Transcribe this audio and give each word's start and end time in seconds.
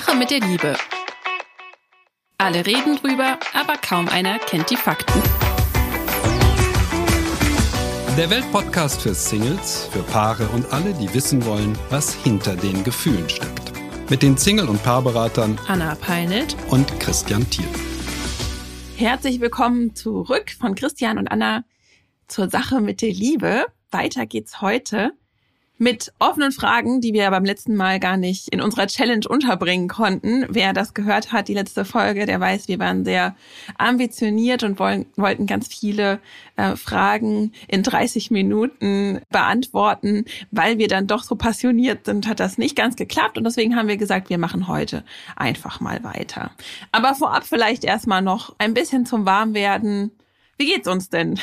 Sache 0.00 0.16
mit 0.16 0.32
der 0.32 0.40
Liebe. 0.40 0.74
Alle 2.36 2.66
reden 2.66 2.96
drüber, 2.96 3.38
aber 3.52 3.76
kaum 3.76 4.08
einer 4.08 4.40
kennt 4.40 4.68
die 4.68 4.76
Fakten. 4.76 5.22
Der 8.18 8.28
Weltpodcast 8.28 9.02
für 9.02 9.14
Singles, 9.14 9.88
für 9.92 10.02
Paare 10.02 10.48
und 10.48 10.72
alle, 10.72 10.94
die 10.94 11.14
wissen 11.14 11.46
wollen, 11.46 11.78
was 11.90 12.12
hinter 12.12 12.56
den 12.56 12.82
Gefühlen 12.82 13.28
steckt. 13.28 13.70
Mit 14.10 14.24
den 14.24 14.36
Single- 14.36 14.68
und 14.68 14.82
Paarberatern 14.82 15.60
Anna 15.68 15.94
Peinelt 15.94 16.56
und 16.70 16.98
Christian 16.98 17.48
Thiel. 17.48 17.68
Herzlich 18.96 19.40
willkommen 19.40 19.94
zurück 19.94 20.56
von 20.58 20.74
Christian 20.74 21.18
und 21.18 21.28
Anna 21.28 21.62
zur 22.26 22.50
Sache 22.50 22.80
mit 22.80 23.00
der 23.00 23.12
Liebe. 23.12 23.64
Weiter 23.92 24.26
geht's 24.26 24.60
heute 24.60 25.12
mit 25.76 26.12
offenen 26.20 26.52
Fragen, 26.52 27.00
die 27.00 27.12
wir 27.12 27.28
beim 27.30 27.44
letzten 27.44 27.74
Mal 27.74 27.98
gar 27.98 28.16
nicht 28.16 28.48
in 28.48 28.60
unserer 28.60 28.86
Challenge 28.86 29.26
unterbringen 29.28 29.88
konnten. 29.88 30.46
Wer 30.48 30.72
das 30.72 30.94
gehört 30.94 31.32
hat, 31.32 31.48
die 31.48 31.54
letzte 31.54 31.84
Folge, 31.84 32.26
der 32.26 32.38
weiß, 32.38 32.68
wir 32.68 32.78
waren 32.78 33.04
sehr 33.04 33.34
ambitioniert 33.76 34.62
und 34.62 34.78
wollen, 34.78 35.06
wollten 35.16 35.46
ganz 35.46 35.66
viele 35.66 36.20
äh, 36.56 36.76
Fragen 36.76 37.52
in 37.66 37.82
30 37.82 38.30
Minuten 38.30 39.20
beantworten. 39.30 40.26
Weil 40.52 40.78
wir 40.78 40.86
dann 40.86 41.08
doch 41.08 41.24
so 41.24 41.34
passioniert 41.34 42.06
sind, 42.06 42.28
hat 42.28 42.38
das 42.38 42.56
nicht 42.56 42.76
ganz 42.76 42.94
geklappt 42.94 43.36
und 43.36 43.44
deswegen 43.44 43.74
haben 43.74 43.88
wir 43.88 43.96
gesagt, 43.96 44.30
wir 44.30 44.38
machen 44.38 44.68
heute 44.68 45.04
einfach 45.34 45.80
mal 45.80 46.04
weiter. 46.04 46.52
Aber 46.92 47.16
vorab 47.16 47.44
vielleicht 47.44 47.82
erstmal 47.82 48.22
noch 48.22 48.54
ein 48.58 48.74
bisschen 48.74 49.06
zum 49.06 49.26
Warmwerden. 49.26 50.12
Wie 50.56 50.66
geht's 50.66 50.86
uns 50.86 51.08
denn? 51.08 51.40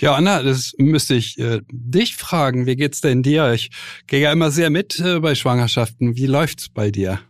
Ja, 0.00 0.14
Anna, 0.14 0.42
das 0.42 0.74
müsste 0.78 1.14
ich 1.14 1.38
äh, 1.38 1.60
dich 1.70 2.16
fragen. 2.16 2.66
Wie 2.66 2.76
geht's 2.76 3.00
denn 3.00 3.22
dir? 3.22 3.52
Ich 3.52 3.70
gehe 4.06 4.20
ja 4.20 4.32
immer 4.32 4.50
sehr 4.50 4.70
mit 4.70 4.98
äh, 5.00 5.20
bei 5.20 5.34
Schwangerschaften. 5.34 6.16
Wie 6.16 6.26
läuft's 6.26 6.68
bei 6.68 6.90
dir? 6.90 7.20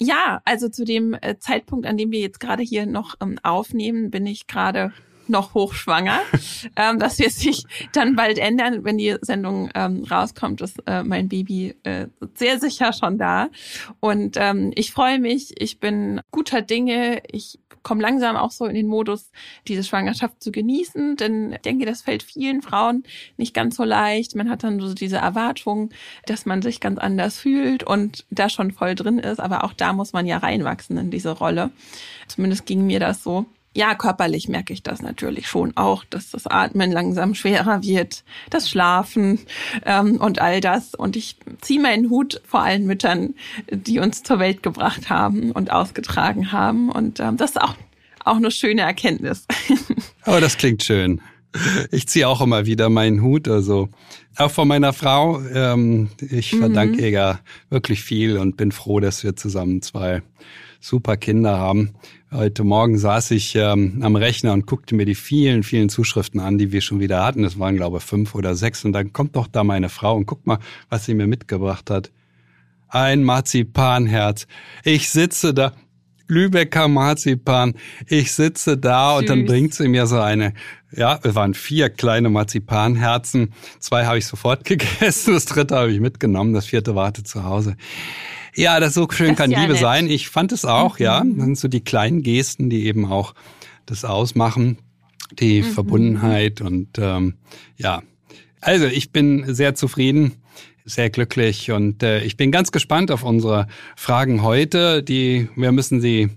Ja, 0.00 0.40
also 0.44 0.68
zu 0.68 0.84
dem 0.84 1.16
äh, 1.20 1.38
Zeitpunkt, 1.38 1.86
an 1.86 1.96
dem 1.96 2.12
wir 2.12 2.20
jetzt 2.20 2.38
gerade 2.40 2.62
hier 2.62 2.86
noch 2.86 3.16
ähm, 3.20 3.38
aufnehmen, 3.42 4.10
bin 4.10 4.26
ich 4.26 4.46
gerade 4.46 4.92
noch 5.28 5.54
hochschwanger. 5.54 6.20
ähm, 6.76 6.98
das 6.98 7.18
wird 7.18 7.32
sich 7.32 7.64
dann 7.92 8.16
bald 8.16 8.38
ändern, 8.38 8.84
wenn 8.84 8.98
die 8.98 9.16
Sendung 9.20 9.70
ähm, 9.74 10.04
rauskommt, 10.10 10.60
ist 10.60 10.82
äh, 10.86 11.02
mein 11.02 11.28
Baby 11.28 11.74
äh, 11.82 12.06
sehr 12.34 12.58
sicher 12.58 12.92
schon 12.92 13.18
da. 13.18 13.48
Und 14.00 14.36
ähm, 14.38 14.72
ich 14.74 14.92
freue 14.92 15.18
mich, 15.18 15.60
ich 15.60 15.80
bin 15.80 16.20
guter 16.30 16.62
Dinge, 16.62 17.22
ich 17.30 17.58
komme 17.82 18.02
langsam 18.02 18.36
auch 18.36 18.50
so 18.50 18.66
in 18.66 18.74
den 18.74 18.86
Modus, 18.86 19.30
diese 19.66 19.84
Schwangerschaft 19.84 20.42
zu 20.42 20.52
genießen, 20.52 21.16
denn 21.16 21.52
ich 21.52 21.60
denke, 21.60 21.86
das 21.86 22.02
fällt 22.02 22.22
vielen 22.22 22.60
Frauen 22.60 23.04
nicht 23.36 23.54
ganz 23.54 23.76
so 23.76 23.84
leicht. 23.84 24.34
Man 24.34 24.50
hat 24.50 24.62
dann 24.62 24.80
so 24.80 24.92
diese 24.92 25.16
Erwartung, 25.16 25.90
dass 26.26 26.44
man 26.44 26.60
sich 26.60 26.80
ganz 26.80 26.98
anders 26.98 27.38
fühlt 27.38 27.82
und 27.82 28.26
da 28.30 28.48
schon 28.48 28.72
voll 28.72 28.94
drin 28.94 29.18
ist, 29.18 29.40
aber 29.40 29.64
auch 29.64 29.72
da 29.72 29.92
muss 29.92 30.12
man 30.12 30.26
ja 30.26 30.38
reinwachsen 30.38 30.98
in 30.98 31.10
diese 31.10 31.30
Rolle. 31.30 31.70
Zumindest 32.26 32.66
ging 32.66 32.86
mir 32.86 33.00
das 33.00 33.22
so. 33.22 33.46
Ja, 33.78 33.94
körperlich 33.94 34.48
merke 34.48 34.72
ich 34.72 34.82
das 34.82 35.02
natürlich 35.02 35.46
schon 35.46 35.76
auch, 35.76 36.02
dass 36.02 36.30
das 36.32 36.48
Atmen 36.48 36.90
langsam 36.90 37.36
schwerer 37.36 37.80
wird, 37.84 38.24
das 38.50 38.68
Schlafen 38.68 39.38
ähm, 39.86 40.16
und 40.16 40.40
all 40.40 40.60
das. 40.60 40.96
Und 40.96 41.14
ich 41.14 41.36
ziehe 41.60 41.80
meinen 41.80 42.10
Hut 42.10 42.42
vor 42.44 42.60
allen 42.60 42.86
Müttern, 42.86 43.34
die 43.70 44.00
uns 44.00 44.24
zur 44.24 44.40
Welt 44.40 44.64
gebracht 44.64 45.10
haben 45.10 45.52
und 45.52 45.70
ausgetragen 45.70 46.50
haben. 46.50 46.90
Und 46.90 47.20
ähm, 47.20 47.36
das 47.36 47.50
ist 47.50 47.60
auch, 47.60 47.76
auch 48.24 48.38
eine 48.38 48.50
schöne 48.50 48.82
Erkenntnis. 48.82 49.46
Aber 50.22 50.40
das 50.40 50.56
klingt 50.56 50.82
schön. 50.82 51.20
Ich 51.92 52.08
ziehe 52.08 52.26
auch 52.26 52.40
immer 52.40 52.66
wieder 52.66 52.88
meinen 52.88 53.22
Hut, 53.22 53.46
also 53.46 53.90
auch 54.36 54.50
von 54.50 54.66
meiner 54.66 54.92
Frau. 54.92 55.40
Ähm, 55.54 56.08
ich 56.18 56.50
verdanke 56.50 56.94
mhm. 56.94 56.98
ihr 56.98 57.10
ja 57.10 57.40
wirklich 57.70 58.02
viel 58.02 58.38
und 58.38 58.56
bin 58.56 58.72
froh, 58.72 58.98
dass 58.98 59.22
wir 59.22 59.36
zusammen 59.36 59.82
zwei 59.82 60.22
super 60.80 61.16
Kinder 61.16 61.58
haben. 61.58 61.90
Heute 62.30 62.62
Morgen 62.62 62.98
saß 62.98 63.30
ich 63.32 63.54
ähm, 63.56 64.00
am 64.02 64.16
Rechner 64.16 64.52
und 64.52 64.66
guckte 64.66 64.94
mir 64.94 65.06
die 65.06 65.14
vielen, 65.14 65.62
vielen 65.62 65.88
Zuschriften 65.88 66.40
an, 66.40 66.58
die 66.58 66.72
wir 66.72 66.80
schon 66.80 67.00
wieder 67.00 67.24
hatten. 67.24 67.42
Das 67.42 67.58
waren, 67.58 67.76
glaube 67.76 67.98
ich, 67.98 68.04
fünf 68.04 68.34
oder 68.34 68.54
sechs. 68.54 68.84
Und 68.84 68.92
dann 68.92 69.12
kommt 69.12 69.36
doch 69.36 69.46
da 69.46 69.64
meine 69.64 69.88
Frau 69.88 70.14
und 70.14 70.26
guck 70.26 70.46
mal, 70.46 70.58
was 70.88 71.04
sie 71.04 71.14
mir 71.14 71.26
mitgebracht 71.26 71.90
hat. 71.90 72.10
Ein 72.88 73.24
Marzipanherz. 73.24 74.46
Ich 74.84 75.10
sitze 75.10 75.52
da, 75.52 75.72
Lübecker 76.28 76.88
Marzipan. 76.88 77.74
Ich 78.06 78.32
sitze 78.32 78.76
da 78.76 79.12
Süß. 79.12 79.20
und 79.20 79.28
dann 79.30 79.46
bringt 79.46 79.74
sie 79.74 79.88
mir 79.88 80.06
so 80.06 80.20
eine, 80.20 80.52
ja, 80.94 81.18
es 81.22 81.34
waren 81.34 81.54
vier 81.54 81.90
kleine 81.90 82.28
Marzipanherzen. 82.28 83.54
Zwei 83.80 84.04
habe 84.04 84.18
ich 84.18 84.26
sofort 84.26 84.64
gegessen, 84.64 85.34
das 85.34 85.46
dritte 85.46 85.76
habe 85.76 85.90
ich 85.90 86.00
mitgenommen, 86.00 86.52
das 86.52 86.66
vierte 86.66 86.94
wartet 86.94 87.26
zu 87.26 87.44
Hause. 87.44 87.76
Ja, 88.58 88.80
das 88.80 88.94
so 88.94 89.06
schön 89.08 89.28
das 89.28 89.36
kann 89.36 89.50
ja 89.52 89.60
Liebe 89.60 89.74
nett. 89.74 89.82
sein. 89.82 90.10
Ich 90.10 90.28
fand 90.28 90.50
es 90.50 90.64
auch, 90.64 90.98
mhm. 90.98 91.04
ja. 91.04 91.22
Das 91.24 91.44
sind 91.44 91.58
so 91.58 91.68
die 91.68 91.82
kleinen 91.82 92.22
Gesten, 92.22 92.70
die 92.70 92.86
eben 92.86 93.06
auch 93.06 93.34
das 93.86 94.04
ausmachen, 94.04 94.78
die 95.38 95.62
mhm. 95.62 95.66
Verbundenheit 95.66 96.60
und 96.60 96.98
ähm, 96.98 97.34
ja. 97.76 98.02
Also 98.60 98.86
ich 98.86 99.12
bin 99.12 99.54
sehr 99.54 99.76
zufrieden, 99.76 100.32
sehr 100.84 101.08
glücklich 101.08 101.70
und 101.70 102.02
äh, 102.02 102.24
ich 102.24 102.36
bin 102.36 102.50
ganz 102.50 102.72
gespannt 102.72 103.12
auf 103.12 103.22
unsere 103.22 103.68
Fragen 103.94 104.42
heute. 104.42 105.04
Die 105.04 105.48
wir 105.54 105.70
müssen 105.70 106.00
sie 106.00 106.28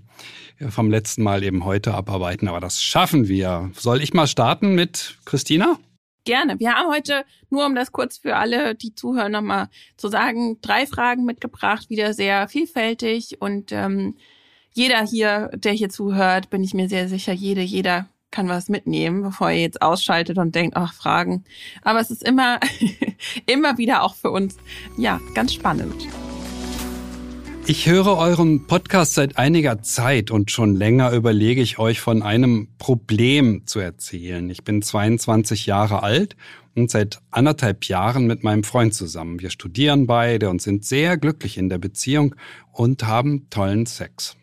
vom 0.68 0.92
letzten 0.92 1.24
Mal 1.24 1.42
eben 1.42 1.64
heute 1.64 1.92
abarbeiten, 1.92 2.46
aber 2.46 2.60
das 2.60 2.84
schaffen 2.84 3.26
wir. 3.26 3.72
Soll 3.76 4.00
ich 4.00 4.14
mal 4.14 4.28
starten 4.28 4.76
mit 4.76 5.18
Christina? 5.24 5.76
Gerne. 6.24 6.60
Wir 6.60 6.74
haben 6.74 6.88
heute, 6.88 7.24
nur 7.50 7.66
um 7.66 7.74
das 7.74 7.90
kurz 7.90 8.18
für 8.18 8.36
alle, 8.36 8.74
die 8.74 8.94
zuhören, 8.94 9.32
nochmal 9.32 9.68
zu 9.96 10.08
sagen, 10.08 10.60
drei 10.60 10.86
Fragen 10.86 11.24
mitgebracht, 11.24 11.90
wieder 11.90 12.14
sehr 12.14 12.46
vielfältig. 12.48 13.40
Und 13.40 13.72
ähm, 13.72 14.16
jeder 14.72 15.04
hier, 15.04 15.50
der 15.54 15.72
hier 15.72 15.88
zuhört, 15.88 16.48
bin 16.48 16.62
ich 16.62 16.74
mir 16.74 16.88
sehr 16.88 17.08
sicher, 17.08 17.32
jede, 17.32 17.62
jeder 17.62 18.08
kann 18.30 18.48
was 18.48 18.68
mitnehmen, 18.68 19.22
bevor 19.22 19.50
ihr 19.50 19.60
jetzt 19.60 19.82
ausschaltet 19.82 20.38
und 20.38 20.54
denkt, 20.54 20.76
ach, 20.76 20.94
Fragen. 20.94 21.44
Aber 21.82 22.00
es 22.00 22.10
ist 22.10 22.22
immer, 22.22 22.60
immer 23.46 23.76
wieder 23.78 24.02
auch 24.02 24.14
für 24.14 24.30
uns, 24.30 24.56
ja, 24.96 25.20
ganz 25.34 25.52
spannend. 25.52 26.08
Ich 27.64 27.86
höre 27.86 28.18
euren 28.18 28.66
Podcast 28.66 29.14
seit 29.14 29.38
einiger 29.38 29.82
Zeit 29.82 30.32
und 30.32 30.50
schon 30.50 30.74
länger 30.74 31.12
überlege 31.12 31.62
ich 31.62 31.78
euch 31.78 32.00
von 32.00 32.22
einem 32.22 32.66
Problem 32.76 33.62
zu 33.66 33.78
erzählen. 33.78 34.50
Ich 34.50 34.64
bin 34.64 34.82
22 34.82 35.66
Jahre 35.66 36.02
alt 36.02 36.36
und 36.74 36.90
seit 36.90 37.20
anderthalb 37.30 37.84
Jahren 37.84 38.26
mit 38.26 38.42
meinem 38.42 38.64
Freund 38.64 38.94
zusammen. 38.94 39.40
Wir 39.40 39.50
studieren 39.50 40.08
beide 40.08 40.50
und 40.50 40.60
sind 40.60 40.84
sehr 40.84 41.16
glücklich 41.16 41.56
in 41.56 41.68
der 41.68 41.78
Beziehung 41.78 42.34
und 42.72 43.06
haben 43.06 43.48
tollen 43.48 43.86
Sex. 43.86 44.36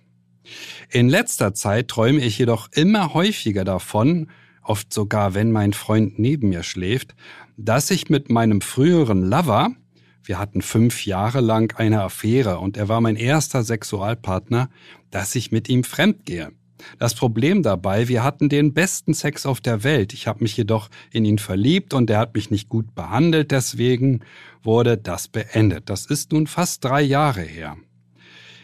In 0.90 1.10
letzter 1.10 1.54
Zeit 1.54 1.90
träume 1.90 2.22
ich 2.22 2.40
jedoch 2.40 2.70
immer 2.72 3.14
häufiger 3.14 3.66
davon, 3.66 4.30
oft 4.64 4.94
sogar 4.94 5.34
wenn 5.34 5.52
mein 5.52 5.74
Freund 5.74 6.20
neben 6.20 6.50
mir 6.50 6.64
schläft, 6.64 7.16
dass 7.58 7.92
ich 7.92 8.10
mit 8.10 8.30
meinem 8.30 8.62
früheren 8.62 9.24
Lover 9.24 9.76
wir 10.24 10.40
hatten 10.40 10.62
fünf 10.62 11.06
Jahre 11.06 11.42
lang 11.42 11.76
eine 11.78 12.02
Affäre 12.02 12.60
und 12.60 12.78
er 12.78 12.88
war 12.88 13.02
mein 13.02 13.16
erster 13.16 13.64
Sexualpartner, 13.64 14.70
dass 15.12 15.36
ich 15.36 15.52
mit 15.52 15.70
ihm 15.70 15.84
fremdgehe. 15.84 16.52
Das 16.98 17.14
Problem 17.14 17.62
dabei, 17.64 18.08
wir 18.08 18.24
hatten 18.24 18.50
den 18.50 18.74
besten 18.74 19.14
Sex 19.14 19.46
auf 19.46 19.62
der 19.62 19.84
Welt. 19.84 20.14
Ich 20.14 20.28
habe 20.28 20.44
mich 20.44 20.56
jedoch 20.56 20.90
in 21.12 21.26
ihn 21.26 21.40
verliebt 21.40 21.94
und 21.94 22.10
er 22.10 22.20
hat 22.20 22.36
mich 22.36 22.52
nicht 22.52 22.70
gut 22.70 22.96
behandelt, 22.96 23.52
deswegen 23.52 24.22
wurde 24.64 24.98
das 24.98 25.28
beendet. 25.28 25.90
Das 25.90 26.06
ist 26.06 26.32
nun 26.32 26.48
fast 26.48 26.84
drei 26.84 27.02
Jahre 27.02 27.42
her. 27.42 27.78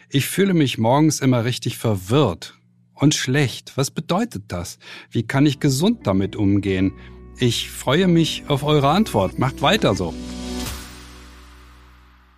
Ich 0.08 0.26
fühle 0.26 0.54
mich 0.54 0.78
morgens 0.78 1.20
immer 1.20 1.44
richtig 1.44 1.78
verwirrt 1.78 2.54
und 2.94 3.14
schlecht. 3.14 3.72
Was 3.76 3.90
bedeutet 3.90 4.44
das? 4.48 4.78
Wie 5.10 5.24
kann 5.24 5.46
ich 5.46 5.60
gesund 5.60 6.06
damit 6.06 6.36
umgehen? 6.36 6.92
Ich 7.38 7.70
freue 7.70 8.08
mich 8.08 8.44
auf 8.48 8.62
eure 8.62 8.88
Antwort. 8.88 9.38
Macht 9.38 9.60
weiter 9.60 9.94
so. 9.94 10.14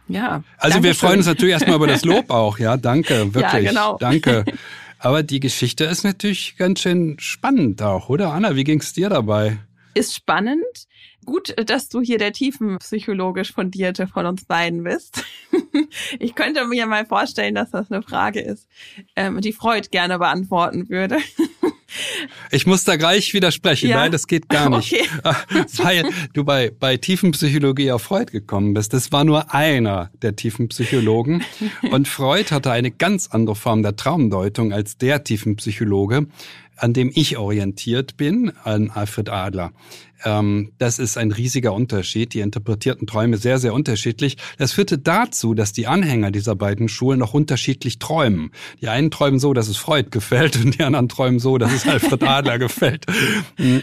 Ja. 0.08 0.42
Also 0.58 0.82
wir 0.82 0.94
freuen 0.94 1.18
uns 1.18 1.26
natürlich 1.26 1.52
erstmal 1.52 1.76
über 1.76 1.86
das 1.86 2.04
Lob 2.04 2.30
auch, 2.30 2.58
ja. 2.58 2.76
Danke, 2.76 3.14
wirklich. 3.34 3.64
Ja, 3.64 3.70
genau. 3.70 3.96
Danke. 3.98 4.44
Aber 4.98 5.22
die 5.22 5.38
Geschichte 5.38 5.84
ist 5.84 6.02
natürlich 6.02 6.56
ganz 6.56 6.80
schön 6.80 7.16
spannend 7.20 7.82
auch, 7.82 8.08
oder 8.08 8.32
Anna? 8.32 8.56
Wie 8.56 8.64
ging's 8.64 8.92
dir 8.92 9.08
dabei? 9.08 9.58
Ist 9.94 10.14
spannend. 10.14 10.64
Gut, 11.28 11.54
dass 11.66 11.90
du 11.90 12.00
hier 12.00 12.16
der 12.16 12.32
tiefenpsychologisch 12.32 13.52
fundierte 13.52 14.06
von 14.06 14.24
uns 14.24 14.46
beiden 14.46 14.82
bist. 14.82 15.22
Ich 16.18 16.34
könnte 16.34 16.66
mir 16.66 16.86
mal 16.86 17.06
vorstellen, 17.06 17.54
dass 17.54 17.70
das 17.70 17.90
eine 17.90 18.02
Frage 18.02 18.40
ist, 18.40 18.66
ähm, 19.16 19.40
die 19.40 19.52
Freud 19.52 19.88
gerne 19.90 20.18
beantworten 20.18 20.88
würde. 20.88 21.18
Ich 22.50 22.66
muss 22.66 22.84
da 22.84 22.96
gleich 22.96 23.32
widersprechen. 23.32 23.88
Ja? 23.88 23.96
Nein, 23.96 24.12
das 24.12 24.26
geht 24.26 24.50
gar 24.50 24.68
nicht. 24.68 24.92
Okay. 24.92 25.08
Weil 25.78 26.04
du 26.34 26.44
bei, 26.44 26.70
bei 26.70 26.98
Tiefenpsychologie 26.98 27.92
auf 27.92 28.02
Freud 28.02 28.30
gekommen 28.30 28.74
bist. 28.74 28.92
Das 28.92 29.10
war 29.10 29.24
nur 29.24 29.54
einer 29.54 30.10
der 30.20 30.36
Tiefenpsychologen. 30.36 31.42
Und 31.90 32.06
Freud 32.06 32.50
hatte 32.50 32.72
eine 32.72 32.90
ganz 32.90 33.28
andere 33.28 33.56
Form 33.56 33.82
der 33.82 33.96
Traumdeutung 33.96 34.74
als 34.74 34.98
der 34.98 35.24
Tiefenpsychologe. 35.24 36.26
An 36.78 36.92
dem 36.92 37.10
ich 37.14 37.36
orientiert 37.36 38.16
bin, 38.16 38.52
an 38.64 38.90
Alfred 38.90 39.28
Adler. 39.28 39.72
Ähm, 40.24 40.72
das 40.78 40.98
ist 40.98 41.16
ein 41.16 41.32
riesiger 41.32 41.72
Unterschied. 41.72 42.34
Die 42.34 42.40
interpretierten 42.40 43.06
Träume 43.06 43.36
sehr, 43.36 43.58
sehr 43.58 43.72
unterschiedlich. 43.72 44.36
Das 44.56 44.72
führte 44.72 44.98
dazu, 44.98 45.54
dass 45.54 45.72
die 45.72 45.86
Anhänger 45.86 46.30
dieser 46.30 46.56
beiden 46.56 46.88
Schulen 46.88 47.20
noch 47.20 47.34
unterschiedlich 47.34 47.98
träumen. 47.98 48.50
Die 48.80 48.88
einen 48.88 49.10
träumen 49.10 49.38
so, 49.38 49.52
dass 49.54 49.68
es 49.68 49.76
Freud 49.76 50.08
gefällt 50.10 50.56
und 50.56 50.78
die 50.78 50.82
anderen 50.82 51.08
träumen 51.08 51.38
so, 51.38 51.58
dass 51.58 51.72
es 51.72 51.86
Alfred 51.86 52.22
Adler 52.22 52.58
gefällt. 52.58 53.06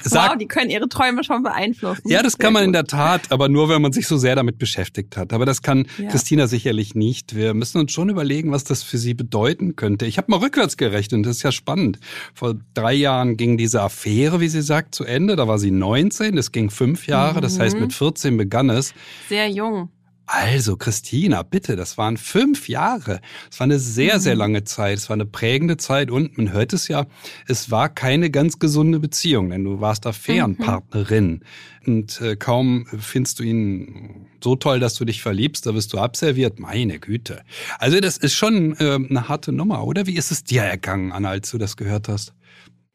Sag, 0.04 0.32
wow, 0.32 0.38
die 0.38 0.48
können 0.48 0.70
ihre 0.70 0.90
Träume 0.90 1.24
schon 1.24 1.44
beeinflussen. 1.44 2.10
Ja, 2.10 2.22
das 2.22 2.38
kann 2.38 2.54
man 2.54 2.64
in 2.64 2.74
der 2.74 2.86
Tat, 2.86 3.32
aber 3.32 3.48
nur, 3.48 3.70
wenn 3.70 3.82
man 3.82 3.94
sich 3.94 4.08
so 4.08 4.18
sehr 4.18 4.36
damit 4.36 4.58
beschäftigt 4.58 5.18
hat. 5.18 5.32
Aber 5.32 5.46
das 5.46 5.62
kann 5.62 5.88
ja. 5.98 6.10
Christina 6.10 6.48
sicherlich 6.48 6.96
nicht. 6.96 7.36
Wir 7.36 7.54
müssen 7.54 7.80
uns 7.80 7.92
schon 7.92 8.10
überlegen, 8.10 8.52
was 8.52 8.64
das 8.64 8.84
für 8.84 8.98
sie 8.98 9.14
bedeuten 9.14 9.76
könnte. 9.76 10.06
Ich 10.06 10.18
habe 10.18 10.30
mal 10.30 10.40
rückwärts 10.40 10.78
gerechnet, 10.78 11.26
das 11.26 11.38
ist 11.38 11.44
ja 11.44 11.52
spannend. 11.52 12.00
Vor 12.34 12.56
drei 12.74 12.85
Jahren 12.94 13.38
ging 13.38 13.58
diese 13.58 13.82
Affäre, 13.82 14.42
wie 14.42 14.50
sie 14.50 14.62
sagt, 14.62 14.96
zu 14.96 15.06
Ende. 15.06 15.36
Da 15.36 15.48
war 15.48 15.60
sie 15.60 15.72
19 15.72 16.26
14, 16.26 16.38
es 16.38 16.52
ging 16.52 16.70
fünf 16.70 17.08
Jahre, 17.08 17.42
das 17.42 17.60
heißt 17.60 17.80
mit 17.80 17.94
14 17.94 18.34
mhm. 18.34 18.38
begann 18.38 18.70
es. 18.70 18.94
Sehr 19.30 19.50
jung. 19.50 19.90
Also, 20.28 20.76
Christina, 20.76 21.44
bitte, 21.44 21.76
das 21.76 22.00
waren 22.00 22.18
fünf 22.18 22.68
Jahre. 22.68 23.22
Es 23.52 23.60
war 23.60 23.66
eine 23.66 23.78
sehr, 23.78 24.20
sehr 24.20 24.34
mhm. 24.34 24.40
lange 24.40 24.64
Zeit. 24.64 24.98
Es 24.98 25.08
war 25.08 25.14
eine 25.14 25.28
prägende 25.28 25.78
Zeit 25.78 26.10
und 26.10 26.36
man 26.36 26.52
hört 26.52 26.74
es 26.74 26.88
ja, 26.88 27.06
es 27.48 27.70
war 27.70 27.90
keine 27.90 28.32
ganz 28.32 28.58
gesunde 28.58 29.00
Beziehung, 29.00 29.52
denn 29.52 29.64
du 29.64 29.82
warst 29.82 30.08
Affärenpartnerin. 30.08 31.42
Mhm. 31.86 31.94
Und 31.94 32.22
äh, 32.22 32.36
kaum 32.36 32.88
findest 33.00 33.38
du 33.38 33.44
ihn 33.44 34.26
so 34.44 34.56
toll, 34.56 34.80
dass 34.80 34.96
du 34.96 35.06
dich 35.06 35.22
verliebst, 35.22 35.68
da 35.68 35.76
wirst 35.76 35.94
du 35.94 36.00
abserviert. 36.00 36.60
Meine 36.60 36.98
Güte. 36.98 37.44
Also, 37.78 38.00
das 38.00 38.18
ist 38.18 38.34
schon 38.34 38.76
äh, 38.80 38.96
eine 38.96 39.30
harte 39.30 39.52
Nummer, 39.52 39.84
oder? 39.84 40.08
Wie 40.08 40.16
ist 40.16 40.32
es 40.32 40.44
dir 40.44 40.64
ergangen, 40.64 41.12
Anna, 41.12 41.30
als 41.30 41.52
du 41.52 41.60
das 41.60 41.78
gehört 41.78 42.08
hast? 42.08 42.34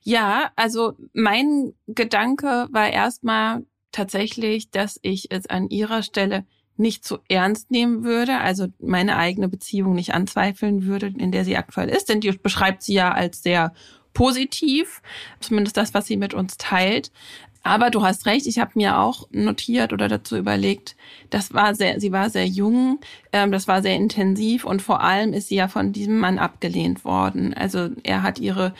Ja, 0.02 0.50
also 0.56 0.94
mein 1.12 1.75
Gedanke 1.87 2.69
war 2.70 2.91
erstmal 2.91 3.64
tatsächlich, 3.93 4.70
dass 4.70 4.99
ich 5.02 5.31
es 5.31 5.47
an 5.47 5.69
ihrer 5.69 6.02
Stelle 6.02 6.47
nicht 6.76 7.05
zu 7.05 7.19
ernst 7.29 7.70
nehmen 7.70 8.05
würde, 8.05 8.38
also 8.38 8.69
meine 8.79 9.17
eigene 9.17 9.49
Beziehung 9.49 9.94
nicht 9.94 10.14
anzweifeln 10.14 10.87
würde, 10.87 11.12
in 11.19 11.31
der 11.31 11.44
sie 11.44 11.56
aktuell 11.56 11.91
ist, 11.91 12.08
denn 12.08 12.20
die 12.20 12.31
beschreibt 12.32 12.82
sie 12.82 12.94
ja 12.94 13.12
als 13.12 13.43
sehr 13.43 13.75
positiv, 14.14 15.02
zumindest 15.41 15.76
das, 15.76 15.94
was 15.94 16.06
sie 16.06 16.17
mit 16.17 16.35
uns 16.35 16.56
teilt. 16.56 17.12
Aber 17.62 17.91
du 17.91 18.03
hast 18.03 18.25
recht, 18.25 18.46
ich 18.46 18.58
habe 18.58 18.73
mir 18.75 18.99
auch 18.99 19.29
notiert 19.32 19.93
oder 19.93 20.08
dazu 20.08 20.38
überlegt, 20.38 20.96
das 21.29 21.53
war 21.53 21.75
sehr, 21.75 22.00
sie 22.00 22.11
war 22.11 22.31
sehr 22.31 22.46
jung, 22.46 23.00
ähm, 23.32 23.53
das 23.53 23.69
war 23.69 23.82
sehr 23.82 23.96
intensiv 23.96 24.64
und 24.64 24.81
vor 24.81 25.03
allem 25.03 25.35
ist 25.35 25.49
sie 25.49 25.56
ja 25.56 25.69
von 25.69 25.93
diesem 25.93 26.19
Mann 26.19 26.38
abgelehnt 26.38 27.05
worden. 27.05 27.53
Also 27.53 27.91
er 28.03 28.23
hat 28.23 28.38
ihre 28.38 28.73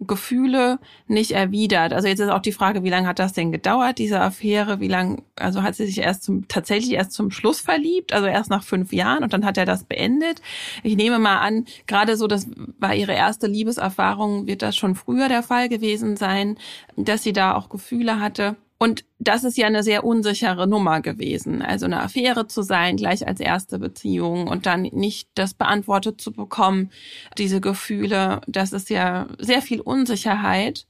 Gefühle 0.00 0.78
nicht 1.06 1.32
erwidert. 1.32 1.92
Also 1.92 2.08
jetzt 2.08 2.20
ist 2.20 2.28
auch 2.28 2.42
die 2.42 2.52
Frage, 2.52 2.84
wie 2.84 2.90
lange 2.90 3.08
hat 3.08 3.18
das 3.18 3.32
denn 3.32 3.50
gedauert, 3.50 3.98
diese 3.98 4.20
Affäre? 4.20 4.78
Wie 4.80 4.88
lange, 4.88 5.22
also 5.36 5.62
hat 5.62 5.74
sie 5.74 5.86
sich 5.86 5.98
erst 5.98 6.24
zum, 6.24 6.48
tatsächlich 6.48 6.92
erst 6.92 7.12
zum 7.12 7.30
Schluss 7.30 7.60
verliebt, 7.60 8.12
also 8.12 8.26
erst 8.26 8.50
nach 8.50 8.62
fünf 8.62 8.92
Jahren 8.92 9.24
und 9.24 9.32
dann 9.32 9.44
hat 9.44 9.56
er 9.56 9.64
das 9.64 9.84
beendet. 9.84 10.42
Ich 10.82 10.96
nehme 10.96 11.18
mal 11.18 11.38
an, 11.38 11.64
gerade 11.86 12.16
so, 12.16 12.26
das 12.26 12.46
war 12.78 12.94
ihre 12.94 13.12
erste 13.12 13.46
Liebeserfahrung, 13.46 14.46
wird 14.46 14.62
das 14.62 14.76
schon 14.76 14.94
früher 14.94 15.28
der 15.28 15.42
Fall 15.42 15.68
gewesen 15.68 16.16
sein, 16.16 16.58
dass 16.96 17.22
sie 17.22 17.32
da 17.32 17.54
auch 17.54 17.68
Gefühle 17.70 18.20
hatte. 18.20 18.56
Und 18.78 19.04
das 19.18 19.44
ist 19.44 19.56
ja 19.56 19.66
eine 19.66 19.82
sehr 19.82 20.04
unsichere 20.04 20.66
Nummer 20.66 21.00
gewesen. 21.00 21.62
Also 21.62 21.86
eine 21.86 22.02
Affäre 22.02 22.46
zu 22.46 22.62
sein, 22.62 22.96
gleich 22.96 23.26
als 23.26 23.40
erste 23.40 23.78
Beziehung 23.78 24.48
und 24.48 24.66
dann 24.66 24.82
nicht 24.82 25.30
das 25.34 25.54
beantwortet 25.54 26.20
zu 26.20 26.32
bekommen, 26.32 26.90
diese 27.38 27.60
Gefühle, 27.62 28.42
das 28.46 28.72
ist 28.72 28.90
ja 28.90 29.28
sehr 29.38 29.62
viel 29.62 29.80
Unsicherheit. 29.80 30.86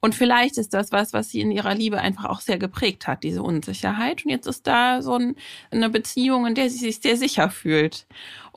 Und 0.00 0.14
vielleicht 0.14 0.58
ist 0.58 0.74
das 0.74 0.92
was, 0.92 1.14
was 1.14 1.30
sie 1.30 1.40
in 1.40 1.50
ihrer 1.50 1.74
Liebe 1.74 2.00
einfach 2.00 2.26
auch 2.26 2.40
sehr 2.40 2.58
geprägt 2.58 3.06
hat, 3.06 3.22
diese 3.22 3.42
Unsicherheit. 3.42 4.24
Und 4.24 4.30
jetzt 4.30 4.46
ist 4.46 4.66
da 4.66 5.00
so 5.00 5.14
ein, 5.14 5.36
eine 5.70 5.88
Beziehung, 5.88 6.46
in 6.46 6.54
der 6.54 6.68
sie 6.68 6.78
sich 6.78 7.00
sehr 7.00 7.16
sicher 7.16 7.48
fühlt. 7.48 8.06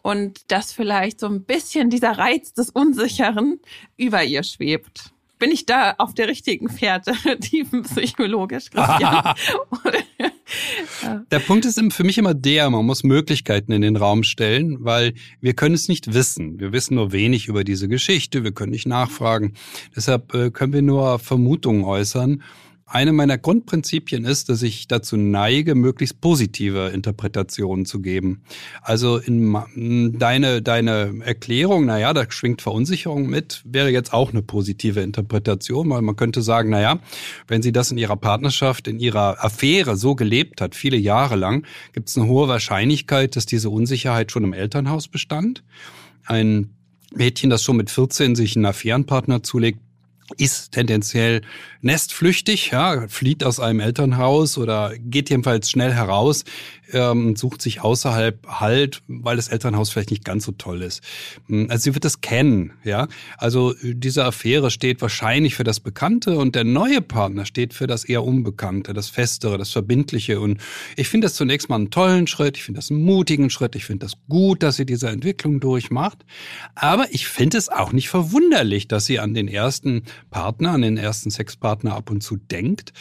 Und 0.02 0.52
dass 0.52 0.74
vielleicht 0.74 1.22
so 1.22 1.28
ein 1.28 1.44
bisschen 1.44 1.90
dieser 1.90 2.18
Reiz 2.18 2.54
des 2.54 2.70
Unsicheren 2.70 3.60
über 3.96 4.24
ihr 4.24 4.44
schwebt 4.44 5.14
bin 5.40 5.52
ich 5.52 5.66
da 5.66 5.96
auf 5.98 6.14
der 6.14 6.28
richtigen 6.28 6.70
Fährte, 6.70 7.14
tiefenpsychologisch, 7.40 8.70
Christian? 8.70 9.36
der 11.32 11.40
Punkt 11.40 11.66
ist 11.66 11.82
für 11.92 12.04
mich 12.04 12.18
immer 12.18 12.34
der, 12.34 12.70
man 12.70 12.86
muss 12.86 13.04
Möglichkeiten 13.04 13.72
in 13.72 13.82
den 13.82 13.96
Raum 13.96 14.24
stellen, 14.24 14.84
weil 14.84 15.14
wir 15.42 15.54
können 15.54 15.76
es 15.76 15.88
nicht 15.88 16.14
wissen. 16.14 16.60
Wir 16.60 16.74
wissen 16.74 16.96
nur 16.96 17.12
wenig 17.12 17.48
über 17.48 17.64
diese 17.64 17.88
Geschichte, 17.88 18.44
wir 18.44 18.52
können 18.52 18.72
nicht 18.72 18.88
nachfragen. 18.88 19.54
Deshalb 19.96 20.34
äh, 20.34 20.52
können 20.52 20.74
wir 20.74 20.82
nur 20.82 21.20
Vermutungen 21.20 21.84
äußern 21.86 22.44
eine 22.92 23.14
meiner 23.14 23.38
Grundprinzipien 23.38 24.26
ist, 24.26 24.50
dass 24.50 24.64
ich 24.64 24.88
dazu 24.88 25.16
neige, 25.16 25.76
möglichst 25.76 26.22
positive 26.22 26.90
Interpretationen 26.90 27.86
zu 27.86 28.02
geben. 28.02 28.42
Also 28.82 29.18
in 29.18 30.18
deine, 30.18 30.64
deine 30.64 31.20
Erklärung, 31.24 31.86
naja, 31.86 32.14
da 32.14 32.26
schwingt 32.30 32.64
Verunsicherung 32.64 33.28
mit, 33.28 33.62
wäre 33.64 33.90
jetzt 33.90 34.12
auch 34.12 34.32
eine 34.32 34.42
positive 34.42 35.02
Interpretation, 35.02 35.88
weil 35.92 36.02
man 36.02 36.16
könnte 36.16 36.42
sagen, 36.42 36.72
naja, 36.72 37.00
wenn 37.48 37.62
sie 37.62 37.72
das 37.72 37.92
in 37.92 38.00
ihrer 38.00 38.18
Partnerschaft, 38.18 38.88
in 38.88 39.00
ihrer 39.00 39.44
Affäre 39.44 39.96
so 39.96 40.16
gelebt 40.16 40.60
hat, 40.60 40.74
viele 40.74 40.98
Jahre 40.98 41.36
lang, 41.36 41.68
gibt 41.94 42.10
es 42.10 42.18
eine 42.18 42.28
hohe 42.28 42.48
Wahrscheinlichkeit, 42.48 43.36
dass 43.36 43.46
diese 43.46 43.70
Unsicherheit 43.70 44.32
schon 44.32 44.44
im 44.44 44.54
Elternhaus 44.54 45.08
bestand. 45.08 45.64
Ein 46.26 46.72
Mädchen, 47.14 47.52
das 47.52 47.64
schon 47.64 47.78
mit 47.78 47.92
14 47.92 48.36
sich 48.36 48.56
einen 48.56 48.66
Affärenpartner 48.66 49.44
zulegt, 49.44 49.80
ist 50.38 50.72
tendenziell 50.72 51.42
nestflüchtig, 51.82 52.72
ja, 52.72 53.08
flieht 53.08 53.44
aus 53.44 53.60
einem 53.60 53.80
Elternhaus 53.80 54.58
oder 54.58 54.94
geht 54.98 55.30
jedenfalls 55.30 55.70
schnell 55.70 55.94
heraus, 55.94 56.44
ähm, 56.92 57.36
sucht 57.36 57.62
sich 57.62 57.82
außerhalb 57.82 58.48
Halt, 58.48 59.02
weil 59.08 59.36
das 59.36 59.48
Elternhaus 59.48 59.92
vielleicht 59.92 60.12
nicht 60.12 60.26
ganz 60.26 60.44
so 60.46 60.52
toll 60.52 60.82
ist. 60.82 61.02
Hm, 61.48 61.68
also 61.70 61.84
sie 61.84 61.94
wird 61.94 62.04
das 62.04 62.22
kennen, 62.22 62.74
ja. 62.84 63.08
Also 63.38 63.74
diese 63.84 64.26
Affäre 64.26 64.72
steht 64.72 65.02
wahrscheinlich 65.02 65.56
für 65.56 65.64
das 65.64 65.80
Bekannte 65.80 66.38
und 66.38 66.56
der 66.56 66.64
neue 66.64 67.02
Partner 67.02 67.46
steht 67.46 67.74
für 67.74 67.88
das 67.88 68.04
eher 68.04 68.24
Unbekannte, 68.24 68.94
das 68.94 69.10
Festere, 69.10 69.58
das 69.58 69.70
Verbindliche. 69.72 70.40
Und 70.40 70.60
ich 70.96 71.08
finde 71.08 71.26
das 71.26 71.36
zunächst 71.36 71.70
mal 71.70 71.76
einen 71.76 71.92
tollen 71.92 72.28
Schritt, 72.28 72.58
ich 72.58 72.64
finde 72.64 72.80
das 72.80 72.90
einen 72.90 73.04
mutigen 73.04 73.50
Schritt, 73.50 73.76
ich 73.76 73.86
finde 73.86 74.06
das 74.06 74.14
gut, 74.28 74.64
dass 74.64 74.76
sie 74.76 74.86
diese 74.86 75.10
Entwicklung 75.10 75.60
durchmacht. 75.60 76.26
Aber 76.76 77.08
ich 77.12 77.28
finde 77.28 77.58
es 77.58 77.70
auch 77.70 77.92
nicht 77.92 78.10
verwunderlich, 78.10 78.88
dass 78.88 79.06
sie 79.06 79.20
an 79.20 79.34
den 79.34 79.48
ersten 79.48 80.04
Partner, 80.32 80.72
an 80.72 80.82
den 80.82 80.98
ersten 80.98 81.30
Sexpartner 81.30 81.69
ab 81.72 82.10
und 82.10 82.22
zu 82.22 82.38
denkt. 82.38 82.94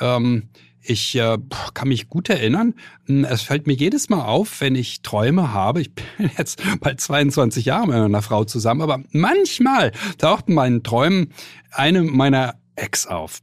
Ähm, 0.00 0.48
ich 0.86 1.16
äh, 1.16 1.38
kann 1.72 1.88
mich 1.88 2.08
gut 2.08 2.28
erinnern. 2.28 2.74
Hm, 3.06 3.24
es 3.24 3.42
fällt 3.42 3.66
mir 3.66 3.72
jedes 3.72 4.10
Mal 4.10 4.24
auf, 4.24 4.60
wenn 4.60 4.74
ich 4.74 5.00
Träume 5.00 5.52
habe. 5.52 5.80
Ich 5.80 5.94
bin 6.18 6.30
jetzt 6.36 6.62
bald 6.80 7.00
22 7.00 7.64
Jahre 7.64 7.86
mit 7.86 7.96
einer 7.96 8.22
Frau 8.22 8.44
zusammen, 8.44 8.82
aber 8.82 9.02
manchmal 9.10 9.92
taucht 10.18 10.48
in 10.48 10.54
meinen 10.54 10.82
Träumen 10.82 11.32
eine 11.70 12.02
meiner 12.02 12.56
Ex 12.76 13.06
auf. 13.06 13.40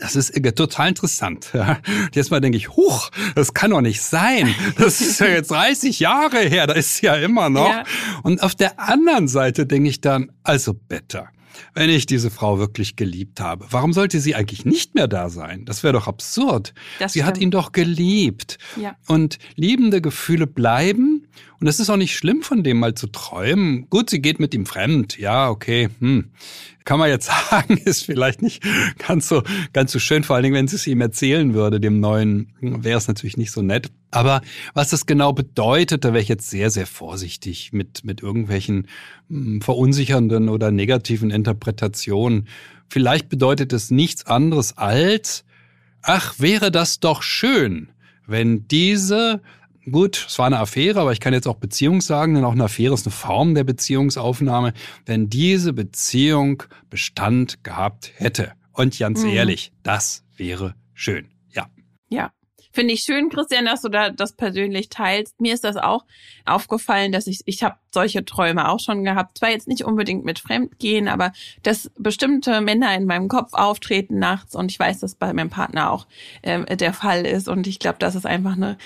Das 0.00 0.16
ist 0.16 0.34
total 0.56 0.88
interessant. 0.88 1.52
Jetzt 2.14 2.32
mal 2.32 2.40
denke 2.40 2.58
ich, 2.58 2.70
huch, 2.70 3.10
das 3.36 3.54
kann 3.54 3.70
doch 3.70 3.80
nicht 3.80 4.02
sein. 4.02 4.52
Das 4.76 5.00
ist 5.00 5.20
ja 5.20 5.28
jetzt 5.28 5.52
30 5.52 6.00
Jahre 6.00 6.38
her, 6.38 6.66
da 6.66 6.74
ist 6.74 6.96
sie 6.96 7.06
ja 7.06 7.14
immer 7.14 7.48
noch. 7.48 7.68
Ja. 7.68 7.84
Und 8.24 8.42
auf 8.42 8.56
der 8.56 8.80
anderen 8.80 9.28
Seite 9.28 9.66
denke 9.66 9.88
ich 9.88 10.00
dann, 10.00 10.32
also 10.42 10.74
bitte, 10.74 11.28
wenn 11.74 11.90
ich 11.90 12.06
diese 12.06 12.30
Frau 12.30 12.58
wirklich 12.58 12.96
geliebt 12.96 13.40
habe. 13.40 13.66
Warum 13.70 13.92
sollte 13.92 14.20
sie 14.20 14.34
eigentlich 14.34 14.64
nicht 14.64 14.94
mehr 14.94 15.08
da 15.08 15.28
sein? 15.28 15.64
Das 15.64 15.82
wäre 15.82 15.92
doch 15.92 16.08
absurd. 16.08 16.74
Das 16.98 17.12
sie 17.12 17.20
stimmt. 17.20 17.28
hat 17.28 17.38
ihn 17.38 17.50
doch 17.50 17.72
geliebt. 17.72 18.58
Ja. 18.76 18.96
Und 19.06 19.38
liebende 19.56 20.00
Gefühle 20.00 20.46
bleiben. 20.46 21.13
Und 21.64 21.70
es 21.70 21.80
ist 21.80 21.88
auch 21.88 21.96
nicht 21.96 22.14
schlimm, 22.14 22.42
von 22.42 22.62
dem 22.62 22.78
mal 22.78 22.92
zu 22.92 23.06
träumen. 23.06 23.88
Gut, 23.88 24.10
sie 24.10 24.20
geht 24.20 24.38
mit 24.38 24.52
ihm 24.52 24.66
fremd. 24.66 25.16
Ja, 25.16 25.48
okay. 25.48 25.88
Hm 25.98 26.26
kann 26.84 26.98
man 26.98 27.08
jetzt 27.08 27.30
sagen, 27.50 27.78
ist 27.78 28.04
vielleicht 28.04 28.42
nicht 28.42 28.62
ganz 28.98 29.28
so, 29.28 29.42
ganz 29.72 29.92
so 29.92 29.98
schön. 29.98 30.24
Vor 30.24 30.36
allen 30.36 30.42
Dingen, 30.42 30.54
wenn 30.54 30.68
sie 30.68 30.76
es 30.76 30.86
ihm 30.86 31.00
erzählen 31.00 31.54
würde, 31.54 31.80
dem 31.80 32.00
Neuen, 32.00 32.52
wäre 32.60 32.98
es 32.98 33.08
natürlich 33.08 33.36
nicht 33.36 33.52
so 33.52 33.62
nett. 33.62 33.90
Aber 34.10 34.42
was 34.74 34.90
das 34.90 35.06
genau 35.06 35.32
bedeutet, 35.32 36.04
da 36.04 36.08
wäre 36.08 36.22
ich 36.22 36.28
jetzt 36.28 36.50
sehr, 36.50 36.70
sehr 36.70 36.86
vorsichtig 36.86 37.72
mit, 37.72 38.04
mit 38.04 38.22
irgendwelchen 38.22 38.88
hm, 39.28 39.62
verunsichernden 39.62 40.48
oder 40.48 40.70
negativen 40.70 41.30
Interpretationen. 41.30 42.48
Vielleicht 42.88 43.28
bedeutet 43.28 43.72
es 43.72 43.90
nichts 43.90 44.26
anderes 44.26 44.76
als, 44.76 45.44
ach, 46.02 46.34
wäre 46.38 46.70
das 46.70 47.00
doch 47.00 47.22
schön, 47.22 47.88
wenn 48.26 48.68
diese 48.68 49.40
gut, 49.90 50.26
es 50.28 50.38
war 50.38 50.46
eine 50.46 50.58
Affäre, 50.58 51.00
aber 51.00 51.12
ich 51.12 51.20
kann 51.20 51.32
jetzt 51.32 51.46
auch 51.46 51.56
Beziehung 51.56 52.00
sagen, 52.00 52.34
denn 52.34 52.44
auch 52.44 52.52
eine 52.52 52.64
Affäre 52.64 52.94
ist 52.94 53.06
eine 53.06 53.12
Form 53.12 53.54
der 53.54 53.64
Beziehungsaufnahme, 53.64 54.72
wenn 55.06 55.28
diese 55.28 55.72
Beziehung 55.72 56.62
Bestand 56.90 57.64
gehabt 57.64 58.12
hätte. 58.16 58.52
Und 58.72 58.98
ganz 58.98 59.22
mhm. 59.22 59.30
ehrlich, 59.30 59.72
das 59.82 60.24
wäre 60.36 60.74
schön. 60.94 61.28
Ja. 61.52 61.66
Ja. 62.08 62.30
Finde 62.74 62.92
ich 62.92 63.02
schön, 63.02 63.28
Christian, 63.28 63.66
dass 63.66 63.82
du 63.82 63.88
da 63.88 64.10
das 64.10 64.32
persönlich 64.32 64.88
teilst. 64.88 65.40
Mir 65.40 65.54
ist 65.54 65.62
das 65.62 65.76
auch 65.76 66.04
aufgefallen, 66.44 67.12
dass 67.12 67.28
ich, 67.28 67.42
ich 67.44 67.62
habe 67.62 67.76
solche 67.92 68.24
Träume 68.24 68.68
auch 68.68 68.80
schon 68.80 69.04
gehabt. 69.04 69.38
Zwar 69.38 69.50
jetzt 69.50 69.68
nicht 69.68 69.84
unbedingt 69.84 70.24
mit 70.24 70.40
Fremdgehen, 70.40 71.06
aber 71.06 71.30
dass 71.62 71.92
bestimmte 71.96 72.60
Männer 72.60 72.92
in 72.96 73.06
meinem 73.06 73.28
Kopf 73.28 73.52
auftreten 73.52 74.18
nachts 74.18 74.56
und 74.56 74.72
ich 74.72 74.78
weiß, 74.80 74.98
dass 74.98 75.14
bei 75.14 75.32
meinem 75.32 75.50
Partner 75.50 75.92
auch 75.92 76.08
äh, 76.42 76.76
der 76.76 76.92
Fall 76.92 77.24
ist. 77.24 77.46
Und 77.46 77.68
ich 77.68 77.78
glaube, 77.78 77.98
das 78.00 78.16
ist 78.16 78.26
einfach 78.26 78.56
eine 78.56 78.76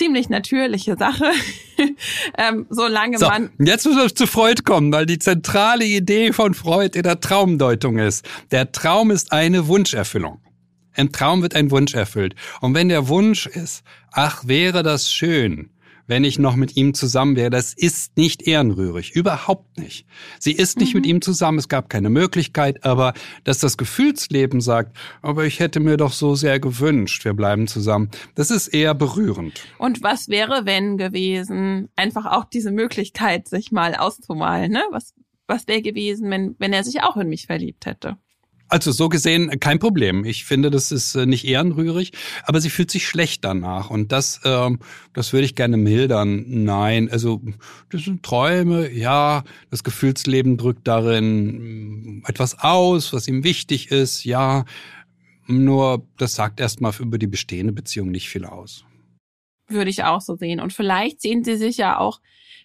ziemlich 0.00 0.30
natürliche 0.30 0.96
Sache, 0.96 1.30
ähm, 2.38 2.66
solange 2.70 3.18
so, 3.18 3.26
man. 3.26 3.50
Jetzt 3.58 3.84
müssen 3.84 3.98
wir 3.98 4.14
zu 4.14 4.26
Freud 4.26 4.62
kommen, 4.64 4.90
weil 4.92 5.04
die 5.04 5.18
zentrale 5.18 5.84
Idee 5.84 6.32
von 6.32 6.54
Freud 6.54 6.96
in 6.96 7.02
der 7.02 7.20
Traumdeutung 7.20 7.98
ist. 7.98 8.26
Der 8.50 8.72
Traum 8.72 9.10
ist 9.10 9.30
eine 9.30 9.66
Wunscherfüllung. 9.66 10.40
Im 10.96 11.12
Traum 11.12 11.42
wird 11.42 11.54
ein 11.54 11.70
Wunsch 11.70 11.92
erfüllt. 11.92 12.34
Und 12.62 12.74
wenn 12.74 12.88
der 12.88 13.08
Wunsch 13.08 13.46
ist, 13.46 13.84
ach, 14.10 14.46
wäre 14.46 14.82
das 14.82 15.12
schön, 15.12 15.68
wenn 16.06 16.24
ich 16.24 16.38
noch 16.38 16.56
mit 16.56 16.76
ihm 16.76 16.94
zusammen 16.94 17.36
wäre, 17.36 17.50
das 17.50 17.72
ist 17.72 18.16
nicht 18.16 18.42
ehrenrührig. 18.42 19.12
Überhaupt 19.12 19.78
nicht. 19.78 20.06
Sie 20.38 20.52
ist 20.52 20.78
nicht 20.78 20.94
mhm. 20.94 21.00
mit 21.00 21.06
ihm 21.06 21.22
zusammen. 21.22 21.58
Es 21.58 21.68
gab 21.68 21.88
keine 21.88 22.10
Möglichkeit, 22.10 22.84
aber 22.84 23.14
dass 23.44 23.58
das 23.58 23.76
Gefühlsleben 23.76 24.60
sagt, 24.60 24.96
aber 25.22 25.44
ich 25.44 25.60
hätte 25.60 25.80
mir 25.80 25.96
doch 25.96 26.12
so 26.12 26.34
sehr 26.34 26.60
gewünscht, 26.60 27.24
wir 27.24 27.34
bleiben 27.34 27.66
zusammen. 27.66 28.10
Das 28.34 28.50
ist 28.50 28.68
eher 28.68 28.94
berührend. 28.94 29.62
Und 29.78 30.02
was 30.02 30.28
wäre, 30.28 30.66
wenn 30.66 30.96
gewesen? 30.96 31.88
Einfach 31.96 32.26
auch 32.26 32.44
diese 32.44 32.72
Möglichkeit, 32.72 33.48
sich 33.48 33.72
mal 33.72 33.94
auszumalen, 33.94 34.72
ne? 34.72 34.82
Was, 34.90 35.14
was 35.46 35.66
wäre 35.68 35.82
gewesen, 35.82 36.30
wenn, 36.30 36.56
wenn 36.58 36.72
er 36.72 36.84
sich 36.84 37.02
auch 37.02 37.16
in 37.16 37.28
mich 37.28 37.46
verliebt 37.46 37.86
hätte? 37.86 38.16
Also 38.70 38.92
so 38.92 39.08
gesehen 39.08 39.58
kein 39.58 39.80
Problem. 39.80 40.24
Ich 40.24 40.44
finde, 40.44 40.70
das 40.70 40.92
ist 40.92 41.16
äh, 41.16 41.26
nicht 41.26 41.44
ehrenrührig, 41.44 42.12
aber 42.44 42.60
sie 42.60 42.70
fühlt 42.70 42.90
sich 42.90 43.06
schlecht 43.06 43.44
danach 43.44 43.90
und 43.90 44.12
das, 44.12 44.40
ähm, 44.44 44.78
das 45.12 45.32
würde 45.32 45.44
ich 45.44 45.56
gerne 45.56 45.76
mildern. 45.76 46.44
Nein, 46.46 47.10
also 47.10 47.42
das 47.90 48.04
sind 48.04 48.22
Träume. 48.22 48.90
Ja, 48.92 49.42
das 49.70 49.82
Gefühlsleben 49.82 50.56
drückt 50.56 50.86
darin 50.86 52.20
mm, 52.20 52.24
etwas 52.26 52.60
aus, 52.60 53.12
was 53.12 53.26
ihm 53.26 53.42
wichtig 53.42 53.90
ist. 53.90 54.24
Ja, 54.24 54.64
nur 55.48 56.06
das 56.16 56.36
sagt 56.36 56.60
erstmal 56.60 56.92
über 57.00 57.18
die 57.18 57.26
bestehende 57.26 57.72
Beziehung 57.72 58.12
nicht 58.12 58.28
viel 58.28 58.44
aus. 58.44 58.84
Würde 59.70 59.90
ich 59.90 60.04
auch 60.04 60.20
so 60.20 60.36
sehen. 60.36 60.60
Und 60.60 60.72
vielleicht 60.72 61.22
sehen 61.22 61.44
sie 61.44 61.56
sich 61.56 61.76
ja 61.78 61.98
auch 61.98 62.20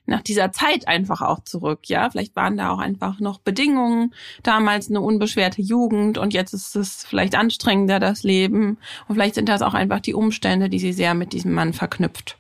nach 0.06 0.22
dieser 0.22 0.52
Zeit 0.52 0.88
einfach 0.88 1.22
auch 1.22 1.44
zurück, 1.44 1.88
ja. 1.88 2.10
Vielleicht 2.10 2.36
waren 2.36 2.58
da 2.58 2.72
auch 2.72 2.80
einfach 2.80 3.20
noch 3.20 3.40
Bedingungen, 3.40 4.14
damals 4.44 4.90
eine 4.90 5.02
unbeschwerte 5.02 5.62
Jugend 5.62 6.18
und 6.18 6.34
jetzt 6.34 6.54
ist 6.54 6.76
es 6.76 7.06
vielleicht 7.06 7.36
anstrengender, 7.36 8.00
das 8.00 8.24
Leben. 8.24 8.78
Und 9.08 9.16
vielleicht 9.16 9.36
sind 9.36 9.50
das 9.50 9.62
auch 9.62 9.74
einfach 9.74 10.00
die 10.00 10.14
Umstände, 10.14 10.70
die 10.70 10.80
sie 10.80 10.94
sehr 10.94 11.14
mit 11.14 11.34
diesem 11.34 11.54
Mann 11.54 11.74
verknüpft. 11.74 12.38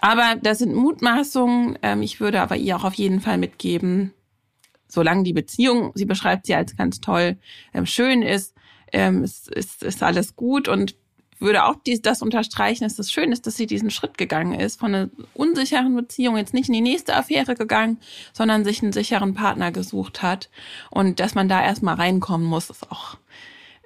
Aber 0.00 0.36
das 0.40 0.58
sind 0.58 0.74
Mutmaßungen. 0.74 1.78
Ähm, 1.82 2.02
ich 2.02 2.20
würde 2.20 2.40
aber 2.40 2.56
ihr 2.56 2.76
auch 2.76 2.84
auf 2.84 2.94
jeden 2.94 3.20
Fall 3.20 3.38
mitgeben, 3.38 4.12
solange 4.86 5.22
die 5.22 5.32
Beziehung, 5.32 5.92
sie 5.94 6.06
beschreibt 6.06 6.46
sie 6.46 6.54
als 6.54 6.76
ganz 6.76 7.00
toll, 7.00 7.38
ähm, 7.74 7.86
schön 7.86 8.22
ist, 8.22 8.54
ähm, 8.92 9.22
ist, 9.22 9.48
ist, 9.48 9.82
ist 9.82 10.02
alles 10.02 10.34
gut 10.36 10.68
und 10.68 10.94
würde 11.40 11.64
auch 11.64 11.76
dies, 11.86 12.02
das 12.02 12.22
unterstreichen, 12.22 12.84
dass 12.84 12.98
es 12.98 13.12
schön 13.12 13.32
ist, 13.32 13.46
dass 13.46 13.56
sie 13.56 13.66
diesen 13.66 13.90
Schritt 13.90 14.18
gegangen 14.18 14.58
ist, 14.58 14.80
von 14.80 14.94
einer 14.94 15.10
unsicheren 15.34 15.94
Beziehung 15.94 16.36
jetzt 16.36 16.54
nicht 16.54 16.68
in 16.68 16.74
die 16.74 16.80
nächste 16.80 17.14
Affäre 17.14 17.54
gegangen, 17.54 17.98
sondern 18.32 18.64
sich 18.64 18.82
einen 18.82 18.92
sicheren 18.92 19.34
Partner 19.34 19.72
gesucht 19.72 20.22
hat. 20.22 20.50
Und 20.90 21.20
dass 21.20 21.34
man 21.34 21.48
da 21.48 21.62
erstmal 21.62 21.94
reinkommen 21.94 22.46
muss, 22.46 22.70
ist 22.70 22.90
auch 22.90 23.16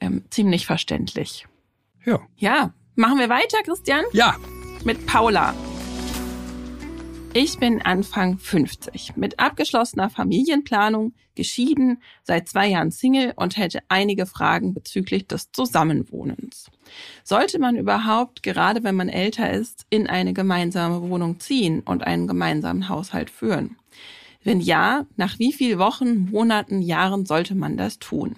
ähm, 0.01 0.25
ziemlich 0.31 0.67
verständlich. 0.67 1.47
Ja. 2.05 2.21
Ja. 2.37 2.75
Machen 2.95 3.19
wir 3.19 3.29
weiter, 3.29 3.59
Christian? 3.65 4.05
Ja. 4.13 4.37
Mit 4.85 5.07
Paula. 5.07 5.55
Ich 7.35 7.59
bin 7.59 7.81
Anfang 7.81 8.37
50, 8.37 9.17
mit 9.17 9.41
abgeschlossener 9.41 10.11
Familienplanung, 10.11 11.15
geschieden, 11.35 12.03
seit 12.25 12.47
zwei 12.47 12.69
Jahren 12.69 12.91
Single 12.91 13.33
und 13.37 13.57
hätte 13.57 13.81
einige 13.89 14.27
Fragen 14.27 14.75
bezüglich 14.75 15.27
des 15.29 15.51
Zusammenwohnens. 15.51 16.71
Sollte 17.25 17.59
man 17.59 17.77
überhaupt, 17.77 18.43
gerade 18.43 18.85
wenn 18.85 18.97
man 18.97 19.09
älter 19.09 19.51
ist, 19.51 19.87
in 19.89 20.09
eine 20.09 20.35
gemeinsame 20.35 21.01
Wohnung 21.09 21.41
ziehen 21.41 21.81
und 21.81 22.07
einen 22.07 22.27
gemeinsamen 22.27 22.91
Haushalt 22.91 23.31
führen? 23.31 23.77
Wenn 24.45 24.61
ja, 24.61 25.07
nach 25.17 25.39
wie 25.39 25.55
viel 25.55 25.79
Wochen, 25.79 26.31
Monaten, 26.31 26.83
Jahren 26.83 27.25
sollte 27.25 27.55
man 27.55 27.79
das 27.79 27.99
tun? 27.99 28.37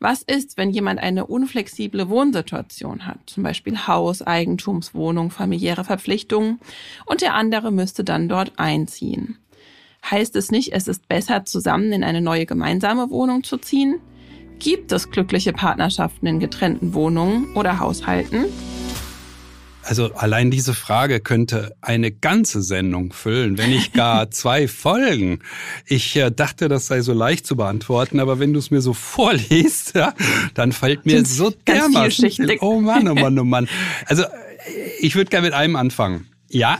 Was 0.00 0.22
ist, 0.22 0.56
wenn 0.56 0.70
jemand 0.70 1.00
eine 1.00 1.26
unflexible 1.26 2.08
Wohnsituation 2.08 3.06
hat, 3.06 3.18
zum 3.26 3.42
Beispiel 3.42 3.86
Haus, 3.86 4.22
Eigentumswohnung, 4.22 5.30
familiäre 5.30 5.84
Verpflichtungen, 5.84 6.60
und 7.06 7.20
der 7.20 7.34
andere 7.34 7.72
müsste 7.72 8.04
dann 8.04 8.28
dort 8.28 8.52
einziehen? 8.56 9.38
Heißt 10.08 10.36
es 10.36 10.50
nicht, 10.50 10.72
es 10.72 10.86
ist 10.86 11.08
besser, 11.08 11.44
zusammen 11.44 11.92
in 11.92 12.04
eine 12.04 12.20
neue 12.20 12.46
gemeinsame 12.46 13.10
Wohnung 13.10 13.42
zu 13.42 13.58
ziehen? 13.58 14.00
Gibt 14.60 14.92
es 14.92 15.10
glückliche 15.10 15.52
Partnerschaften 15.52 16.26
in 16.26 16.40
getrennten 16.40 16.94
Wohnungen 16.94 17.54
oder 17.56 17.80
Haushalten? 17.80 18.46
Also 19.88 20.12
allein 20.12 20.50
diese 20.50 20.74
Frage 20.74 21.18
könnte 21.18 21.74
eine 21.80 22.12
ganze 22.12 22.60
Sendung 22.60 23.14
füllen, 23.14 23.56
wenn 23.56 23.70
nicht 23.70 23.94
gar 23.94 24.30
zwei 24.30 24.68
Folgen. 24.68 25.38
Ich 25.86 26.14
äh, 26.14 26.30
dachte, 26.30 26.68
das 26.68 26.88
sei 26.88 27.00
so 27.00 27.14
leicht 27.14 27.46
zu 27.46 27.56
beantworten, 27.56 28.20
aber 28.20 28.38
wenn 28.38 28.52
du 28.52 28.58
es 28.58 28.70
mir 28.70 28.82
so 28.82 28.92
vorliest, 28.92 29.94
ja, 29.94 30.12
dann 30.52 30.72
fällt 30.72 31.06
mir 31.06 31.24
so 31.24 31.50
dermaßen. 31.66 32.30
Oh 32.60 32.82
Mann, 32.82 33.08
oh 33.08 33.14
Mann, 33.14 33.38
oh 33.38 33.44
Mann. 33.44 33.66
Also 34.04 34.24
äh, 34.24 34.28
ich 35.00 35.14
würde 35.14 35.30
gerne 35.30 35.46
mit 35.46 35.54
einem 35.54 35.76
anfangen. 35.76 36.28
Ja, 36.50 36.78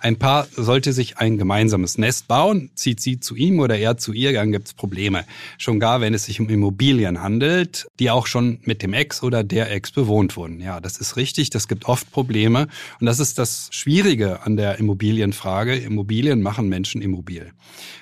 ein 0.00 0.16
Paar 0.16 0.46
sollte 0.56 0.92
sich 0.92 1.18
ein 1.18 1.38
gemeinsames 1.38 1.98
Nest 1.98 2.26
bauen, 2.28 2.70
zieht 2.74 3.00
sie 3.00 3.20
zu 3.20 3.36
ihm 3.36 3.60
oder 3.60 3.78
er 3.78 3.96
zu 3.98 4.12
ihr, 4.12 4.32
dann 4.32 4.52
gibt's 4.52 4.74
Probleme. 4.74 5.24
Schon 5.58 5.78
gar, 5.78 6.00
wenn 6.00 6.14
es 6.14 6.24
sich 6.24 6.40
um 6.40 6.48
Immobilien 6.48 7.22
handelt, 7.22 7.86
die 7.98 8.10
auch 8.10 8.26
schon 8.26 8.60
mit 8.64 8.82
dem 8.82 8.94
Ex 8.94 9.22
oder 9.22 9.44
der 9.44 9.70
Ex 9.70 9.90
bewohnt 9.92 10.36
wurden. 10.36 10.60
Ja, 10.60 10.80
das 10.80 10.98
ist 10.98 11.16
richtig, 11.16 11.50
das 11.50 11.68
gibt 11.68 11.86
oft 11.86 12.10
Probleme. 12.10 12.68
Und 12.98 13.06
das 13.06 13.20
ist 13.20 13.38
das 13.38 13.68
Schwierige 13.72 14.42
an 14.42 14.56
der 14.56 14.78
Immobilienfrage. 14.78 15.76
Immobilien 15.76 16.42
machen 16.42 16.68
Menschen 16.68 17.02
immobil 17.02 17.52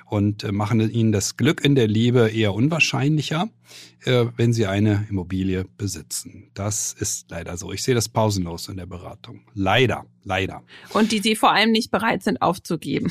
und 0.09 0.45
äh, 0.45 0.53
machen 0.53 0.81
ihnen 0.81 1.13
das 1.13 1.37
Glück 1.37 1.65
in 1.65 1.75
der 1.75 1.87
Liebe 1.87 2.29
eher 2.31 2.55
unwahrscheinlicher, 2.55 3.49
äh, 4.05 4.27
wenn 4.37 4.53
sie 4.53 4.67
eine 4.67 5.07
Immobilie 5.11 5.67
besitzen. 5.77 6.51
Das 6.55 6.95
ist 6.99 7.31
leider 7.31 7.57
so. 7.57 7.73
Ich 7.73 7.83
sehe 7.83 7.95
das 7.95 8.09
pausenlos 8.09 8.69
in 8.69 8.77
der 8.77 8.87
Beratung. 8.87 9.43
Leider, 9.55 10.07
leider. 10.25 10.63
Und 10.95 11.13
die 11.13 11.19
sie 11.19 11.37
vor 11.37 11.53
allem 11.53 11.73
nicht 11.73 11.91
bereit 11.91 12.23
sind 12.23 12.41
aufzugeben. 12.41 13.11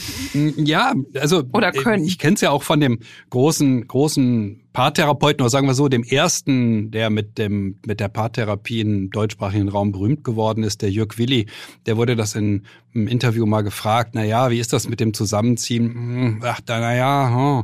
Ja, 0.57 0.93
also 1.15 1.43
oder 1.53 1.71
können. 1.71 2.03
Ich 2.05 2.17
kenne 2.17 2.35
es 2.35 2.41
ja 2.41 2.51
auch 2.51 2.63
von 2.63 2.79
dem 2.79 2.99
großen, 3.29 3.87
großen 3.87 4.66
Paartherapeuten 4.77 5.41
oder 5.41 5.50
sagen 5.50 5.65
wir 5.65 5.74
so, 5.74 5.88
dem 5.88 6.03
ersten, 6.03 6.91
der 6.91 7.10
mit 7.10 7.39
dem 7.39 7.79
mit 7.88 8.00
der 8.00 8.10
Paartherapie 8.10 8.81
im 8.81 9.10
deutschsprachigen 9.10 9.69
Raum 9.69 9.91
berühmt 9.91 10.24
geworden 10.24 10.63
ist, 10.63 10.84
der 10.84 10.91
Jörg 10.91 11.17
Willi, 11.17 11.48
der 11.88 11.98
wurde 11.98 12.15
das 12.15 12.36
in 12.36 12.62
einem 12.93 13.07
Interview 13.07 13.48
mal 13.48 13.63
gefragt, 13.63 14.12
na 14.13 14.24
ja, 14.24 14.51
wie 14.51 14.60
ist 14.60 14.74
das 14.74 14.88
mit 14.88 15.00
dem 15.00 15.15
Zusammenziehen? 15.15 15.93
Hm, 15.96 16.41
ach, 16.43 16.60
na 16.67 16.96
ja, 16.96 17.63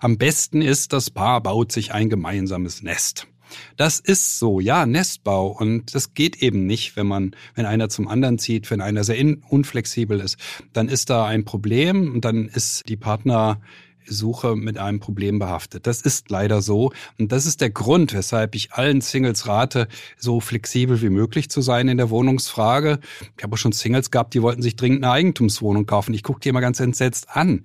am 0.00 0.18
besten 0.18 0.60
ist, 0.60 0.92
das 0.92 1.10
Paar 1.10 1.40
baut 1.44 1.70
sich 1.70 1.94
ein 1.94 2.08
gemeinsames 2.08 2.82
Nest. 2.82 3.28
Das 3.76 4.00
ist 4.00 4.40
so, 4.40 4.58
ja, 4.58 4.84
Nestbau. 4.84 5.46
Und 5.46 5.94
das 5.94 6.12
geht 6.12 6.42
eben 6.42 6.66
nicht, 6.66 6.96
wenn 6.96 7.06
man, 7.06 7.36
wenn 7.54 7.66
einer 7.66 7.88
zum 7.88 8.08
anderen 8.08 8.38
zieht, 8.38 8.68
wenn 8.70 8.80
einer 8.80 9.04
sehr 9.04 9.16
unflexibel 9.48 10.20
ist. 10.20 10.36
Dann 10.72 10.88
ist 10.88 11.08
da 11.08 11.24
ein 11.24 11.44
Problem 11.44 12.12
und 12.12 12.24
dann 12.24 12.46
ist 12.48 12.82
die 12.88 12.96
Partner 12.96 13.60
Suche 14.08 14.56
mit 14.56 14.78
einem 14.78 15.00
Problem 15.00 15.38
behaftet. 15.38 15.86
Das 15.86 16.00
ist 16.02 16.30
leider 16.30 16.62
so. 16.62 16.92
Und 17.18 17.32
das 17.32 17.46
ist 17.46 17.60
der 17.60 17.70
Grund, 17.70 18.14
weshalb 18.14 18.54
ich 18.54 18.72
allen 18.72 19.00
Singles 19.00 19.46
rate, 19.46 19.88
so 20.16 20.40
flexibel 20.40 21.00
wie 21.02 21.10
möglich 21.10 21.50
zu 21.50 21.60
sein 21.60 21.88
in 21.88 21.96
der 21.96 22.10
Wohnungsfrage. 22.10 22.98
Ich 23.36 23.42
habe 23.42 23.54
auch 23.54 23.58
schon 23.58 23.72
Singles 23.72 24.10
gehabt, 24.10 24.34
die 24.34 24.42
wollten 24.42 24.62
sich 24.62 24.76
dringend 24.76 25.04
eine 25.04 25.12
Eigentumswohnung 25.12 25.86
kaufen. 25.86 26.14
Ich 26.14 26.22
gucke 26.22 26.40
die 26.40 26.48
immer 26.48 26.60
ganz 26.60 26.80
entsetzt 26.80 27.28
an. 27.30 27.64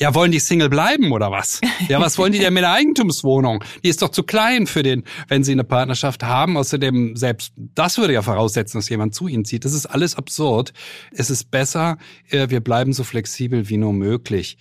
Ja, 0.00 0.14
wollen 0.14 0.32
die 0.32 0.38
Single 0.38 0.70
bleiben 0.70 1.12
oder 1.12 1.30
was? 1.30 1.60
Ja, 1.88 2.00
was 2.00 2.16
wollen 2.16 2.32
die 2.32 2.38
denn 2.38 2.54
mit 2.54 2.62
der 2.62 2.72
Eigentumswohnung? 2.72 3.62
Die 3.84 3.88
ist 3.90 4.00
doch 4.00 4.08
zu 4.08 4.22
klein 4.22 4.66
für 4.66 4.82
den, 4.82 5.04
wenn 5.28 5.44
sie 5.44 5.52
eine 5.52 5.62
Partnerschaft 5.62 6.22
haben. 6.22 6.56
Außerdem, 6.56 7.16
selbst 7.16 7.52
das 7.56 7.98
würde 7.98 8.14
ja 8.14 8.22
voraussetzen, 8.22 8.78
dass 8.78 8.88
jemand 8.88 9.14
zu 9.14 9.28
ihnen 9.28 9.44
zieht. 9.44 9.66
Das 9.66 9.74
ist 9.74 9.84
alles 9.84 10.16
absurd. 10.16 10.72
Es 11.12 11.28
ist 11.28 11.50
besser, 11.50 11.98
äh, 12.30 12.48
wir 12.48 12.60
bleiben 12.60 12.94
so 12.94 13.04
flexibel 13.04 13.68
wie 13.68 13.76
nur 13.76 13.92
möglich 13.92 14.56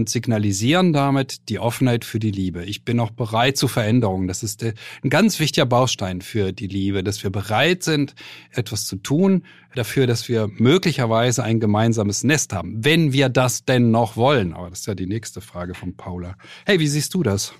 und 0.00 0.08
signalisieren 0.08 0.92
damit 0.92 1.48
die 1.48 1.58
Offenheit 1.58 2.04
für 2.04 2.18
die 2.18 2.30
Liebe. 2.30 2.64
Ich 2.64 2.84
bin 2.84 3.00
auch 3.00 3.10
bereit 3.10 3.56
zu 3.56 3.68
Veränderungen. 3.68 4.28
Das 4.28 4.42
ist 4.42 4.62
ein 4.62 5.10
ganz 5.10 5.40
wichtiger 5.40 5.66
Baustein 5.66 6.20
für 6.20 6.52
die 6.52 6.66
Liebe, 6.66 7.02
dass 7.02 7.22
wir 7.22 7.30
bereit 7.30 7.82
sind, 7.82 8.14
etwas 8.52 8.86
zu 8.86 8.96
tun 8.96 9.44
dafür, 9.74 10.06
dass 10.06 10.28
wir 10.28 10.48
möglicherweise 10.56 11.44
ein 11.44 11.60
gemeinsames 11.60 12.24
Nest 12.24 12.52
haben, 12.52 12.84
wenn 12.84 13.12
wir 13.12 13.28
das 13.28 13.64
denn 13.64 13.90
noch 13.90 14.16
wollen. 14.16 14.52
Aber 14.52 14.70
das 14.70 14.80
ist 14.80 14.86
ja 14.86 14.94
die 14.94 15.06
nächste 15.06 15.40
Frage 15.40 15.74
von 15.74 15.96
Paula. 15.96 16.36
Hey, 16.64 16.80
wie 16.80 16.86
siehst 16.88 17.12
du 17.14 17.22
das? 17.22 17.52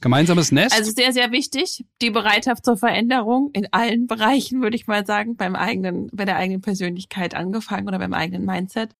Gemeinsames 0.00 0.52
Nest? 0.52 0.76
Also 0.76 0.90
sehr, 0.90 1.14
sehr 1.14 1.32
wichtig. 1.32 1.86
Die 2.02 2.10
Bereitschaft 2.10 2.64
zur 2.64 2.76
Veränderung 2.76 3.48
in 3.54 3.68
allen 3.72 4.06
Bereichen, 4.06 4.60
würde 4.60 4.76
ich 4.76 4.86
mal 4.86 5.06
sagen, 5.06 5.36
beim 5.36 5.56
eigenen, 5.56 6.08
bei 6.12 6.26
der 6.26 6.36
eigenen 6.36 6.60
Persönlichkeit 6.60 7.34
angefangen 7.34 7.88
oder 7.88 7.98
beim 7.98 8.12
eigenen 8.12 8.44
Mindset. 8.44 8.90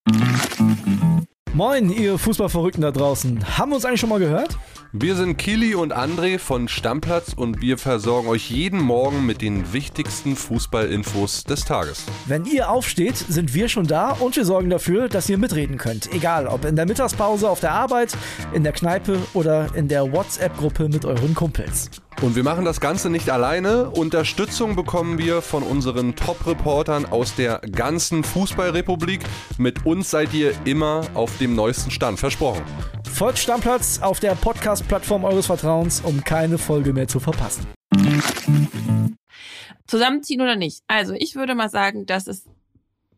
Moin, 1.55 1.89
ihr 1.89 2.19
Fußballverrückten 2.19 2.83
da 2.83 2.91
draußen. 2.91 3.57
Haben 3.57 3.71
wir 3.71 3.77
uns 3.77 3.85
eigentlich 3.85 4.01
schon 4.01 4.09
mal 4.09 4.19
gehört? 4.19 4.59
Wir 4.93 5.15
sind 5.15 5.37
Kili 5.37 5.77
und 5.77 5.95
André 5.95 6.41
von 6.41 6.67
Stammplatz 6.67 7.33
und 7.33 7.61
wir 7.61 7.79
versorgen 7.79 8.27
euch 8.27 8.51
jeden 8.51 8.81
Morgen 8.81 9.25
mit 9.25 9.41
den 9.41 9.73
wichtigsten 9.73 10.35
Fußballinfos 10.35 11.45
des 11.45 11.65
Tages. 11.65 12.07
Wenn 12.27 12.45
ihr 12.45 12.71
aufsteht, 12.71 13.17
sind 13.17 13.55
wir 13.55 13.69
schon 13.69 13.87
da 13.87 14.11
und 14.11 14.35
wir 14.35 14.45
sorgen 14.45 14.69
dafür, 14.69 15.09
dass 15.09 15.29
ihr 15.29 15.39
mitreden 15.39 15.79
könnt. 15.79 16.13
Egal, 16.13 16.49
ob 16.49 16.65
in 16.65 16.75
der 16.75 16.87
Mittagspause 16.87 17.49
auf 17.49 17.61
der 17.61 17.71
Arbeit, 17.71 18.17
in 18.53 18.65
der 18.65 18.73
Kneipe 18.73 19.17
oder 19.33 19.69
in 19.77 19.87
der 19.87 20.13
WhatsApp-Gruppe 20.13 20.89
mit 20.89 21.05
euren 21.05 21.37
Kumpels. 21.37 21.89
Und 22.23 22.37
wir 22.37 22.43
machen 22.43 22.65
das 22.65 22.81
Ganze 22.81 23.11
nicht 23.11 23.29
alleine. 23.31 23.91
Unterstützung 23.91 24.77
bekommen 24.77 25.19
wir 25.19 25.43
von 25.43 25.63
unseren 25.63 26.17
Top-Reportern 26.17 27.07
aus 27.07 27.35
der 27.35 27.61
ganzen 27.71 28.25
Fußballrepublik. 28.25 29.21
Mit 29.59 29.85
uns 29.85 30.11
seid 30.11 30.33
ihr 30.33 30.55
immer 30.65 31.03
auf 31.15 31.37
dem 31.39 31.55
neuesten 31.55 31.91
Stand. 31.91 32.19
Versprochen. 32.19 32.63
Folgt 33.13 33.39
Stammplatz 33.39 34.01
auf 34.01 34.21
der 34.21 34.35
Podcast-Plattform 34.35 35.25
eures 35.25 35.47
Vertrauens, 35.47 36.01
um 36.01 36.25
keine 36.25 36.59
Folge 36.59 36.93
mehr 36.93 37.09
zu 37.09 37.21
verpassen. 37.21 37.67
Zusammenziehen 39.87 40.41
oder 40.41 40.57
nicht? 40.57 40.83
Also 40.89 41.13
ich 41.13 41.37
würde 41.37 41.55
mal 41.55 41.69
sagen, 41.69 42.07
das 42.07 42.27
ist 42.27 42.47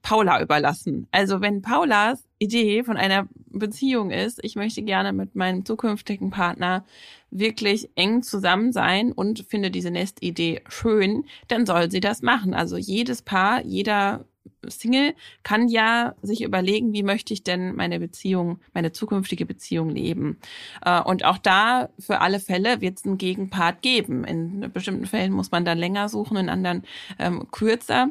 Paula 0.02 0.40
überlassen. 0.42 1.06
Also 1.12 1.40
wenn 1.40 1.62
Paulas 1.62 2.25
Idee 2.38 2.84
von 2.84 2.96
einer 2.96 3.28
Beziehung 3.48 4.10
ist, 4.10 4.40
ich 4.42 4.56
möchte 4.56 4.82
gerne 4.82 5.12
mit 5.12 5.34
meinem 5.34 5.64
zukünftigen 5.64 6.30
Partner 6.30 6.84
wirklich 7.30 7.90
eng 7.94 8.22
zusammen 8.22 8.72
sein 8.72 9.12
und 9.12 9.46
finde 9.48 9.70
diese 9.70 9.90
Nestidee 9.90 10.62
schön, 10.68 11.24
dann 11.48 11.66
soll 11.66 11.90
sie 11.90 12.00
das 12.00 12.22
machen. 12.22 12.54
Also 12.54 12.76
jedes 12.76 13.22
Paar, 13.22 13.64
jeder 13.64 14.26
Single 14.68 15.14
kann 15.42 15.68
ja 15.68 16.14
sich 16.22 16.42
überlegen, 16.42 16.92
wie 16.92 17.02
möchte 17.02 17.32
ich 17.32 17.42
denn 17.42 17.74
meine 17.74 18.00
Beziehung, 18.00 18.60
meine 18.74 18.92
zukünftige 18.92 19.46
Beziehung 19.46 19.90
leben. 19.90 20.38
Äh, 20.84 21.00
und 21.00 21.24
auch 21.24 21.38
da 21.38 21.90
für 21.98 22.20
alle 22.20 22.40
Fälle 22.40 22.80
wird 22.80 22.98
es 22.98 23.04
einen 23.04 23.18
Gegenpart 23.18 23.82
geben. 23.82 24.24
In 24.24 24.70
bestimmten 24.72 25.06
Fällen 25.06 25.32
muss 25.32 25.50
man 25.50 25.64
dann 25.64 25.78
länger 25.78 26.08
suchen, 26.08 26.36
in 26.36 26.48
anderen 26.48 26.82
ähm, 27.18 27.48
kürzer. 27.50 28.10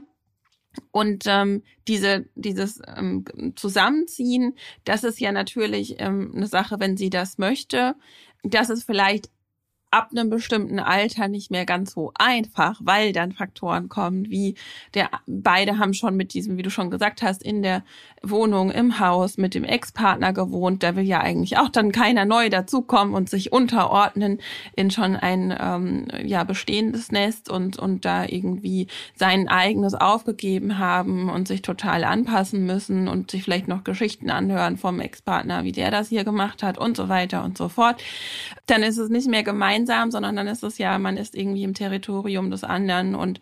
Und 0.91 1.23
ähm, 1.27 1.63
diese, 1.87 2.25
dieses 2.35 2.81
ähm, 2.95 3.25
Zusammenziehen, 3.55 4.55
das 4.83 5.03
ist 5.03 5.19
ja 5.19 5.31
natürlich 5.31 5.95
ähm, 5.99 6.33
eine 6.35 6.47
Sache, 6.47 6.79
wenn 6.79 6.97
sie 6.97 7.09
das 7.09 7.37
möchte. 7.37 7.95
Dass 8.43 8.69
es 8.69 8.83
vielleicht 8.83 9.29
ab 9.95 10.09
einem 10.11 10.29
bestimmten 10.29 10.79
Alter 10.79 11.29
nicht 11.29 11.51
mehr 11.51 11.65
ganz 11.65 11.93
so 11.93 12.11
einfach, 12.15 12.81
weil 12.83 13.13
dann 13.13 13.31
Faktoren 13.31 13.87
kommen, 13.87 14.29
wie 14.29 14.55
der 14.93 15.09
beide 15.25 15.79
haben 15.79 15.93
schon 15.93 16.17
mit 16.17 16.33
diesem, 16.33 16.57
wie 16.57 16.63
du 16.63 16.69
schon 16.69 16.91
gesagt 16.91 17.21
hast, 17.21 17.41
in 17.41 17.63
der 17.63 17.81
Wohnung, 18.21 18.71
im 18.71 18.99
Haus 18.99 19.37
mit 19.37 19.53
dem 19.55 19.63
Ex-Partner 19.63 20.33
gewohnt. 20.33 20.83
Da 20.83 20.97
will 20.97 21.05
ja 21.05 21.21
eigentlich 21.21 21.57
auch 21.57 21.69
dann 21.69 21.93
keiner 21.93 22.25
neu 22.25 22.49
dazukommen 22.49 23.13
und 23.13 23.29
sich 23.29 23.53
unterordnen 23.53 24.39
in 24.75 24.91
schon 24.91 25.15
ein 25.15 25.55
ähm, 25.57 26.07
ja 26.25 26.43
bestehendes 26.43 27.13
Nest 27.13 27.49
und 27.49 27.79
und 27.79 28.03
da 28.03 28.25
irgendwie 28.25 28.87
sein 29.15 29.47
eigenes 29.47 29.93
aufgegeben 29.93 30.77
haben 30.77 31.29
und 31.29 31.47
sich 31.47 31.61
total 31.61 32.03
anpassen 32.03 32.65
müssen 32.65 33.07
und 33.07 33.31
sich 33.31 33.43
vielleicht 33.43 33.69
noch 33.69 33.85
Geschichten 33.85 34.29
anhören 34.29 34.75
vom 34.75 34.99
Ex-Partner, 34.99 35.63
wie 35.63 35.71
der 35.71 35.89
das 35.89 36.09
hier 36.09 36.25
gemacht 36.25 36.63
hat 36.63 36.77
und 36.77 36.97
so 36.97 37.07
weiter 37.07 37.45
und 37.45 37.57
so 37.57 37.69
fort. 37.69 38.03
Dann 38.65 38.83
ist 38.83 38.97
es 38.97 39.09
nicht 39.09 39.29
mehr 39.29 39.43
gemeinsam, 39.43 39.84
sondern 40.11 40.35
dann 40.35 40.47
ist 40.47 40.63
es 40.63 40.77
ja, 40.77 40.97
man 40.99 41.17
ist 41.17 41.35
irgendwie 41.35 41.63
im 41.63 41.73
Territorium 41.73 42.51
des 42.51 42.63
anderen 42.63 43.15
und 43.15 43.39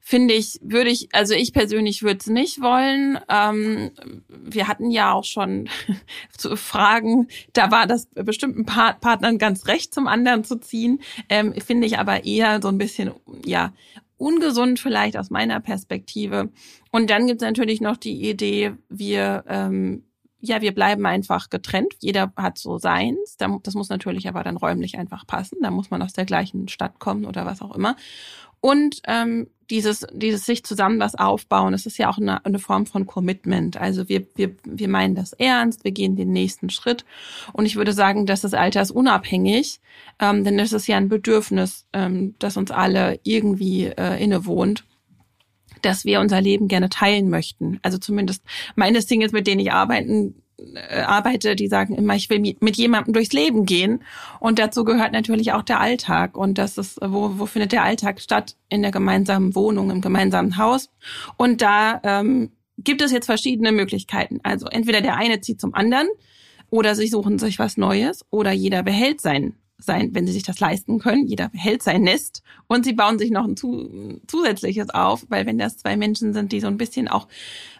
finde 0.00 0.34
ich, 0.34 0.58
würde 0.62 0.90
ich, 0.90 1.08
also 1.12 1.34
ich 1.34 1.52
persönlich 1.52 2.02
würde 2.02 2.18
es 2.18 2.26
nicht 2.26 2.60
wollen. 2.60 3.18
Ähm, 3.28 3.92
wir 4.28 4.66
hatten 4.66 4.90
ja 4.90 5.12
auch 5.12 5.24
schon 5.24 5.68
zu 6.36 6.56
Fragen, 6.56 7.28
da 7.52 7.70
war 7.70 7.86
das 7.86 8.06
bestimmten 8.06 8.66
Part 8.66 9.00
Partnern 9.00 9.38
ganz 9.38 9.66
recht, 9.66 9.94
zum 9.94 10.08
anderen 10.08 10.42
zu 10.42 10.56
ziehen. 10.56 11.00
Ähm, 11.28 11.54
finde 11.54 11.86
ich 11.86 11.98
aber 11.98 12.24
eher 12.24 12.60
so 12.60 12.68
ein 12.68 12.78
bisschen, 12.78 13.12
ja, 13.44 13.72
ungesund 14.16 14.80
vielleicht 14.80 15.16
aus 15.16 15.30
meiner 15.30 15.60
Perspektive. 15.60 16.50
Und 16.90 17.08
dann 17.08 17.26
gibt 17.26 17.40
es 17.40 17.46
natürlich 17.46 17.80
noch 17.80 17.96
die 17.96 18.28
Idee, 18.28 18.72
wir 18.88 19.44
ähm, 19.48 20.04
ja, 20.40 20.60
wir 20.60 20.74
bleiben 20.74 21.06
einfach 21.06 21.50
getrennt. 21.50 21.94
Jeder 22.00 22.32
hat 22.36 22.58
so 22.58 22.78
seins. 22.78 23.36
Das 23.36 23.74
muss 23.74 23.88
natürlich 23.88 24.28
aber 24.28 24.42
dann 24.42 24.56
räumlich 24.56 24.98
einfach 24.98 25.26
passen. 25.26 25.58
Da 25.62 25.70
muss 25.70 25.90
man 25.90 26.02
aus 26.02 26.12
der 26.12 26.24
gleichen 26.24 26.68
Stadt 26.68 26.98
kommen 26.98 27.24
oder 27.24 27.46
was 27.46 27.62
auch 27.62 27.74
immer. 27.74 27.96
Und 28.60 29.00
ähm, 29.06 29.48
dieses, 29.70 30.06
dieses 30.12 30.44
sich 30.44 30.64
zusammen 30.64 30.98
was 30.98 31.14
aufbauen, 31.14 31.72
das 31.72 31.86
ist 31.86 31.96
ja 31.96 32.10
auch 32.10 32.18
eine, 32.18 32.44
eine 32.44 32.58
Form 32.58 32.86
von 32.86 33.06
Commitment. 33.06 33.76
Also 33.76 34.08
wir, 34.08 34.26
wir, 34.34 34.54
wir 34.64 34.88
meinen 34.88 35.14
das 35.14 35.32
ernst, 35.32 35.84
wir 35.84 35.92
gehen 35.92 36.16
den 36.16 36.32
nächsten 36.32 36.70
Schritt. 36.70 37.04
Und 37.52 37.66
ich 37.66 37.76
würde 37.76 37.92
sagen, 37.92 38.26
das 38.26 38.44
ist 38.44 38.54
altersunabhängig, 38.54 39.80
ähm, 40.18 40.44
denn 40.44 40.58
das 40.58 40.72
ist 40.72 40.86
ja 40.88 40.96
ein 40.96 41.08
Bedürfnis, 41.08 41.86
ähm, 41.92 42.34
das 42.38 42.56
uns 42.56 42.70
alle 42.70 43.20
irgendwie 43.22 43.86
äh, 43.86 44.22
innewohnt 44.22 44.84
dass 45.82 46.04
wir 46.04 46.20
unser 46.20 46.40
Leben 46.40 46.68
gerne 46.68 46.88
teilen 46.88 47.30
möchten. 47.30 47.78
Also 47.82 47.98
zumindest 47.98 48.42
meine 48.76 49.02
Singles, 49.02 49.32
mit 49.32 49.46
denen 49.46 49.60
ich 49.60 49.72
arbeiten, 49.72 50.34
äh, 50.74 51.00
arbeite, 51.00 51.56
die 51.56 51.68
sagen 51.68 51.94
immer, 51.94 52.14
ich 52.14 52.28
will 52.30 52.40
mit 52.60 52.76
jemandem 52.76 53.14
durchs 53.14 53.32
Leben 53.32 53.64
gehen. 53.66 54.02
Und 54.40 54.58
dazu 54.58 54.84
gehört 54.84 55.12
natürlich 55.12 55.52
auch 55.52 55.62
der 55.62 55.80
Alltag. 55.80 56.36
Und 56.36 56.58
das 56.58 56.78
ist, 56.78 56.98
wo, 57.02 57.38
wo 57.38 57.46
findet 57.46 57.72
der 57.72 57.84
Alltag 57.84 58.20
statt? 58.20 58.56
In 58.68 58.82
der 58.82 58.90
gemeinsamen 58.90 59.54
Wohnung, 59.54 59.90
im 59.90 60.00
gemeinsamen 60.00 60.56
Haus. 60.56 60.90
Und 61.36 61.62
da 61.62 62.00
ähm, 62.04 62.50
gibt 62.78 63.02
es 63.02 63.12
jetzt 63.12 63.26
verschiedene 63.26 63.72
Möglichkeiten. 63.72 64.40
Also 64.42 64.66
entweder 64.66 65.00
der 65.00 65.16
eine 65.16 65.40
zieht 65.40 65.60
zum 65.60 65.74
anderen 65.74 66.08
oder 66.70 66.94
sie 66.94 67.08
suchen 67.08 67.38
sich 67.38 67.58
was 67.58 67.76
Neues 67.76 68.24
oder 68.30 68.52
jeder 68.52 68.82
behält 68.82 69.20
sein 69.20 69.54
sein, 69.84 70.14
wenn 70.14 70.26
sie 70.26 70.32
sich 70.32 70.42
das 70.42 70.60
leisten 70.60 70.98
können. 70.98 71.26
Jeder 71.26 71.48
behält 71.48 71.82
sein 71.82 72.02
Nest 72.02 72.42
und 72.66 72.84
sie 72.84 72.92
bauen 72.92 73.18
sich 73.18 73.30
noch 73.30 73.44
ein 73.44 73.56
zu, 73.56 74.20
zusätzliches 74.26 74.90
auf, 74.90 75.26
weil 75.28 75.46
wenn 75.46 75.58
das 75.58 75.78
zwei 75.78 75.96
Menschen 75.96 76.32
sind, 76.32 76.52
die 76.52 76.60
so 76.60 76.66
ein 76.66 76.78
bisschen 76.78 77.08
auch 77.08 77.28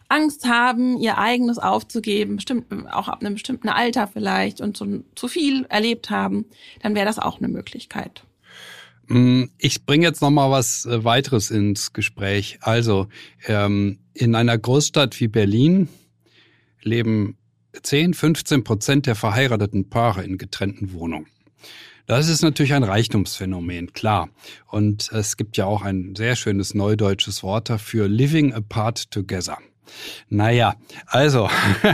Angst 0.09 0.47
haben, 0.47 0.99
ihr 0.99 1.19
eigenes 1.19 1.59
aufzugeben, 1.59 2.37
bestimmt 2.37 2.67
auch 2.93 3.09
ab 3.09 3.21
einem 3.21 3.35
bestimmten 3.35 3.69
Alter 3.69 4.09
vielleicht 4.09 4.61
und 4.61 4.77
so 4.77 4.87
zu 5.15 5.29
viel 5.29 5.67
erlebt 5.69 6.11
haben, 6.11 6.47
dann 6.83 6.95
wäre 6.95 7.07
das 7.07 7.19
auch 7.19 7.39
eine 7.39 7.49
Möglichkeit. 7.49 8.25
Mm, 9.07 9.45
ich 9.59 9.87
bringe 9.87 10.07
jetzt 10.07 10.21
noch 10.21 10.31
mal 10.31 10.51
was 10.51 10.87
äh, 10.87 11.05
weiteres 11.05 11.51
ins 11.51 11.93
Gespräch. 11.93 12.59
Also 12.61 13.09
ähm, 13.47 13.99
in 14.15 14.35
einer 14.35 14.59
Großstadt 14.59 15.19
wie 15.21 15.29
Berlin 15.29 15.89
leben 16.83 17.37
10, 17.83 18.15
15 18.15 18.65
Prozent 18.65 19.07
der 19.07 19.15
verheirateten 19.15 19.89
Paare 19.89 20.25
in 20.25 20.39
getrennten 20.39 20.93
Wohnungen. 20.93 21.27
Das 22.07 22.29
ist 22.29 22.43
natürlich 22.43 22.75
ein 22.75 22.83
Reichtumsphänomen, 22.83 23.93
klar. 23.93 24.31
Und 24.67 25.13
es 25.13 25.37
gibt 25.37 25.57
ja 25.57 25.67
auch 25.67 25.83
ein 25.83 26.17
sehr 26.17 26.35
schönes 26.35 26.75
neudeutsches 26.75 27.43
Wort 27.43 27.71
dafür, 27.71 28.09
living 28.09 28.53
apart 28.53 29.11
together. 29.11 29.59
Naja, 30.29 30.75
also 31.07 31.49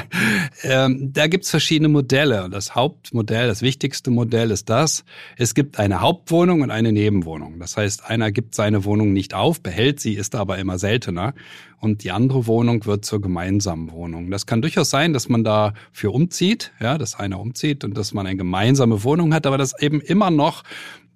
ähm, 0.63 1.13
da 1.13 1.27
gibt's 1.27 1.51
verschiedene 1.51 1.89
Modelle. 1.89 2.49
Das 2.51 2.75
Hauptmodell, 2.75 3.47
das 3.47 3.63
wichtigste 3.63 4.11
Modell 4.11 4.51
ist 4.51 4.69
das, 4.69 5.05
es 5.37 5.55
gibt 5.55 5.79
eine 5.79 6.01
Hauptwohnung 6.01 6.63
und 6.63 6.71
eine 6.71 6.93
Nebenwohnung. 6.93 7.59
Das 7.59 7.77
heißt, 7.77 8.09
einer 8.09 8.33
gibt 8.33 8.55
seine 8.55 8.85
Wohnung 8.85 9.13
nicht 9.13 9.35
auf, 9.35 9.61
behält 9.61 10.01
sie, 10.01 10.15
ist 10.15 10.35
aber 10.35 10.59
immer 10.59 10.79
seltener 10.79 11.35
und 11.81 12.05
die 12.05 12.11
andere 12.11 12.47
Wohnung 12.47 12.85
wird 12.87 13.05
zur 13.05 13.21
gemeinsamen 13.21 13.91
Wohnung. 13.93 14.31
Das 14.31 14.47
kann 14.47 14.63
durchaus 14.63 14.91
sein, 14.91 15.13
dass 15.13 15.29
man 15.29 15.45
dafür 15.45 16.15
umzieht, 16.15 16.73
ja, 16.81 16.99
dass 16.99 17.15
einer 17.15 17.41
umzieht 17.41 17.85
und 17.85 17.97
dass 17.97 18.15
man 18.15 18.27
eine 18.27 18.37
gemeinsame 18.37 19.05
Wohnung 19.05 19.35
hat, 19.35 19.47
aber 19.47 19.59
das 19.59 19.81
eben 19.81 20.01
immer 20.01 20.31
noch 20.31 20.63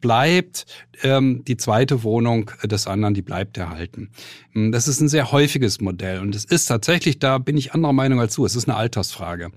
bleibt, 0.00 0.66
ähm, 1.02 1.44
die 1.46 1.56
zweite 1.56 2.02
Wohnung 2.02 2.50
des 2.62 2.86
anderen, 2.86 3.14
die 3.14 3.22
bleibt 3.22 3.56
erhalten. 3.56 4.10
Hm, 4.52 4.72
das 4.72 4.88
ist 4.88 5.00
ein 5.00 5.08
sehr 5.08 5.32
häufiges 5.32 5.80
Modell 5.80 6.20
und 6.20 6.34
es 6.34 6.44
ist 6.44 6.66
tatsächlich, 6.66 7.18
da 7.18 7.38
bin 7.38 7.56
ich 7.56 7.72
anderer 7.72 7.92
Meinung 7.92 8.20
als 8.20 8.34
du, 8.34 8.44
es 8.44 8.56
ist 8.56 8.68
eine 8.68 8.76
Altersfrage. 8.76 9.50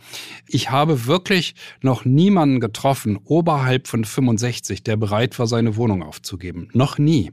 Ich 0.48 0.72
habe 0.72 1.06
wirklich 1.06 1.56
noch 1.82 2.06
niemanden 2.06 2.60
getroffen, 2.60 3.18
oberhalb 3.24 3.88
von 3.88 4.06
65, 4.06 4.84
der 4.84 4.98
bereit 4.98 5.38
war, 5.40 5.48
seine 5.48 5.76
Wohnung 5.76 6.04
aufzugeben. 6.04 6.70
Noch 6.74 6.98
nie. 6.98 7.32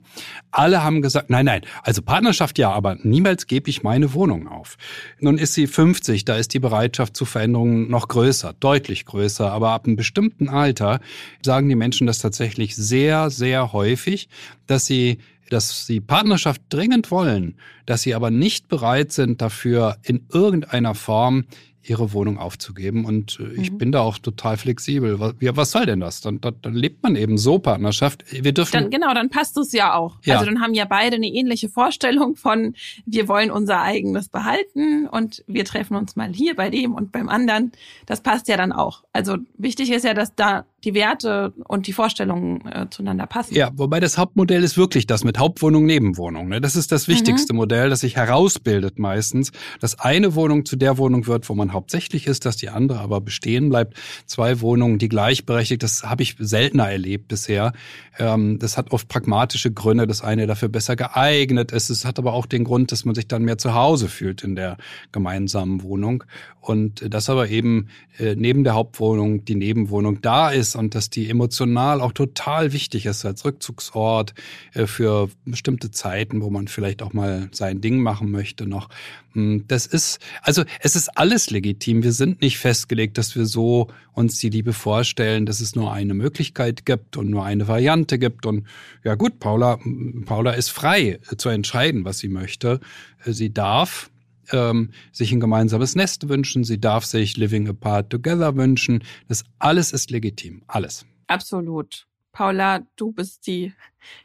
Alle 0.51 0.83
haben 0.83 1.03
gesagt, 1.03 1.31
nein, 1.31 1.47
nein, 1.47 1.63
also 1.83 2.03
Partnerschaft 2.03 2.59
ja, 2.59 2.71
aber 2.71 2.97
niemals 3.03 3.47
gebe 3.47 3.71
ich 3.71 3.83
meine 3.83 4.15
Wohnung 4.15 4.49
auf. 4.49 4.77
Nun 5.19 5.39
ist 5.39 5.55
sie 5.55 5.67
50, 5.67 6.25
da 6.25 6.37
ist 6.37 6.55
die 6.55 6.59
Bereitschaft 6.59 7.17
zu 7.17 7.25
Veränderungen 7.25 7.91
noch 7.91 8.09
größer, 8.09 8.55
deutlich 8.59 9.05
größer, 9.05 9.51
aber 9.51 9.71
ab 9.71 9.87
einem 9.87 9.97
bestimmten 9.97 10.49
Alter 10.49 11.01
sagen 11.43 11.69
die 11.69 11.75
Menschen 11.75 12.07
das 12.07 12.19
tatsächlich 12.19 12.77
sehr, 12.77 13.00
sehr 13.31 13.73
häufig, 13.73 14.29
dass 14.67 14.87
sie 14.87 15.19
dass 15.51 15.85
sie 15.85 16.01
Partnerschaft 16.01 16.63
dringend 16.69 17.11
wollen, 17.11 17.57
dass 17.91 18.03
sie 18.03 18.15
aber 18.15 18.31
nicht 18.31 18.69
bereit 18.69 19.11
sind, 19.11 19.43
dafür 19.43 19.97
in 20.03 20.27
irgendeiner 20.33 20.95
Form 20.95 21.45
ihre 21.83 22.13
Wohnung 22.13 22.39
aufzugeben. 22.39 23.05
Und 23.05 23.41
äh, 23.41 23.61
ich 23.61 23.73
mhm. 23.73 23.79
bin 23.79 23.93
da 23.93 24.01
auch 24.01 24.19
total 24.19 24.57
flexibel. 24.57 25.19
Was, 25.19 25.35
ja, 25.41 25.57
was 25.57 25.71
soll 25.71 25.87
denn 25.87 26.01
das? 26.01 26.21
Dann, 26.21 26.41
dann, 26.41 26.55
dann 26.63 26.75
lebt 26.75 27.03
man 27.03 27.17
eben 27.17 27.39
so 27.39 27.59
Partnerschaft. 27.59 28.25
Wir 28.31 28.53
dürfen. 28.53 28.73
Dann, 28.73 28.91
genau, 28.91 29.15
dann 29.15 29.31
passt 29.31 29.57
es 29.57 29.73
ja 29.73 29.95
auch. 29.95 30.19
Ja. 30.25 30.35
Also 30.35 30.47
dann 30.47 30.61
haben 30.61 30.75
ja 30.75 30.85
beide 30.85 31.17
eine 31.17 31.27
ähnliche 31.27 31.69
Vorstellung 31.69 32.37
von, 32.37 32.75
wir 33.07 33.29
wollen 33.29 33.51
unser 33.51 33.81
eigenes 33.81 34.29
behalten 34.29 35.09
und 35.09 35.43
wir 35.47 35.65
treffen 35.65 35.97
uns 35.97 36.17
mal 36.17 36.33
hier 36.33 36.55
bei 36.55 36.71
dem 36.71 36.95
und 36.95 37.13
beim 37.13 37.29
anderen. 37.29 37.73
Das 38.07 38.21
passt 38.21 38.49
ja 38.49 38.57
dann 38.57 38.73
auch. 38.73 39.03
Also 39.13 39.39
wichtig 39.57 39.91
ist 39.91 40.05
ja, 40.05 40.15
dass 40.15 40.35
da 40.35 40.67
die 40.85 40.95
Werte 40.95 41.53
und 41.67 41.87
die 41.87 41.93
Vorstellungen 41.93 42.67
äh, 42.67 42.87
zueinander 42.91 43.27
passen. 43.27 43.55
Ja, 43.55 43.71
wobei 43.75 44.01
das 44.01 44.17
Hauptmodell 44.17 44.63
ist 44.63 44.77
wirklich 44.77 45.07
das 45.07 45.25
mit 45.25 45.39
Hauptwohnung, 45.39 45.85
Nebenwohnung. 45.85 46.49
Ne? 46.49 46.61
Das 46.61 46.77
ist 46.77 46.93
das 46.93 47.09
wichtigste 47.09 47.53
mhm. 47.53 47.59
Modell, 47.59 47.80
das 47.89 48.01
sich 48.01 48.17
herausbildet 48.17 48.99
meistens, 48.99 49.53
dass 49.81 49.99
eine 49.99 50.35
Wohnung 50.35 50.65
zu 50.65 50.77
der 50.77 50.99
Wohnung 50.99 51.27
wird, 51.27 51.49
wo 51.49 51.55
man 51.55 51.73
hauptsächlich 51.73 52.27
ist, 52.27 52.45
dass 52.45 52.57
die 52.57 52.69
andere 52.69 53.01
aber 53.01 53.21
bestehen 53.21 53.71
bleibt. 53.71 53.95
Zwei 54.27 54.61
Wohnungen, 54.61 54.99
die 54.99 55.09
gleichberechtigt, 55.09 55.83
das 55.83 56.03
habe 56.03 56.23
ich 56.23 56.37
seltener 56.39 56.91
erlebt 56.91 57.29
bisher. 57.29 57.73
Ähm, 58.19 58.59
das 58.59 58.77
hat 58.77 58.91
oft 58.93 59.09
pragmatische 59.09 59.73
Gründe, 59.73 60.07
dass 60.07 60.23
eine 60.23 60.47
dafür 60.47 60.69
besser 60.69 60.97
geeignet 60.97 61.73
ist. 61.73 61.91
Es 61.91 62.05
hat 62.05 62.19
aber 62.19 62.35
auch 62.35 62.47
den 62.47 62.65
Grund, 62.65 62.93
dass 62.93 63.05
man 63.05 63.15
sich 63.15 63.29
dann 63.29 63.43
mehr 63.43 63.59
zu 63.59 63.75
Hause 63.75 64.09
fühlt 64.09 64.43
in 64.43 64.57
der 64.57 64.77
gemeinsamen 65.13 65.83
Wohnung. 65.83 66.25
Und 66.61 67.03
das 67.09 67.31
aber 67.31 67.49
eben 67.49 67.89
äh, 68.19 68.35
neben 68.37 68.65
der 68.65 68.75
Hauptwohnung 68.75 69.45
die 69.47 69.55
Nebenwohnung 69.55 70.21
da 70.21 70.51
ist 70.51 70.77
und 70.77 70.95
dass 70.95 71.09
die 71.09 71.31
emotional 71.31 72.03
auch 72.03 72.13
total 72.13 72.73
wichtig 72.75 73.07
ist 73.07 73.25
als 73.25 73.45
Rückzugsort 73.45 74.35
äh, 74.75 74.87
für 74.87 75.31
bestimmte 75.47 75.91
Zeiten, 75.91 76.43
wo 76.43 76.51
man 76.51 76.69
vielleicht 76.69 77.03
auch 77.03 77.15
mal 77.15 77.49
sein 77.61 77.81
Ding 77.81 78.01
machen 78.01 78.31
möchte 78.31 78.67
noch. 78.67 78.89
Hm, 79.35 79.65
das 79.69 79.87
ist, 79.87 80.19
also 80.43 80.65
es 80.81 80.97
ist 80.97 81.17
alles 81.17 81.51
legitim. 81.51 82.03
Wir 82.03 82.13
sind 82.13 82.41
nicht 82.41 82.59
festgelegt, 82.59 83.19
dass 83.19 83.37
wir 83.37 83.47
so 83.47 83.89
uns 84.13 84.39
die 84.39 84.49
Liebe 84.49 84.73
vorstellen, 84.73 85.47
dass 85.47 85.61
es 85.61 85.77
nur 85.77 85.93
eine 85.93 86.15
Möglichkeit 86.15 86.85
gibt 86.85 87.17
und 87.17 87.31
nur 87.31 87.45
eine 87.45 87.69
Variante 87.69 88.19
gibt. 88.19 88.47
Und 88.47 88.67
ja 89.05 89.15
gut, 89.15 89.39
Paula, 89.39 89.79
Paula 90.25 90.53
ist 90.53 90.71
frei 90.71 91.21
zu 91.37 91.49
entscheiden, 91.51 92.05
was 92.05 92.19
sie 92.19 92.29
möchte. 92.29 92.81
Sie 93.25 93.53
darf 93.53 94.11
ähm, 94.53 94.91
sich 95.13 95.31
ein 95.33 95.41
gemeinsames 95.41 95.95
Nest 95.95 96.29
wünschen, 96.29 96.65
sie 96.65 96.81
darf 96.81 97.05
sich 97.05 97.37
Living 97.37 97.69
Apart 97.69 98.11
Together 98.11 98.57
wünschen. 98.57 99.05
Das 99.29 99.45
alles 99.59 99.93
ist 99.93 100.11
legitim, 100.11 100.63
alles. 100.67 101.05
Absolut. 101.27 102.10
Paula, 102.33 102.81
du 102.97 103.13
bist 103.13 103.47
die, 103.47 103.73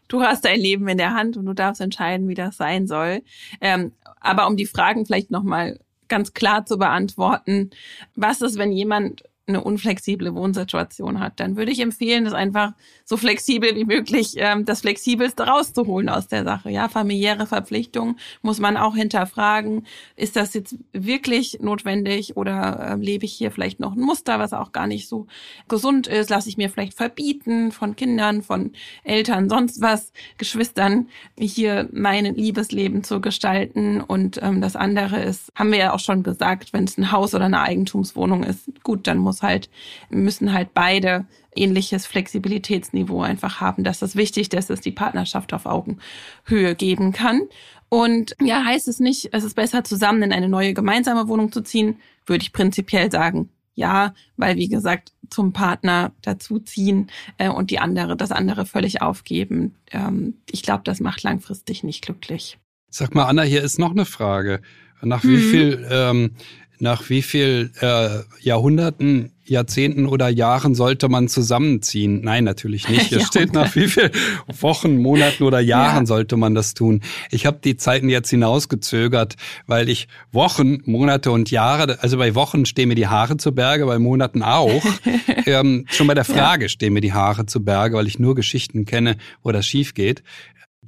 du 0.07 0.21
hast 0.21 0.45
dein 0.45 0.59
Leben 0.59 0.87
in 0.87 0.97
der 0.97 1.13
Hand 1.13 1.37
und 1.37 1.45
du 1.45 1.53
darfst 1.53 1.81
entscheiden, 1.81 2.27
wie 2.27 2.35
das 2.35 2.57
sein 2.57 2.87
soll. 2.87 3.21
Ähm, 3.61 3.93
aber 4.19 4.47
um 4.47 4.57
die 4.57 4.65
Fragen 4.65 5.05
vielleicht 5.05 5.31
nochmal 5.31 5.79
ganz 6.07 6.33
klar 6.33 6.65
zu 6.65 6.77
beantworten, 6.77 7.71
was 8.15 8.41
ist, 8.41 8.57
wenn 8.57 8.71
jemand 8.71 9.23
eine 9.47 9.63
unflexible 9.63 10.33
Wohnsituation 10.33 11.19
hat, 11.19 11.39
dann 11.39 11.55
würde 11.55 11.71
ich 11.71 11.79
empfehlen, 11.79 12.25
das 12.25 12.33
einfach 12.33 12.73
so 13.03 13.15
flexibel 13.15 13.75
wie 13.75 13.85
möglich, 13.85 14.33
ähm, 14.37 14.65
das 14.65 14.81
Flexibelste 14.81 15.43
rauszuholen 15.43 16.09
aus 16.09 16.27
der 16.27 16.43
Sache. 16.43 16.71
Ja, 16.71 16.89
familiäre 16.89 17.45
Verpflichtungen 17.45 18.17
muss 18.41 18.59
man 18.59 18.75
auch 18.75 18.95
hinterfragen. 18.95 19.85
Ist 20.15 20.35
das 20.35 20.55
jetzt 20.55 20.77
wirklich 20.93 21.59
notwendig 21.61 22.37
oder 22.37 22.93
äh, 22.93 22.95
lebe 22.95 23.25
ich 23.25 23.33
hier 23.33 23.51
vielleicht 23.51 23.79
noch 23.79 23.93
ein 23.93 24.01
Muster, 24.01 24.39
was 24.39 24.53
auch 24.53 24.71
gar 24.71 24.87
nicht 24.87 25.07
so 25.07 25.27
gesund 25.67 26.07
ist? 26.07 26.31
Lasse 26.31 26.49
ich 26.49 26.57
mir 26.57 26.69
vielleicht 26.69 26.95
verbieten 26.95 27.71
von 27.71 27.95
Kindern, 27.95 28.41
von 28.41 28.71
Eltern, 29.03 29.49
sonst 29.49 29.79
was, 29.81 30.11
Geschwistern, 30.39 31.07
hier 31.39 31.87
mein 31.91 32.25
Liebesleben 32.25 33.03
zu 33.03 33.21
gestalten. 33.21 34.01
Und 34.01 34.41
ähm, 34.41 34.61
das 34.61 34.75
andere 34.75 35.21
ist, 35.21 35.51
haben 35.53 35.71
wir 35.71 35.77
ja 35.77 35.93
auch 35.93 35.99
schon 35.99 36.23
gesagt, 36.23 36.73
wenn 36.73 36.85
es 36.85 36.97
ein 36.97 37.11
Haus 37.11 37.35
oder 37.35 37.45
eine 37.45 37.61
Eigentumswohnung 37.61 38.43
ist, 38.43 38.71
gut, 38.83 39.05
dann 39.05 39.19
muss 39.19 39.34
halt, 39.41 39.69
müssen 40.09 40.53
halt 40.53 40.73
beide 40.73 41.25
ähnliches 41.55 42.05
Flexibilitätsniveau 42.05 43.21
einfach 43.21 43.61
haben. 43.61 43.83
Das 43.83 44.01
ist 44.01 44.15
wichtig, 44.15 44.49
dass 44.49 44.69
es 44.69 44.81
die 44.81 44.91
Partnerschaft 44.91 45.53
auf 45.53 45.65
Augenhöhe 45.65 46.75
geben 46.75 47.11
kann. 47.11 47.41
Und 47.89 48.35
ja, 48.41 48.63
heißt 48.65 48.87
es 48.87 48.99
nicht, 48.99 49.29
es 49.31 49.43
ist 49.43 49.55
besser 49.55 49.83
zusammen 49.83 50.23
in 50.23 50.33
eine 50.33 50.49
neue 50.49 50.73
gemeinsame 50.73 51.27
Wohnung 51.27 51.51
zu 51.51 51.61
ziehen, 51.61 51.97
würde 52.25 52.43
ich 52.43 52.53
prinzipiell 52.53 53.11
sagen. 53.11 53.49
Ja, 53.77 54.13
weil 54.37 54.55
wie 54.55 54.69
gesagt, 54.69 55.11
zum 55.29 55.51
Partner 55.51 56.13
dazuziehen 56.21 57.11
äh, 57.37 57.49
und 57.49 57.71
die 57.71 57.79
andere, 57.79 58.15
das 58.15 58.31
andere 58.31 58.65
völlig 58.65 59.01
aufgeben. 59.01 59.75
Ähm, 59.91 60.35
ich 60.49 60.63
glaube, 60.63 60.83
das 60.85 61.01
macht 61.01 61.23
langfristig 61.23 61.83
nicht 61.83 62.01
glücklich. 62.01 62.57
Sag 62.89 63.13
mal, 63.13 63.25
Anna, 63.25 63.41
hier 63.41 63.61
ist 63.61 63.77
noch 63.77 63.91
eine 63.91 64.05
Frage. 64.05 64.61
Nach 65.01 65.23
mhm. 65.23 65.29
wie 65.29 65.37
viel 65.37 65.87
ähm, 65.91 66.31
nach 66.79 67.09
wie 67.09 67.21
viel 67.21 67.71
äh, 67.81 68.19
Jahrhunderten, 68.41 69.31
Jahrzehnten 69.47 70.07
oder 70.07 70.27
Jahren 70.27 70.73
sollte 70.73 71.07
man 71.07 71.27
zusammenziehen? 71.27 72.21
Nein, 72.21 72.43
natürlich 72.43 72.89
nicht. 72.89 73.11
Es 73.11 73.27
steht 73.27 73.53
nach 73.53 73.75
wie 73.75 73.87
viel 73.87 74.11
Wochen, 74.59 74.97
Monaten 74.97 75.43
oder 75.43 75.59
Jahren 75.59 76.03
ja. 76.03 76.05
sollte 76.05 76.37
man 76.37 76.55
das 76.55 76.73
tun. 76.73 77.01
Ich 77.31 77.45
habe 77.45 77.59
die 77.63 77.77
Zeiten 77.77 78.09
jetzt 78.09 78.29
hinausgezögert, 78.29 79.35
weil 79.67 79.89
ich 79.89 80.07
Wochen, 80.31 80.79
Monate 80.85 81.31
und 81.31 81.51
Jahre, 81.51 82.01
also 82.01 82.17
bei 82.17 82.35
Wochen 82.35 82.65
stehen 82.65 82.89
mir 82.89 82.95
die 82.95 83.07
Haare 83.07 83.37
zu 83.37 83.53
Berge, 83.53 83.85
bei 83.85 83.99
Monaten 83.99 84.41
auch. 84.41 84.83
ähm, 85.45 85.85
schon 85.89 86.07
bei 86.07 86.15
der 86.15 86.25
Frage 86.25 86.65
ja. 86.65 86.69
stehen 86.69 86.93
mir 86.93 87.01
die 87.01 87.13
Haare 87.13 87.45
zu 87.45 87.63
Berge, 87.63 87.97
weil 87.97 88.07
ich 88.07 88.19
nur 88.19 88.35
Geschichten 88.35 88.85
kenne, 88.85 89.17
wo 89.43 89.51
das 89.51 89.65
schief 89.65 89.93
geht 89.93 90.23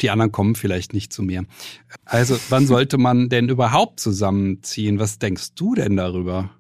die 0.01 0.10
anderen 0.10 0.31
kommen 0.31 0.55
vielleicht 0.55 0.93
nicht 0.93 1.13
zu 1.13 1.23
mir. 1.23 1.45
Also 2.05 2.38
wann 2.49 2.67
sollte 2.67 2.97
man 2.97 3.29
denn 3.29 3.49
überhaupt 3.49 3.99
zusammenziehen? 3.99 4.99
Was 4.99 5.19
denkst 5.19 5.55
du 5.55 5.75
denn 5.75 5.97
darüber? 5.97 6.51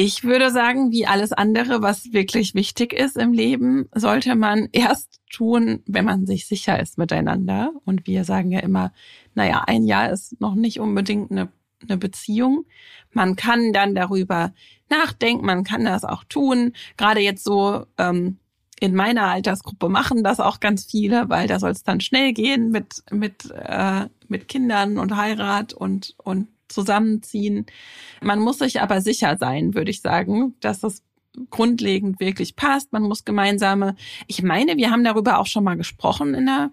Ich 0.00 0.22
würde 0.22 0.52
sagen, 0.52 0.92
wie 0.92 1.08
alles 1.08 1.32
andere, 1.32 1.82
was 1.82 2.12
wirklich 2.12 2.54
wichtig 2.54 2.92
ist 2.92 3.16
im 3.16 3.32
Leben, 3.32 3.88
sollte 3.92 4.36
man 4.36 4.68
erst 4.70 5.20
tun, 5.28 5.82
wenn 5.86 6.04
man 6.04 6.24
sich 6.24 6.46
sicher 6.46 6.78
ist 6.78 6.98
miteinander. 6.98 7.72
Und 7.84 8.06
wir 8.06 8.22
sagen 8.22 8.52
ja 8.52 8.60
immer, 8.60 8.92
naja, 9.34 9.64
ein 9.66 9.82
Jahr 9.84 10.10
ist 10.10 10.40
noch 10.40 10.54
nicht 10.54 10.78
unbedingt 10.78 11.32
eine, 11.32 11.48
eine 11.82 11.98
Beziehung. 11.98 12.64
Man 13.12 13.34
kann 13.34 13.72
dann 13.72 13.96
darüber 13.96 14.54
nachdenken, 14.88 15.44
man 15.44 15.64
kann 15.64 15.84
das 15.84 16.04
auch 16.04 16.22
tun. 16.22 16.74
Gerade 16.96 17.18
jetzt 17.18 17.42
so 17.42 17.84
ähm, 17.98 18.38
in 18.80 18.94
meiner 18.94 19.24
Altersgruppe 19.24 19.88
machen 19.88 20.22
das 20.22 20.40
auch 20.40 20.60
ganz 20.60 20.84
viele, 20.84 21.28
weil 21.28 21.48
da 21.48 21.58
soll 21.58 21.70
es 21.70 21.82
dann 21.82 22.00
schnell 22.00 22.32
gehen 22.32 22.70
mit 22.70 23.02
mit 23.10 23.50
äh, 23.50 24.06
mit 24.28 24.48
Kindern 24.48 24.98
und 24.98 25.16
Heirat 25.16 25.72
und 25.72 26.14
und 26.18 26.48
zusammenziehen. 26.68 27.66
Man 28.22 28.40
muss 28.40 28.58
sich 28.58 28.80
aber 28.80 29.00
sicher 29.00 29.36
sein, 29.38 29.74
würde 29.74 29.90
ich 29.90 30.02
sagen, 30.02 30.54
dass 30.60 30.80
das 30.80 31.02
grundlegend 31.50 32.20
wirklich 32.20 32.56
passt. 32.56 32.92
Man 32.92 33.02
muss 33.02 33.24
gemeinsame, 33.24 33.94
ich 34.26 34.42
meine, 34.42 34.76
wir 34.76 34.90
haben 34.90 35.04
darüber 35.04 35.38
auch 35.38 35.46
schon 35.46 35.64
mal 35.64 35.76
gesprochen 35.76 36.34
in 36.34 36.46
der 36.46 36.70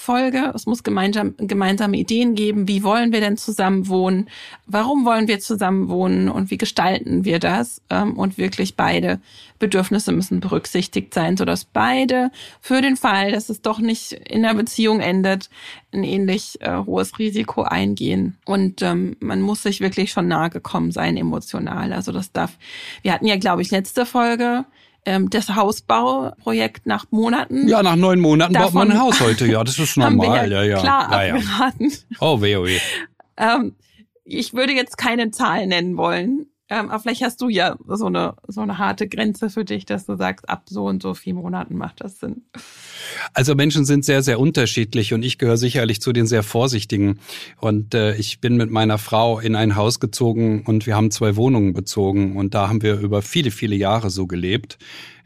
Folge. 0.00 0.50
Es 0.54 0.64
muss 0.64 0.82
gemeinsam, 0.82 1.34
gemeinsame 1.36 1.98
Ideen 1.98 2.34
geben. 2.34 2.66
Wie 2.66 2.82
wollen 2.82 3.12
wir 3.12 3.20
denn 3.20 3.36
zusammen 3.36 3.86
wohnen? 3.86 4.28
Warum 4.66 5.04
wollen 5.04 5.28
wir 5.28 5.40
zusammen 5.40 5.88
wohnen? 5.90 6.30
Und 6.30 6.50
wie 6.50 6.56
gestalten 6.56 7.26
wir 7.26 7.38
das? 7.38 7.82
Ähm, 7.90 8.16
und 8.18 8.38
wirklich 8.38 8.76
beide 8.76 9.20
Bedürfnisse 9.58 10.12
müssen 10.12 10.40
berücksichtigt 10.40 11.12
sein, 11.12 11.36
sodass 11.36 11.66
beide 11.66 12.30
für 12.62 12.80
den 12.80 12.96
Fall, 12.96 13.30
dass 13.30 13.50
es 13.50 13.60
doch 13.60 13.78
nicht 13.78 14.12
in 14.12 14.42
der 14.42 14.54
Beziehung 14.54 15.00
endet, 15.00 15.50
ein 15.92 16.02
ähnlich 16.02 16.60
äh, 16.62 16.78
hohes 16.86 17.18
Risiko 17.18 17.62
eingehen. 17.62 18.38
Und 18.46 18.80
ähm, 18.80 19.16
man 19.20 19.42
muss 19.42 19.62
sich 19.62 19.80
wirklich 19.80 20.12
schon 20.12 20.28
nahe 20.28 20.48
gekommen 20.48 20.92
sein, 20.92 21.18
emotional. 21.18 21.92
Also 21.92 22.10
das 22.10 22.32
darf, 22.32 22.56
wir 23.02 23.12
hatten 23.12 23.26
ja, 23.26 23.36
glaube 23.36 23.60
ich, 23.60 23.70
letzte 23.70 24.06
Folge 24.06 24.64
ähm, 25.04 25.30
das 25.30 25.54
Hausbauprojekt 25.54 26.86
nach 26.86 27.06
Monaten. 27.10 27.68
Ja, 27.68 27.82
nach 27.82 27.96
neun 27.96 28.20
Monaten 28.20 28.54
baut 28.54 28.74
man 28.74 28.90
ein 28.90 29.00
Haus 29.00 29.20
heute. 29.20 29.46
Ja, 29.46 29.64
das 29.64 29.78
ist 29.78 29.96
normal. 29.96 30.50
ja, 30.50 30.62
ja, 30.62 30.62
ja. 30.62 30.80
Klar 30.80 31.26
ja, 31.26 31.34
abgeraten. 31.34 31.92
Oh, 32.20 32.40
weh, 32.40 32.56
oh, 32.56 32.64
weh. 32.64 32.78
ähm, 33.36 33.76
ich 34.24 34.54
würde 34.54 34.72
jetzt 34.72 34.96
keine 34.96 35.30
Zahl 35.30 35.66
nennen 35.66 35.96
wollen, 35.96 36.46
ähm, 36.70 36.88
aber 36.88 37.00
vielleicht 37.00 37.22
hast 37.22 37.40
du 37.40 37.48
ja 37.48 37.76
so 37.88 38.06
eine, 38.06 38.34
so 38.46 38.60
eine 38.60 38.78
harte 38.78 39.08
Grenze 39.08 39.50
für 39.50 39.64
dich, 39.64 39.86
dass 39.86 40.06
du 40.06 40.16
sagst, 40.16 40.48
ab 40.48 40.62
so 40.70 40.84
und 40.84 41.02
so 41.02 41.14
vier 41.14 41.34
Monaten 41.34 41.76
macht 41.76 42.00
das 42.00 42.20
Sinn. 42.20 42.44
Also 43.34 43.56
Menschen 43.56 43.84
sind 43.84 44.04
sehr, 44.04 44.22
sehr 44.22 44.38
unterschiedlich 44.38 45.12
und 45.12 45.24
ich 45.24 45.38
gehöre 45.38 45.56
sicherlich 45.56 46.00
zu 46.00 46.12
den 46.12 46.28
sehr 46.28 46.44
Vorsichtigen. 46.44 47.18
Und 47.58 47.94
äh, 47.94 48.14
ich 48.14 48.40
bin 48.40 48.56
mit 48.56 48.70
meiner 48.70 48.98
Frau 48.98 49.40
in 49.40 49.56
ein 49.56 49.74
Haus 49.74 49.98
gezogen 49.98 50.62
und 50.64 50.86
wir 50.86 50.94
haben 50.94 51.10
zwei 51.10 51.34
Wohnungen 51.34 51.72
bezogen 51.72 52.36
und 52.36 52.54
da 52.54 52.68
haben 52.68 52.82
wir 52.82 53.00
über 53.00 53.20
viele, 53.20 53.50
viele 53.50 53.74
Jahre 53.74 54.10
so 54.10 54.28
gelebt. 54.28 54.78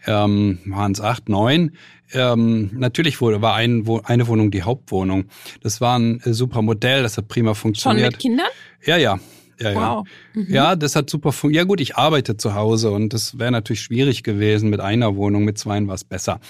Ähm, 0.07 0.61
waren 0.65 0.93
es 0.93 1.01
acht, 1.01 1.29
neun. 1.29 1.73
Ähm, 2.13 2.71
natürlich 2.73 3.21
wurde, 3.21 3.43
war 3.43 3.55
ein, 3.55 3.87
eine 4.05 4.27
Wohnung 4.29 4.51
die 4.51 4.63
Hauptwohnung. 4.63 5.27
Das 5.63 5.81
war 5.83 5.99
ein 5.99 6.21
äh, 6.21 6.33
super 6.33 6.63
Modell, 6.63 7.03
das 7.03 7.19
hat 7.19 7.29
prima 7.29 7.53
funktioniert. 7.53 8.05
Schon 8.05 8.13
mit 8.13 8.19
Kindern? 8.19 8.47
Ja, 8.85 8.97
ja. 8.97 9.19
Ja, 9.65 9.71
ja. 9.73 9.97
Wow. 9.97 10.09
Mhm. 10.35 10.47
Ja, 10.53 10.77
das 10.77 10.97
hat 10.97 11.11
super 11.11 11.33
funktioniert. 11.33 11.63
Ja 11.63 11.65
gut, 11.65 11.81
ich 11.81 11.97
arbeite 11.97 12.37
zu 12.37 12.55
Hause 12.55 12.91
und 12.91 13.13
das 13.13 13.39
wäre 13.39 13.51
natürlich 13.51 13.83
schwierig 13.83 14.23
gewesen. 14.23 14.71
Mit 14.71 14.81
einer 14.81 15.17
Wohnung, 15.17 15.45
mit 15.45 15.59
zweien 15.59 15.89
war 15.89 15.95
es 15.95 16.05
besser. 16.05 16.41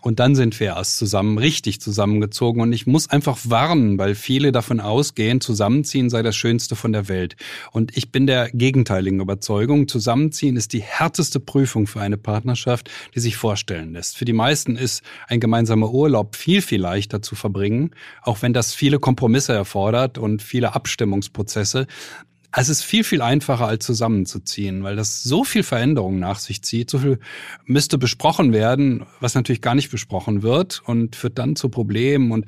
Und 0.00 0.20
dann 0.20 0.34
sind 0.34 0.58
wir 0.60 0.68
erst 0.68 0.98
zusammen, 0.98 1.38
richtig 1.38 1.80
zusammengezogen. 1.80 2.62
Und 2.62 2.72
ich 2.72 2.86
muss 2.86 3.08
einfach 3.10 3.38
warnen, 3.44 3.98
weil 3.98 4.14
viele 4.14 4.52
davon 4.52 4.80
ausgehen, 4.80 5.40
zusammenziehen 5.40 6.10
sei 6.10 6.22
das 6.22 6.36
Schönste 6.36 6.76
von 6.76 6.92
der 6.92 7.08
Welt. 7.08 7.36
Und 7.72 7.96
ich 7.96 8.10
bin 8.10 8.26
der 8.26 8.50
gegenteiligen 8.50 9.20
Überzeugung, 9.20 9.88
zusammenziehen 9.88 10.56
ist 10.56 10.72
die 10.72 10.82
härteste 10.82 11.40
Prüfung 11.40 11.86
für 11.86 12.00
eine 12.00 12.16
Partnerschaft, 12.16 12.90
die 13.14 13.20
sich 13.20 13.36
vorstellen 13.36 13.92
lässt. 13.92 14.16
Für 14.16 14.24
die 14.24 14.32
meisten 14.32 14.76
ist 14.76 15.02
ein 15.28 15.40
gemeinsamer 15.40 15.92
Urlaub 15.92 16.36
viel, 16.36 16.62
viel 16.62 16.80
leichter 16.80 17.22
zu 17.22 17.34
verbringen, 17.34 17.90
auch 18.22 18.42
wenn 18.42 18.52
das 18.52 18.74
viele 18.74 18.98
Kompromisse 18.98 19.52
erfordert 19.52 20.18
und 20.18 20.42
viele 20.42 20.74
Abstimmungsprozesse. 20.74 21.86
Also 22.56 22.70
es 22.70 22.78
ist 22.78 22.84
viel, 22.84 23.02
viel 23.02 23.20
einfacher 23.20 23.66
als 23.66 23.84
zusammenzuziehen, 23.84 24.84
weil 24.84 24.94
das 24.94 25.24
so 25.24 25.42
viel 25.42 25.64
Veränderung 25.64 26.20
nach 26.20 26.38
sich 26.38 26.62
zieht. 26.62 26.88
So 26.88 27.00
viel 27.00 27.18
müsste 27.64 27.98
besprochen 27.98 28.52
werden, 28.52 29.06
was 29.18 29.34
natürlich 29.34 29.60
gar 29.60 29.74
nicht 29.74 29.90
besprochen 29.90 30.44
wird 30.44 30.80
und 30.86 31.16
führt 31.16 31.36
dann 31.36 31.56
zu 31.56 31.68
Problemen. 31.68 32.30
Und 32.30 32.46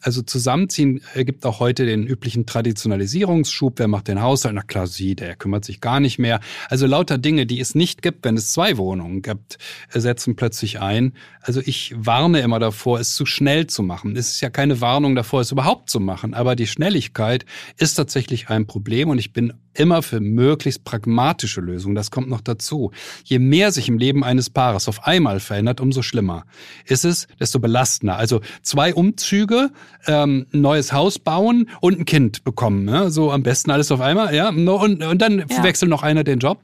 also 0.00 0.22
zusammenziehen 0.22 1.00
ergibt 1.14 1.44
auch 1.44 1.60
heute 1.60 1.86
den 1.86 2.06
üblichen 2.06 2.46
Traditionalisierungsschub. 2.46 3.78
Wer 3.78 3.88
macht 3.88 4.08
den 4.08 4.22
Haushalt? 4.22 4.54
Na 4.54 4.62
klar, 4.62 4.86
sie, 4.86 5.16
der 5.16 5.36
kümmert 5.36 5.64
sich 5.64 5.80
gar 5.80 6.00
nicht 6.00 6.18
mehr. 6.18 6.40
Also 6.68 6.86
lauter 6.86 7.18
Dinge, 7.18 7.46
die 7.46 7.60
es 7.60 7.74
nicht 7.74 8.02
gibt, 8.02 8.24
wenn 8.24 8.36
es 8.36 8.52
zwei 8.52 8.76
Wohnungen 8.76 9.22
gibt, 9.22 9.58
setzen 9.92 10.36
plötzlich 10.36 10.80
ein. 10.80 11.14
Also 11.40 11.60
ich 11.64 11.94
warne 11.96 12.40
immer 12.40 12.58
davor, 12.58 13.00
es 13.00 13.14
zu 13.14 13.26
schnell 13.26 13.66
zu 13.66 13.82
machen. 13.82 14.16
Es 14.16 14.28
ist 14.28 14.40
ja 14.40 14.50
keine 14.50 14.80
Warnung 14.80 15.14
davor, 15.14 15.40
es 15.40 15.52
überhaupt 15.52 15.90
zu 15.90 16.00
machen. 16.00 16.34
Aber 16.34 16.54
die 16.56 16.66
Schnelligkeit 16.66 17.44
ist 17.76 17.94
tatsächlich 17.94 18.48
ein 18.50 18.66
Problem 18.66 19.08
und 19.08 19.18
ich 19.18 19.32
bin 19.32 19.52
immer 19.78 20.02
für 20.02 20.20
möglichst 20.20 20.84
pragmatische 20.84 21.60
Lösungen. 21.60 21.94
Das 21.94 22.10
kommt 22.10 22.28
noch 22.28 22.40
dazu. 22.40 22.90
Je 23.24 23.38
mehr 23.38 23.72
sich 23.72 23.88
im 23.88 23.98
Leben 23.98 24.24
eines 24.24 24.50
Paares 24.50 24.88
auf 24.88 25.06
einmal 25.06 25.40
verändert, 25.40 25.80
umso 25.80 26.02
schlimmer 26.02 26.44
ist 26.84 27.04
es, 27.04 27.28
desto 27.38 27.58
belastender. 27.60 28.16
Also 28.16 28.40
zwei 28.62 28.94
Umzüge, 28.94 29.70
ähm, 30.06 30.46
neues 30.52 30.92
Haus 30.92 31.18
bauen 31.18 31.68
und 31.80 32.00
ein 32.00 32.04
Kind 32.04 32.44
bekommen. 32.44 32.84
Ne? 32.84 33.10
So 33.10 33.30
am 33.30 33.42
besten 33.42 33.70
alles 33.70 33.92
auf 33.92 34.00
einmal, 34.00 34.34
ja. 34.34 34.48
Und, 34.48 34.68
und 35.02 35.22
dann 35.22 35.44
ja. 35.48 35.62
wechselt 35.62 35.90
noch 35.90 36.02
einer 36.02 36.24
den 36.24 36.40
Job. 36.40 36.60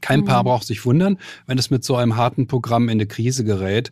Kein 0.00 0.20
mhm. 0.20 0.24
Paar 0.24 0.44
braucht 0.44 0.66
sich 0.66 0.84
wundern, 0.84 1.18
wenn 1.46 1.58
es 1.58 1.70
mit 1.70 1.84
so 1.84 1.96
einem 1.96 2.16
harten 2.16 2.46
Programm 2.46 2.84
in 2.84 2.92
eine 2.92 3.06
Krise 3.06 3.44
gerät. 3.44 3.90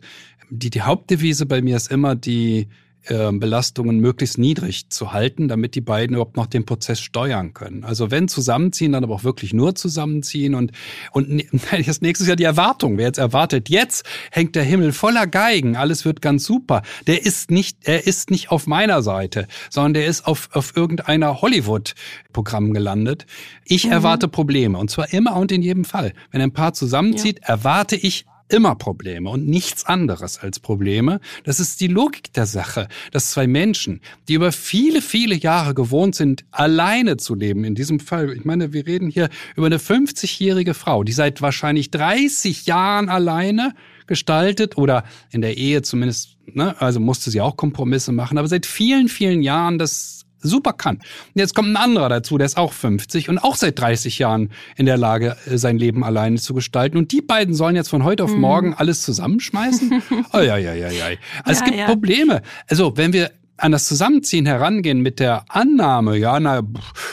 Die, 0.49 0.69
die 0.69 0.81
Hauptdevise 0.81 1.45
bei 1.45 1.61
mir 1.61 1.77
ist 1.77 1.91
immer 1.91 2.15
die 2.15 2.67
Belastungen 3.05 3.99
möglichst 3.99 4.37
niedrig 4.37 4.89
zu 4.89 5.11
halten, 5.11 5.47
damit 5.47 5.75
die 5.75 5.81
beiden 5.81 6.15
überhaupt 6.15 6.37
noch 6.37 6.45
den 6.45 6.65
Prozess 6.65 7.01
steuern 7.01 7.53
können. 7.53 7.83
Also 7.83 8.11
wenn 8.11 8.27
zusammenziehen, 8.27 8.93
dann 8.93 9.03
aber 9.03 9.15
auch 9.15 9.23
wirklich 9.23 9.53
nur 9.53 9.75
zusammenziehen 9.75 10.55
und 10.55 10.71
und 11.11 11.43
das 11.85 12.01
nächste 12.01 12.25
Jahr 12.25 12.35
die 12.35 12.43
Erwartung. 12.43 12.97
Wer 12.97 13.07
jetzt 13.07 13.17
erwartet, 13.17 13.69
jetzt 13.69 14.05
hängt 14.31 14.55
der 14.55 14.63
Himmel 14.63 14.93
voller 14.93 15.27
Geigen, 15.27 15.75
alles 15.75 16.05
wird 16.05 16.21
ganz 16.21 16.45
super. 16.45 16.81
Der 17.07 17.25
ist 17.25 17.51
nicht, 17.51 17.77
er 17.83 18.07
ist 18.07 18.31
nicht 18.31 18.51
auf 18.51 18.67
meiner 18.67 19.01
Seite, 19.01 19.47
sondern 19.69 19.95
der 19.95 20.05
ist 20.05 20.25
auf 20.25 20.49
auf 20.53 20.75
irgendeiner 20.75 21.41
Hollywood-Programm 21.41 22.73
gelandet. 22.73 23.25
Ich 23.65 23.85
mhm. 23.85 23.91
erwarte 23.91 24.27
Probleme 24.27 24.77
und 24.77 24.89
zwar 24.89 25.11
immer 25.11 25.35
und 25.35 25.51
in 25.51 25.61
jedem 25.61 25.85
Fall. 25.85 26.13
Wenn 26.31 26.41
ein 26.41 26.53
Paar 26.53 26.73
zusammenzieht, 26.73 27.39
ja. 27.41 27.49
erwarte 27.49 27.95
ich 27.95 28.25
immer 28.53 28.75
Probleme 28.75 29.29
und 29.29 29.47
nichts 29.47 29.85
anderes 29.85 30.37
als 30.37 30.59
Probleme. 30.59 31.19
Das 31.43 31.59
ist 31.59 31.81
die 31.81 31.87
Logik 31.87 32.33
der 32.33 32.45
Sache, 32.45 32.87
dass 33.11 33.31
zwei 33.31 33.47
Menschen, 33.47 34.01
die 34.27 34.35
über 34.35 34.51
viele, 34.51 35.01
viele 35.01 35.35
Jahre 35.35 35.73
gewohnt 35.73 36.15
sind, 36.15 36.45
alleine 36.51 37.17
zu 37.17 37.35
leben, 37.35 37.63
in 37.63 37.75
diesem 37.75 37.99
Fall, 37.99 38.31
ich 38.33 38.45
meine, 38.45 38.73
wir 38.73 38.85
reden 38.85 39.09
hier 39.09 39.29
über 39.55 39.65
eine 39.65 39.77
50-jährige 39.77 40.73
Frau, 40.73 41.03
die 41.03 41.11
seit 41.11 41.41
wahrscheinlich 41.41 41.91
30 41.91 42.65
Jahren 42.65 43.09
alleine 43.09 43.73
gestaltet 44.07 44.77
oder 44.77 45.03
in 45.31 45.41
der 45.41 45.57
Ehe 45.57 45.81
zumindest, 45.81 46.37
ne, 46.45 46.79
also 46.81 46.99
musste 46.99 47.31
sie 47.31 47.41
auch 47.41 47.57
Kompromisse 47.57 48.11
machen, 48.11 48.37
aber 48.37 48.47
seit 48.47 48.65
vielen, 48.65 49.07
vielen 49.07 49.41
Jahren 49.41 49.77
das 49.77 50.22
super 50.43 50.73
kann. 50.73 50.97
Und 50.97 51.03
jetzt 51.35 51.55
kommt 51.55 51.69
ein 51.69 51.77
anderer 51.77 52.09
dazu, 52.09 52.37
der 52.37 52.45
ist 52.45 52.57
auch 52.57 52.73
50 52.73 53.29
und 53.29 53.39
auch 53.39 53.55
seit 53.55 53.79
30 53.79 54.19
Jahren 54.19 54.51
in 54.75 54.85
der 54.85 54.97
Lage, 54.97 55.35
äh, 55.49 55.57
sein 55.57 55.77
Leben 55.77 56.03
alleine 56.03 56.37
zu 56.37 56.53
gestalten. 56.53 56.97
Und 56.97 57.11
die 57.11 57.21
beiden 57.21 57.53
sollen 57.55 57.75
jetzt 57.75 57.89
von 57.89 58.03
heute 58.03 58.23
auf 58.23 58.33
mhm. 58.33 58.41
morgen 58.41 58.73
alles 58.73 59.01
zusammenschmeißen? 59.01 60.03
oh, 60.33 60.39
ja, 60.39 60.57
ja, 60.57 60.73
ja, 60.73 60.89
ja. 60.89 61.05
Also 61.43 61.59
es 61.59 61.65
gibt 61.65 61.77
ja. 61.77 61.85
Probleme. 61.85 62.41
Also 62.67 62.95
wenn 62.97 63.13
wir 63.13 63.31
an 63.57 63.71
das 63.71 63.85
Zusammenziehen 63.85 64.45
herangehen 64.45 65.01
mit 65.01 65.19
der 65.19 65.45
Annahme, 65.47 66.17
ja, 66.17 66.39
na, 66.39 66.61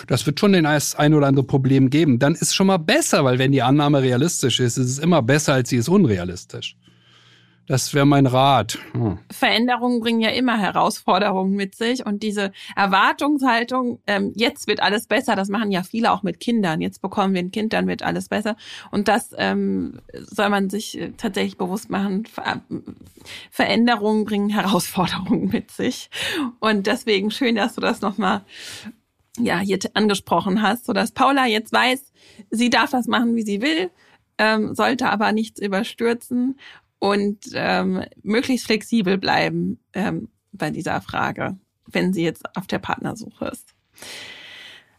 das 0.06 0.26
wird 0.26 0.40
schon 0.40 0.52
den 0.52 0.66
ein 0.66 1.14
oder 1.14 1.26
andere 1.26 1.46
Problem 1.46 1.90
geben, 1.90 2.18
dann 2.18 2.34
ist 2.34 2.54
schon 2.54 2.66
mal 2.66 2.78
besser, 2.78 3.24
weil 3.24 3.38
wenn 3.38 3.52
die 3.52 3.62
Annahme 3.62 4.02
realistisch 4.02 4.58
ist, 4.58 4.78
ist 4.78 4.90
es 4.90 4.98
immer 4.98 5.22
besser, 5.22 5.54
als 5.54 5.68
sie 5.68 5.76
ist 5.76 5.88
unrealistisch. 5.88 6.76
Das 7.70 7.94
wäre 7.94 8.04
mein 8.04 8.26
Rat. 8.26 8.80
Hm. 8.94 9.18
Veränderungen 9.30 10.00
bringen 10.00 10.20
ja 10.20 10.30
immer 10.30 10.58
Herausforderungen 10.58 11.54
mit 11.54 11.76
sich 11.76 12.04
und 12.04 12.24
diese 12.24 12.50
Erwartungshaltung, 12.74 14.00
ähm, 14.08 14.32
jetzt 14.34 14.66
wird 14.66 14.82
alles 14.82 15.06
besser, 15.06 15.36
das 15.36 15.48
machen 15.48 15.70
ja 15.70 15.84
viele 15.84 16.10
auch 16.10 16.24
mit 16.24 16.40
Kindern. 16.40 16.80
Jetzt 16.80 17.00
bekommen 17.00 17.32
wir 17.32 17.40
ein 17.40 17.52
Kind, 17.52 17.72
dann 17.72 17.86
wird 17.86 18.02
alles 18.02 18.28
besser. 18.28 18.56
Und 18.90 19.06
das 19.06 19.32
ähm, 19.38 20.00
soll 20.12 20.48
man 20.48 20.68
sich 20.68 20.98
äh, 20.98 21.12
tatsächlich 21.16 21.58
bewusst 21.58 21.90
machen. 21.90 22.26
Ver 22.26 22.60
Veränderungen 23.52 24.24
bringen 24.24 24.50
Herausforderungen 24.50 25.46
mit 25.52 25.70
sich. 25.70 26.10
Und 26.58 26.88
deswegen 26.88 27.30
schön, 27.30 27.54
dass 27.54 27.76
du 27.76 27.80
das 27.80 28.00
nochmal 28.00 28.40
ja, 29.38 29.60
hier 29.60 29.78
angesprochen 29.94 30.60
hast, 30.60 30.86
sodass 30.86 31.12
Paula 31.12 31.46
jetzt 31.46 31.72
weiß, 31.72 32.12
sie 32.50 32.68
darf 32.68 32.90
das 32.90 33.06
machen, 33.06 33.36
wie 33.36 33.42
sie 33.42 33.62
will, 33.62 33.92
ähm, 34.38 34.74
sollte 34.74 35.08
aber 35.08 35.30
nichts 35.30 35.60
überstürzen 35.60 36.56
und 37.00 37.38
ähm, 37.54 38.04
möglichst 38.22 38.66
flexibel 38.66 39.18
bleiben 39.18 39.80
ähm, 39.94 40.28
bei 40.52 40.70
dieser 40.70 41.00
Frage, 41.00 41.58
wenn 41.86 42.12
sie 42.12 42.22
jetzt 42.22 42.44
auf 42.56 42.68
der 42.68 42.78
Partnersuche 42.78 43.46
ist. 43.46 43.74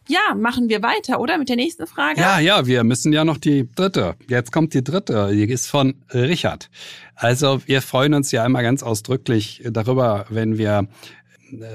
Ja, 0.08 0.34
machen 0.34 0.68
wir 0.68 0.82
weiter, 0.82 1.20
oder? 1.20 1.38
Mit 1.38 1.48
der 1.48 1.56
nächsten 1.56 1.86
Frage? 1.86 2.20
Ja, 2.20 2.40
ja, 2.40 2.66
wir 2.66 2.82
müssen 2.82 3.12
ja 3.12 3.24
noch 3.24 3.38
die 3.38 3.70
dritte. 3.72 4.16
Jetzt 4.28 4.50
kommt 4.50 4.74
die 4.74 4.82
dritte. 4.82 5.30
Die 5.32 5.44
ist 5.44 5.68
von 5.68 6.04
Richard. 6.12 6.70
Also 7.14 7.60
wir 7.66 7.80
freuen 7.82 8.14
uns 8.14 8.32
ja 8.32 8.44
immer 8.44 8.62
ganz 8.62 8.82
ausdrücklich 8.82 9.62
darüber, 9.64 10.26
wenn 10.28 10.58
wir 10.58 10.88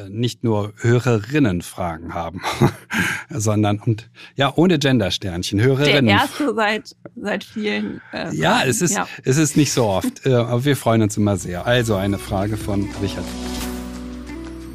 nicht 0.09 0.43
nur 0.43 0.73
Hörerinnenfragen 0.77 2.13
haben, 2.13 2.41
sondern 3.29 3.79
und 3.79 4.09
ja 4.35 4.51
ohne 4.55 4.79
Gendersternchen 4.79 5.61
Hörerinnen. 5.61 6.05
Der 6.05 6.15
erste 6.15 6.53
seit 6.55 6.95
seit 7.15 7.43
vielen. 7.43 8.01
Äh, 8.11 8.35
ja, 8.35 8.63
es 8.65 8.81
ist 8.81 8.95
ja. 8.95 9.07
es 9.23 9.37
ist 9.37 9.57
nicht 9.57 9.71
so 9.71 9.85
oft, 9.85 10.25
äh, 10.25 10.33
aber 10.33 10.65
wir 10.65 10.75
freuen 10.75 11.01
uns 11.01 11.17
immer 11.17 11.37
sehr. 11.37 11.65
Also 11.65 11.95
eine 11.95 12.17
Frage 12.17 12.57
von 12.57 12.87
Richard. 13.01 13.25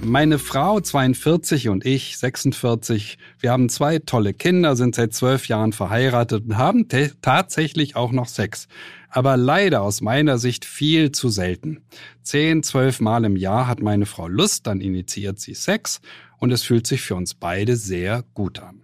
Meine 0.04 0.38
Frau 0.38 0.80
42 0.80 1.68
und 1.68 1.86
ich 1.86 2.18
46. 2.18 3.18
Wir 3.38 3.50
haben 3.50 3.68
zwei 3.68 3.98
tolle 3.98 4.34
Kinder, 4.34 4.76
sind 4.76 4.96
seit 4.96 5.14
zwölf 5.14 5.48
Jahren 5.48 5.72
verheiratet 5.72 6.44
und 6.44 6.58
haben 6.58 6.88
tatsächlich 7.20 7.96
auch 7.96 8.12
noch 8.12 8.28
Sex 8.28 8.68
aber 9.14 9.36
leider 9.36 9.82
aus 9.82 10.00
meiner 10.00 10.38
Sicht 10.38 10.64
viel 10.64 11.12
zu 11.12 11.28
selten. 11.28 11.82
Zehn, 12.22 12.62
zwölf 12.62 12.98
Mal 12.98 13.24
im 13.24 13.36
Jahr 13.36 13.68
hat 13.68 13.82
meine 13.82 14.06
Frau 14.06 14.26
Lust, 14.26 14.66
dann 14.66 14.80
initiiert 14.80 15.38
sie 15.38 15.54
Sex 15.54 16.00
und 16.38 16.50
es 16.50 16.62
fühlt 16.62 16.86
sich 16.86 17.02
für 17.02 17.14
uns 17.14 17.34
beide 17.34 17.76
sehr 17.76 18.24
gut 18.32 18.58
an. 18.58 18.80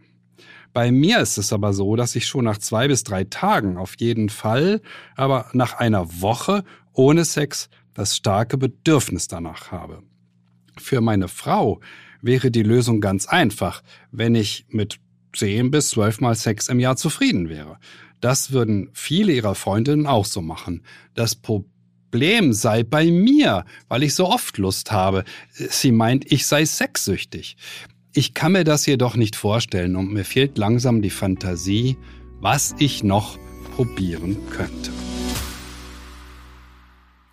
Bei 0.75 0.93
mir 0.93 1.21
ist 1.21 1.39
es 1.39 1.53
aber 1.53 1.73
so, 1.73 1.97
dass 1.97 2.15
ich 2.15 2.27
schon 2.27 2.45
nach 2.45 2.59
zwei 2.59 2.89
bis 2.89 3.05
drei 3.05 3.25
Tagen 3.25 3.79
auf 3.79 3.95
jeden 3.99 4.29
Fall, 4.29 4.83
aber 5.17 5.49
nach 5.55 5.73
einer 5.79 6.21
Woche 6.21 6.63
ohne 6.93 7.25
Sex 7.25 7.71
das 7.95 8.15
starke 8.15 8.59
Bedürfnis 8.59 9.29
danach 9.29 9.73
habe. 9.73 10.03
Für 10.79 11.01
meine 11.01 11.29
Frau 11.29 11.81
wäre 12.23 12.51
die 12.51 12.63
Lösung 12.63 13.01
ganz 13.01 13.27
einfach, 13.27 13.83
wenn 14.11 14.35
ich 14.35 14.67
mit 14.69 14.99
zehn 15.35 15.71
bis 15.71 15.91
zwölf 15.91 16.21
Mal 16.21 16.35
Sex 16.35 16.69
im 16.69 16.81
Jahr 16.81 16.97
zufrieden 16.97 17.49
wäre. 17.49 17.79
Das 18.21 18.51
würden 18.51 18.91
viele 18.93 19.33
ihrer 19.33 19.55
Freundinnen 19.55 20.07
auch 20.07 20.25
so 20.25 20.41
machen. 20.41 20.83
Das 21.15 21.37
Problem 21.37 22.53
sei 22.53 22.83
bei 22.83 23.11
mir, 23.11 23.65
weil 23.89 24.03
ich 24.03 24.15
so 24.15 24.29
oft 24.29 24.59
Lust 24.59 24.91
habe. 24.91 25.25
Sie 25.53 25.93
meint, 25.93 26.31
ich 26.33 26.47
sei 26.47 26.65
sexsüchtig. 26.65 27.57
Ich 28.13 28.35
kann 28.35 28.53
mir 28.53 28.65
das 28.65 28.87
jedoch 28.87 29.15
nicht 29.15 29.37
vorstellen 29.37 29.95
und 29.95 30.13
mir 30.13 30.25
fehlt 30.25 30.59
langsam 30.59 31.03
die 31.03 31.11
Fantasie, 31.11 31.97
was 32.41 32.75
ich 32.79 33.05
noch 33.05 33.39
probieren 33.77 34.37
könnte. 34.51 34.91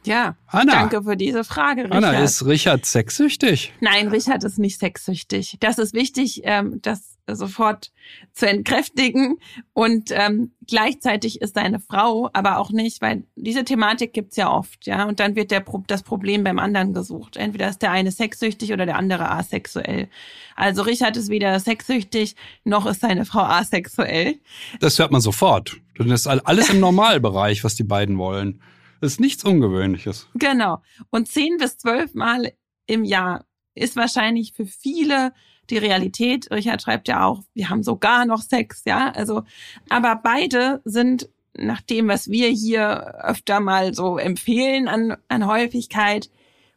Ja, 0.05 0.35
Anna. 0.47 0.73
danke 0.73 1.03
für 1.03 1.17
diese 1.17 1.43
Frage, 1.43 1.85
Richard. 1.85 2.03
Anna, 2.03 2.23
ist 2.23 2.45
Richard 2.45 2.85
sexsüchtig? 2.85 3.73
Nein, 3.79 4.07
Richard 4.07 4.43
ist 4.43 4.59
nicht 4.59 4.79
sexsüchtig. 4.79 5.57
Das 5.59 5.77
ist 5.77 5.93
wichtig, 5.93 6.41
ähm, 6.43 6.81
dass 6.81 7.15
sofort 7.33 7.91
zu 8.33 8.47
entkräftigen. 8.47 9.37
Und 9.73 10.11
ähm, 10.11 10.51
gleichzeitig 10.67 11.41
ist 11.41 11.55
seine 11.55 11.79
Frau 11.79 12.29
aber 12.33 12.59
auch 12.59 12.71
nicht, 12.71 13.01
weil 13.01 13.23
diese 13.35 13.63
Thematik 13.63 14.13
gibt's 14.13 14.37
ja 14.37 14.51
oft, 14.51 14.85
ja. 14.85 15.05
Und 15.05 15.19
dann 15.19 15.35
wird 15.35 15.51
der, 15.51 15.65
das 15.87 16.03
Problem 16.03 16.43
beim 16.43 16.59
anderen 16.59 16.93
gesucht. 16.93 17.37
Entweder 17.37 17.69
ist 17.69 17.81
der 17.81 17.91
eine 17.91 18.11
sexsüchtig 18.11 18.73
oder 18.73 18.85
der 18.85 18.97
andere 18.97 19.31
asexuell. 19.31 20.07
Also 20.55 20.83
Richard 20.83 21.17
ist 21.17 21.29
weder 21.29 21.59
sexsüchtig, 21.59 22.35
noch 22.63 22.85
ist 22.85 23.01
seine 23.01 23.25
Frau 23.25 23.43
asexuell. 23.43 24.35
Das 24.79 24.99
hört 24.99 25.11
man 25.11 25.21
sofort. 25.21 25.77
Das 25.97 26.07
ist 26.07 26.27
alles 26.27 26.69
im 26.69 26.79
Normalbereich, 26.85 27.63
was 27.63 27.75
die 27.75 27.83
beiden 27.83 28.17
wollen. 28.17 28.61
Das 29.05 29.13
ist 29.13 29.19
nichts 29.19 29.43
Ungewöhnliches. 29.43 30.27
Genau. 30.33 30.81
Und 31.11 31.27
zehn 31.27 31.57
bis 31.57 31.77
zwölf 31.77 32.15
Mal 32.15 32.53
im 32.87 33.03
Jahr 33.03 33.45
ist 33.75 33.95
wahrscheinlich 33.95 34.53
für 34.53 34.65
viele 34.65 35.31
die 35.69 35.77
Realität. 35.77 36.49
Richard 36.49 36.81
schreibt 36.81 37.07
ja 37.07 37.23
auch, 37.23 37.43
wir 37.53 37.69
haben 37.69 37.83
sogar 37.83 38.25
noch 38.25 38.41
Sex, 38.41 38.81
ja. 38.83 39.11
Also, 39.11 39.43
aber 39.89 40.19
beide 40.23 40.81
sind 40.85 41.29
nach 41.55 41.81
dem, 41.81 42.07
was 42.07 42.31
wir 42.31 42.49
hier 42.49 43.23
öfter 43.23 43.59
mal 43.59 43.93
so 43.93 44.17
empfehlen 44.17 44.87
an, 44.87 45.17
an 45.27 45.45
Häufigkeit, 45.45 46.31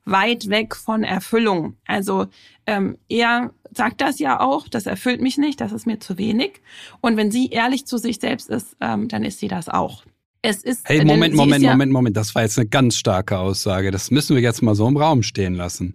weit 0.05 0.51
weg 0.51 0.77
von 0.77 1.05
Erfüllung. 1.05 1.79
Also 1.87 2.27
ähm, 2.67 2.99
er 3.09 3.55
sagt 3.71 4.03
das 4.03 4.19
ja 4.19 4.41
auch, 4.41 4.69
das 4.69 4.85
erfüllt 4.85 5.23
mich 5.23 5.39
nicht, 5.39 5.63
das 5.63 5.73
ist 5.73 5.87
mir 5.87 5.99
zu 5.99 6.19
wenig. 6.19 6.61
Und 7.01 7.17
wenn 7.17 7.31
sie 7.31 7.49
ehrlich 7.49 7.87
zu 7.87 7.97
sich 7.97 8.19
selbst 8.19 8.51
ist, 8.51 8.77
ähm, 8.83 9.09
dann 9.09 9.25
ist 9.25 9.39
sie 9.39 9.49
das 9.49 9.71
auch. 9.71 10.05
Es 10.49 10.63
ist. 10.63 10.81
Hey, 10.89 11.05
Moment, 11.05 11.35
Moment, 11.35 11.63
ja 11.63 11.73
Moment, 11.73 11.93
Moment. 11.93 12.17
Das 12.17 12.35
war 12.35 12.41
jetzt 12.41 12.59
eine 12.59 12.69
ganz 12.69 12.97
starke 12.97 13.39
Aussage. 13.39 13.91
Das 13.91 14.11
müssen 14.11 14.35
wir 14.35 14.43
jetzt 14.43 14.63
mal 14.63 14.75
so 14.75 14.89
im 14.89 14.97
Raum 14.97 15.23
stehen 15.23 15.55
lassen. 15.55 15.95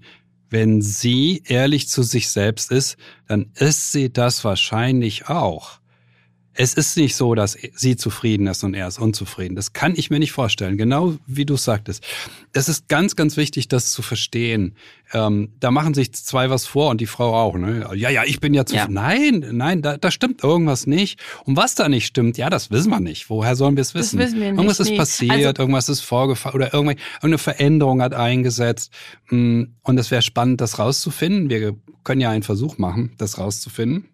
Wenn 0.51 0.83
sie 0.83 1.41
ehrlich 1.47 1.89
zu 1.89 2.03
sich 2.03 2.29
selbst 2.29 2.71
ist, 2.71 2.97
dann 3.27 3.49
ist 3.55 3.91
sie 3.91 4.13
das 4.13 4.43
wahrscheinlich 4.43 5.27
auch. 5.27 5.79
Es 6.55 6.75
ist 6.75 6.97
nicht 6.97 7.15
so, 7.15 7.33
dass 7.33 7.57
sie 7.73 7.95
zufrieden 7.95 8.47
ist 8.47 8.63
und 8.63 8.75
er 8.75 8.87
ist 8.87 8.99
unzufrieden. 8.99 9.55
Das 9.55 9.73
kann 9.73 9.93
ich 9.95 10.11
mir 10.11 10.19
nicht 10.19 10.31
vorstellen. 10.31 10.77
Genau 10.77 11.15
wie 11.25 11.45
du 11.45 11.57
sagtest. 11.57 12.03
Es 12.53 12.69
ist 12.69 12.87
ganz, 12.87 13.15
ganz 13.15 13.37
wichtig, 13.37 13.67
das 13.67 13.91
zu 13.91 14.03
verstehen. 14.03 14.75
Ähm, 15.13 15.49
da 15.59 15.71
machen 15.71 15.95
sich 15.95 16.13
zwei 16.13 16.51
was 16.51 16.67
vor 16.67 16.91
und 16.91 17.01
die 17.01 17.07
Frau 17.07 17.33
auch. 17.33 17.55
Ne? 17.55 17.89
Ja, 17.95 18.09
ja, 18.09 18.23
ich 18.23 18.39
bin 18.39 18.53
ja 18.53 18.65
zufrieden. 18.65 18.95
Ja. 18.95 19.01
Nein, 19.01 19.45
nein, 19.51 19.81
da, 19.81 19.97
da 19.97 20.11
stimmt 20.11 20.43
irgendwas 20.43 20.85
nicht. 20.85 21.19
Und 21.45 21.57
was 21.57 21.73
da 21.73 21.89
nicht 21.89 22.05
stimmt, 22.05 22.37
ja, 22.37 22.51
das 22.51 22.69
wissen 22.69 22.91
wir 22.91 22.99
nicht. 22.99 23.29
Woher 23.31 23.55
sollen 23.55 23.75
wir 23.75 23.81
es 23.81 23.95
wissen? 23.95 24.19
Das 24.19 24.27
wissen 24.27 24.39
wir 24.39 24.51
nicht. 24.51 24.59
Irgendwas 24.59 24.79
ist 24.79 24.95
passiert, 24.95 25.31
also, 25.31 25.61
irgendwas 25.63 25.89
ist 25.89 26.01
vorgefallen 26.01 26.55
oder 26.55 26.73
irgendeine 26.73 27.37
Veränderung 27.39 28.01
hat 28.01 28.13
eingesetzt. 28.13 28.91
Mm, 29.29 29.63
und 29.81 29.97
es 29.97 30.11
wäre 30.11 30.21
spannend, 30.21 30.61
das 30.61 30.77
rauszufinden. 30.77 31.49
Wir 31.49 31.75
können 32.03 32.21
ja 32.21 32.29
einen 32.29 32.43
Versuch 32.43 32.77
machen, 32.77 33.13
das 33.17 33.39
rauszufinden. 33.39 34.05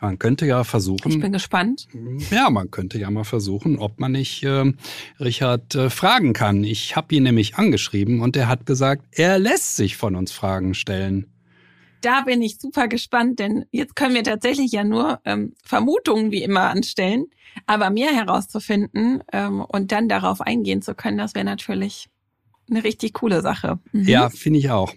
Man 0.00 0.18
könnte 0.18 0.46
ja 0.46 0.64
versuchen. 0.64 1.10
Ich 1.10 1.20
bin 1.20 1.32
gespannt. 1.32 1.88
Ja, 2.30 2.50
man 2.50 2.70
könnte 2.70 2.98
ja 2.98 3.10
mal 3.10 3.24
versuchen, 3.24 3.78
ob 3.78 4.00
man 4.00 4.12
nicht 4.12 4.42
äh, 4.42 4.72
Richard 5.18 5.74
äh, 5.74 5.90
fragen 5.90 6.32
kann. 6.32 6.64
Ich 6.64 6.96
habe 6.96 7.14
ihn 7.14 7.22
nämlich 7.22 7.56
angeschrieben 7.56 8.20
und 8.20 8.36
er 8.36 8.48
hat 8.48 8.66
gesagt, 8.66 9.04
er 9.12 9.38
lässt 9.38 9.76
sich 9.76 9.96
von 9.96 10.16
uns 10.16 10.32
Fragen 10.32 10.74
stellen. 10.74 11.26
Da 12.00 12.22
bin 12.22 12.40
ich 12.40 12.58
super 12.58 12.88
gespannt, 12.88 13.38
denn 13.38 13.66
jetzt 13.70 13.94
können 13.94 14.14
wir 14.14 14.24
tatsächlich 14.24 14.72
ja 14.72 14.84
nur 14.84 15.20
ähm, 15.24 15.54
Vermutungen 15.62 16.30
wie 16.30 16.42
immer 16.42 16.70
anstellen, 16.70 17.26
aber 17.66 17.90
mehr 17.90 18.12
herauszufinden 18.12 19.22
ähm, 19.32 19.60
und 19.60 19.92
dann 19.92 20.08
darauf 20.08 20.40
eingehen 20.40 20.80
zu 20.80 20.94
können, 20.94 21.18
das 21.18 21.34
wäre 21.34 21.44
natürlich 21.44 22.08
eine 22.70 22.84
richtig 22.84 23.14
coole 23.14 23.42
Sache. 23.42 23.78
Mhm. 23.92 24.08
Ja, 24.08 24.30
finde 24.30 24.60
ich 24.60 24.70
auch. 24.70 24.94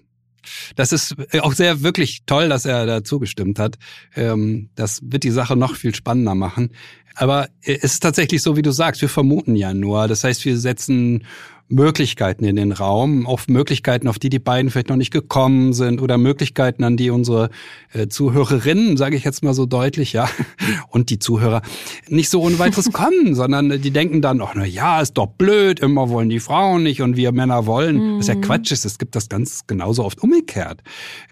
Das 0.75 0.91
ist 0.91 1.15
äh, 1.31 1.39
auch 1.39 1.53
sehr 1.53 1.81
wirklich 1.81 2.23
toll, 2.25 2.49
dass 2.49 2.65
er 2.65 2.85
da 2.85 3.03
zugestimmt 3.03 3.59
hat. 3.59 3.77
Ähm, 4.15 4.69
das 4.75 4.99
wird 5.03 5.23
die 5.23 5.31
Sache 5.31 5.55
noch 5.55 5.75
viel 5.75 5.95
spannender 5.95 6.35
machen. 6.35 6.71
Aber 7.15 7.47
äh, 7.61 7.77
es 7.81 7.93
ist 7.93 8.03
tatsächlich 8.03 8.41
so, 8.41 8.57
wie 8.57 8.61
du 8.61 8.71
sagst, 8.71 9.01
wir 9.01 9.09
vermuten 9.09 9.55
ja 9.55 9.73
nur. 9.73 10.07
Das 10.07 10.23
heißt, 10.23 10.43
wir 10.45 10.57
setzen 10.57 11.25
Möglichkeiten 11.69 12.45
in 12.45 12.55
den 12.55 12.71
Raum, 12.71 13.25
auf 13.25 13.47
Möglichkeiten, 13.47 14.07
auf 14.07 14.19
die 14.19 14.29
die 14.29 14.39
beiden 14.39 14.69
vielleicht 14.69 14.89
noch 14.89 14.95
nicht 14.95 15.11
gekommen 15.11 15.73
sind 15.73 16.01
oder 16.01 16.17
Möglichkeiten, 16.17 16.83
an 16.83 16.97
die 16.97 17.09
unsere 17.09 17.49
äh, 17.93 18.07
Zuhörerinnen, 18.07 18.97
sage 18.97 19.15
ich 19.15 19.23
jetzt 19.23 19.43
mal 19.43 19.53
so 19.53 19.65
deutlich, 19.65 20.13
ja, 20.13 20.29
und 20.89 21.09
die 21.09 21.19
Zuhörer 21.19 21.61
nicht 22.09 22.29
so 22.29 22.41
ohne 22.41 22.59
weiteres 22.59 22.91
kommen, 22.93 23.33
sondern 23.35 23.81
die 23.81 23.91
denken 23.91 24.21
dann, 24.21 24.41
ach 24.41 24.53
na 24.55 24.65
ja, 24.65 25.01
ist 25.01 25.13
doch 25.13 25.27
blöd, 25.27 25.79
immer 25.79 26.09
wollen 26.09 26.29
die 26.29 26.39
Frauen 26.39 26.83
nicht 26.83 27.01
und 27.01 27.17
wir 27.17 27.31
Männer 27.31 27.65
wollen. 27.65 28.15
Mhm. 28.15 28.19
Was 28.19 28.27
ja 28.27 28.35
Quatsch 28.35 28.71
ist, 28.71 28.85
es 28.85 28.97
gibt 28.97 29.15
das 29.15 29.29
ganz 29.29 29.65
genauso 29.65 30.03
oft 30.03 30.21
umgekehrt. 30.21 30.81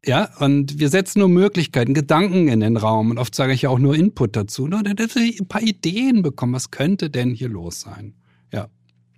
Ja, 0.06 0.30
und 0.40 0.80
wir 0.80 0.90
setzen 0.90 1.20
nur 1.20 1.30
Möglichkeiten, 1.30 1.94
Gedanken 1.94 2.48
in 2.48 2.62
den 2.62 2.78
Raum 2.78 3.12
und 3.12 3.18
oft 3.18 3.36
sage 3.36 3.54
ich 3.54 3.64
ja 3.64 3.70
auch 3.70 3.80
nur 3.80 3.96
Input 3.96 4.36
dazu, 4.36 4.68
nur 4.68 4.82
dass 4.84 5.16
wir 5.16 5.34
ein 5.40 5.48
paar 5.48 5.62
Ideen 5.62 6.22
bekommen, 6.22 6.54
was 6.54 6.72
könnte 6.72 7.10
denn 7.10 7.34
hier 7.34 7.50
los 7.50 7.82
sein? 7.82 8.14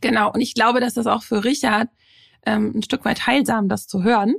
Genau, 0.04 0.30
und 0.34 0.42
ich 0.42 0.54
glaube, 0.54 0.82
dass 0.82 0.96
das 0.96 1.08
auch 1.08 1.24
für 1.24 1.46
Richard 1.46 1.88
ähm, 2.46 2.74
ein 2.76 2.84
Stück 2.84 3.06
weit 3.06 3.26
heilsam, 3.26 3.70
das 3.70 3.88
zu 3.88 4.04
hören, 4.04 4.36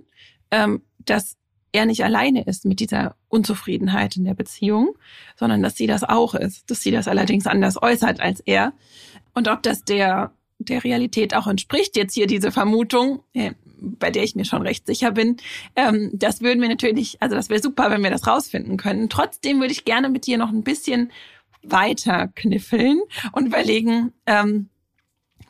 ähm, 0.50 0.82
dass 0.98 1.38
er 1.72 1.86
nicht 1.86 2.04
alleine 2.04 2.44
ist 2.44 2.66
mit 2.66 2.80
dieser 2.80 3.16
Unzufriedenheit 3.28 4.14
in 4.18 4.24
der 4.24 4.34
Beziehung, 4.34 4.94
sondern 5.36 5.62
dass 5.62 5.74
sie 5.74 5.86
das 5.86 6.04
auch 6.04 6.34
ist, 6.34 6.70
dass 6.70 6.82
sie 6.82 6.90
das 6.90 7.08
allerdings 7.08 7.46
anders 7.46 7.82
äußert 7.82 8.20
als 8.20 8.40
er. 8.40 8.74
Und 9.32 9.48
ob 9.48 9.62
das 9.62 9.84
der, 9.84 10.32
der 10.58 10.84
Realität 10.84 11.34
auch 11.34 11.46
entspricht, 11.46 11.96
jetzt 11.96 12.12
hier 12.12 12.26
diese 12.26 12.52
Vermutung, 12.52 13.22
äh, 13.32 13.52
bei 13.80 14.10
der 14.10 14.22
ich 14.22 14.36
mir 14.36 14.44
schon 14.44 14.60
recht 14.60 14.86
sicher 14.86 15.12
bin, 15.12 15.38
ähm, 15.76 16.10
das 16.12 16.42
würden 16.42 16.60
wir 16.60 16.68
natürlich, 16.68 17.16
also 17.22 17.36
das 17.36 17.48
wäre 17.48 17.62
super, 17.62 17.90
wenn 17.90 18.02
wir 18.02 18.10
das 18.10 18.26
rausfinden 18.26 18.76
können. 18.76 19.08
Trotzdem 19.08 19.60
würde 19.60 19.72
ich 19.72 19.86
gerne 19.86 20.10
mit 20.10 20.26
dir 20.26 20.36
noch 20.36 20.50
ein 20.50 20.62
bisschen 20.62 21.10
weiter 21.62 22.28
kniffeln 22.34 23.00
und 23.32 23.46
überlegen, 23.46 24.12
ähm, 24.26 24.68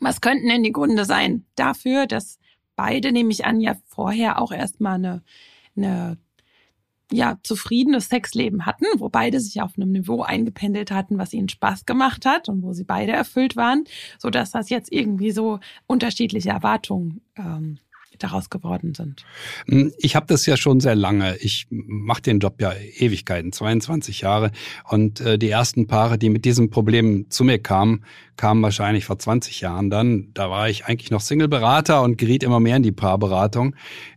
was 0.05 0.21
könnten 0.21 0.49
denn 0.49 0.63
die 0.63 0.73
Gründe 0.73 1.05
sein 1.05 1.45
dafür, 1.57 2.07
dass 2.07 2.39
beide, 2.77 3.13
nehme 3.13 3.31
ich 3.31 3.45
an, 3.45 3.61
ja 3.61 3.77
vorher 3.87 4.41
auch 4.41 4.53
erstmal 4.53 4.95
eine, 4.95 5.23
eine 5.77 6.19
ja, 7.13 7.39
zufriedenes 7.43 8.09
Sexleben 8.09 8.67
hatten, 8.67 8.87
wo 8.97 9.09
beide 9.09 9.41
sich 9.41 9.61
auf 9.61 9.73
einem 9.77 9.93
Niveau 9.93 10.23
eingependelt 10.23 10.91
hatten, 10.91 11.19
was 11.19 11.33
ihnen 11.33 11.49
Spaß 11.49 11.87
gemacht 11.87 12.27
hat 12.27 12.49
und 12.49 12.63
wo 12.63 12.73
sie 12.73 12.85
beide 12.85 13.13
erfüllt 13.13 13.57
waren, 13.57 13.85
so 14.19 14.31
dass 14.31 14.51
das 14.51 14.71
jetzt 14.71 14.93
irgendwie 14.93 15.31
so 15.31 15.61
unterschiedliche 15.87 16.51
Erwartungen 16.51 17.21
ähm, 17.37 17.79
daraus 18.19 18.51
geworden 18.51 18.95
sind? 18.95 19.25
Hm, 19.67 19.93
ich 19.99 20.17
habe 20.17 20.27
das 20.27 20.47
ja 20.47 20.57
schon 20.57 20.81
sehr 20.81 20.95
lange. 20.95 21.37
Ich 21.39 21.67
mache 21.71 22.23
den 22.23 22.39
Job 22.39 22.61
ja 22.61 22.73
Ewigkeiten, 22.73 23.53
22 23.53 24.21
Jahre. 24.21 24.51
Und 24.85 25.21
äh, 25.21 25.39
die 25.39 25.51
ersten 25.51 25.87
Paare, 25.87 26.19
die 26.19 26.31
mit 26.31 26.45
diesem 26.45 26.71
Problem 26.71 27.31
zu 27.31 27.45
mir 27.45 27.59
kamen, 27.59 28.05
kamen 28.37 28.63
wahrscheinlich 28.63 29.05
vor 29.05 29.19
20 29.19 29.61
Jahren 29.61 29.91
dann. 29.91 30.29
Da 30.35 30.51
war 30.51 30.69
ich 30.69 30.87
eigentlich 30.87 31.11
noch 31.11 31.21
Single-Berater 31.21 32.03
und 32.03 32.19
geriet 32.19 32.43
immer 32.43 32.61
mehr 32.61 32.77
in 32.77 32.83
die 32.83 32.93
Paarberatung 32.93 33.75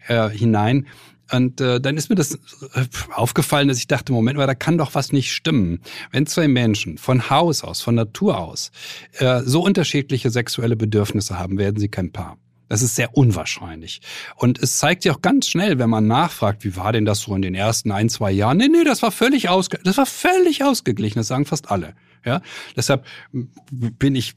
äh, 0.07 0.29
hinein. 0.29 0.87
Und 1.31 1.59
äh, 1.59 1.81
dann 1.81 1.97
ist 1.97 2.09
mir 2.09 2.15
das 2.15 2.35
äh, 2.35 2.85
aufgefallen, 3.13 3.67
dass 3.67 3.77
ich 3.77 3.87
dachte, 3.87 4.13
Moment 4.13 4.37
mal, 4.37 4.47
da 4.47 4.55
kann 4.55 4.77
doch 4.77 4.95
was 4.95 5.11
nicht 5.11 5.33
stimmen. 5.33 5.81
Wenn 6.11 6.25
zwei 6.25 6.47
Menschen 6.47 6.97
von 6.97 7.29
Haus 7.29 7.63
aus, 7.63 7.81
von 7.81 7.95
Natur 7.95 8.37
aus, 8.37 8.71
äh, 9.13 9.41
so 9.43 9.61
unterschiedliche 9.61 10.29
sexuelle 10.29 10.75
Bedürfnisse 10.75 11.37
haben, 11.37 11.57
werden 11.57 11.79
sie 11.79 11.89
kein 11.89 12.11
Paar. 12.11 12.37
Das 12.69 12.81
ist 12.81 12.95
sehr 12.95 13.15
unwahrscheinlich. 13.15 14.01
Und 14.35 14.59
es 14.59 14.77
zeigt 14.77 15.03
sich 15.03 15.11
auch 15.11 15.21
ganz 15.21 15.47
schnell, 15.47 15.79
wenn 15.79 15.89
man 15.89 16.07
nachfragt, 16.07 16.63
wie 16.63 16.75
war 16.75 16.91
denn 16.91 17.05
das 17.05 17.21
so 17.21 17.35
in 17.35 17.41
den 17.41 17.55
ersten 17.55 17.91
ein, 17.91 18.09
zwei 18.09 18.31
Jahren? 18.31 18.57
Nee, 18.57 18.67
nee, 18.67 18.83
das 18.83 19.01
war 19.01 19.11
völlig 19.11 19.49
ausge 19.49 19.79
das 19.83 19.97
war 19.97 20.05
völlig 20.05 20.63
ausgeglichen. 20.63 21.19
Das 21.19 21.27
sagen 21.27 21.45
fast 21.45 21.71
alle. 21.71 21.93
Ja, 22.25 22.41
deshalb 22.75 23.05
bin 23.31 24.15
ich 24.15 24.35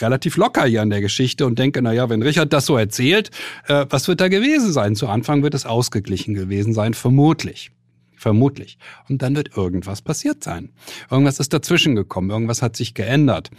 relativ 0.00 0.36
locker 0.36 0.64
hier 0.64 0.82
an 0.82 0.90
der 0.90 1.00
Geschichte 1.00 1.46
und 1.46 1.58
denke, 1.58 1.80
na 1.80 1.92
ja, 1.92 2.08
wenn 2.08 2.22
Richard 2.22 2.52
das 2.52 2.66
so 2.66 2.76
erzählt, 2.76 3.30
äh, 3.68 3.86
was 3.88 4.08
wird 4.08 4.20
da 4.20 4.26
gewesen 4.26 4.72
sein? 4.72 4.96
Zu 4.96 5.06
Anfang 5.06 5.44
wird 5.44 5.54
es 5.54 5.64
ausgeglichen 5.64 6.34
gewesen 6.34 6.72
sein, 6.72 6.94
vermutlich. 6.94 7.70
Vermutlich. 8.16 8.78
Und 9.08 9.22
dann 9.22 9.36
wird 9.36 9.56
irgendwas 9.56 10.02
passiert 10.02 10.42
sein. 10.42 10.70
Irgendwas 11.08 11.38
ist 11.38 11.52
dazwischen 11.52 11.94
gekommen, 11.94 12.30
irgendwas 12.30 12.62
hat 12.62 12.74
sich 12.74 12.94
geändert. 12.94 13.50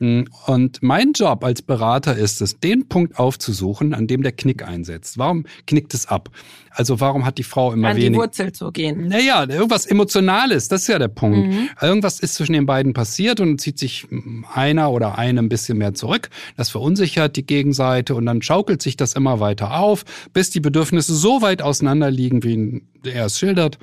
Und 0.00 0.80
mein 0.80 1.12
Job 1.12 1.42
als 1.44 1.60
Berater 1.60 2.16
ist 2.16 2.40
es, 2.40 2.60
den 2.60 2.88
Punkt 2.88 3.18
aufzusuchen, 3.18 3.94
an 3.94 4.06
dem 4.06 4.22
der 4.22 4.30
Knick 4.30 4.62
einsetzt. 4.62 5.18
Warum 5.18 5.44
knickt 5.66 5.92
es 5.92 6.06
ab? 6.06 6.30
Also 6.70 7.00
warum 7.00 7.26
hat 7.26 7.38
die 7.38 7.42
Frau 7.42 7.72
immer 7.72 7.88
wenig... 7.96 8.06
An 8.06 8.12
die 8.12 8.18
Wurzel 8.18 8.52
zu 8.52 8.70
gehen. 8.70 9.08
Naja, 9.08 9.44
irgendwas 9.48 9.86
Emotionales, 9.86 10.68
das 10.68 10.82
ist 10.82 10.88
ja 10.88 11.00
der 11.00 11.08
Punkt. 11.08 11.48
Mhm. 11.48 11.68
Irgendwas 11.80 12.20
ist 12.20 12.36
zwischen 12.36 12.52
den 12.52 12.66
beiden 12.66 12.92
passiert 12.92 13.40
und 13.40 13.60
zieht 13.60 13.80
sich 13.80 14.06
einer 14.54 14.92
oder 14.92 15.18
eine 15.18 15.40
ein 15.40 15.48
bisschen 15.48 15.78
mehr 15.78 15.94
zurück. 15.94 16.30
Das 16.56 16.70
verunsichert 16.70 17.34
die 17.34 17.44
Gegenseite 17.44 18.14
und 18.14 18.26
dann 18.26 18.40
schaukelt 18.40 18.80
sich 18.80 18.96
das 18.96 19.14
immer 19.14 19.40
weiter 19.40 19.80
auf, 19.80 20.04
bis 20.32 20.50
die 20.50 20.60
Bedürfnisse 20.60 21.14
so 21.14 21.42
weit 21.42 21.60
auseinander 21.62 22.12
liegen, 22.12 22.44
wie 22.44 22.82
er 23.02 23.26
es 23.26 23.38
schildert. 23.38 23.78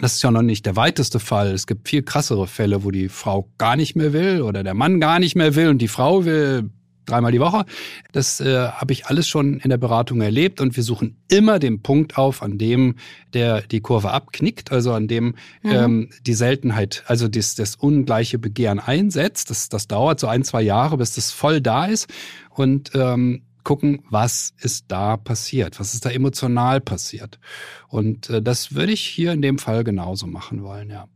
Das 0.00 0.14
ist 0.14 0.22
ja 0.22 0.30
noch 0.30 0.42
nicht 0.42 0.66
der 0.66 0.76
weiteste 0.76 1.20
Fall. 1.20 1.52
Es 1.52 1.66
gibt 1.66 1.88
viel 1.88 2.02
krassere 2.02 2.46
Fälle, 2.46 2.84
wo 2.84 2.90
die 2.90 3.08
Frau 3.08 3.48
gar 3.58 3.76
nicht 3.76 3.94
mehr 3.94 4.12
will 4.12 4.42
oder 4.42 4.64
der 4.64 4.74
Mann 4.74 5.00
gar 5.00 5.18
nicht 5.18 5.36
mehr 5.36 5.54
will 5.54 5.68
und 5.68 5.78
die 5.78 5.88
Frau 5.88 6.24
will 6.24 6.70
dreimal 7.06 7.32
die 7.32 7.40
Woche. 7.40 7.64
Das 8.12 8.40
äh, 8.40 8.68
habe 8.68 8.92
ich 8.92 9.06
alles 9.06 9.28
schon 9.28 9.58
in 9.58 9.70
der 9.70 9.76
Beratung 9.76 10.20
erlebt 10.20 10.60
und 10.60 10.76
wir 10.76 10.82
suchen 10.82 11.16
immer 11.28 11.58
den 11.58 11.82
Punkt 11.82 12.16
auf, 12.16 12.42
an 12.42 12.58
dem 12.58 12.96
der 13.32 13.62
die 13.62 13.80
Kurve 13.80 14.10
abknickt, 14.10 14.72
also 14.72 14.92
an 14.92 15.08
dem 15.08 15.34
mhm. 15.62 15.70
ähm, 15.70 16.10
die 16.22 16.34
Seltenheit, 16.34 17.04
also 17.06 17.28
das, 17.28 17.54
das 17.54 17.76
ungleiche 17.76 18.38
Begehren 18.38 18.80
einsetzt. 18.80 19.50
Das, 19.50 19.68
das 19.68 19.86
dauert 19.86 20.20
so 20.20 20.26
ein, 20.26 20.44
zwei 20.44 20.62
Jahre, 20.62 20.96
bis 20.96 21.14
das 21.14 21.30
voll 21.30 21.60
da 21.60 21.86
ist 21.86 22.08
und 22.50 22.90
ähm, 22.94 23.42
gucken, 23.64 24.04
was 24.10 24.54
ist 24.58 24.86
da 24.88 25.16
passiert, 25.16 25.80
was 25.80 25.94
ist 25.94 26.04
da 26.04 26.10
emotional 26.10 26.80
passiert. 26.80 27.40
Und 27.88 28.30
äh, 28.30 28.42
das 28.42 28.74
würde 28.74 28.92
ich 28.92 29.00
hier 29.00 29.32
in 29.32 29.42
dem 29.42 29.58
Fall 29.58 29.84
genauso 29.84 30.26
machen 30.26 30.62
wollen, 30.62 30.90
ja. 30.90 31.08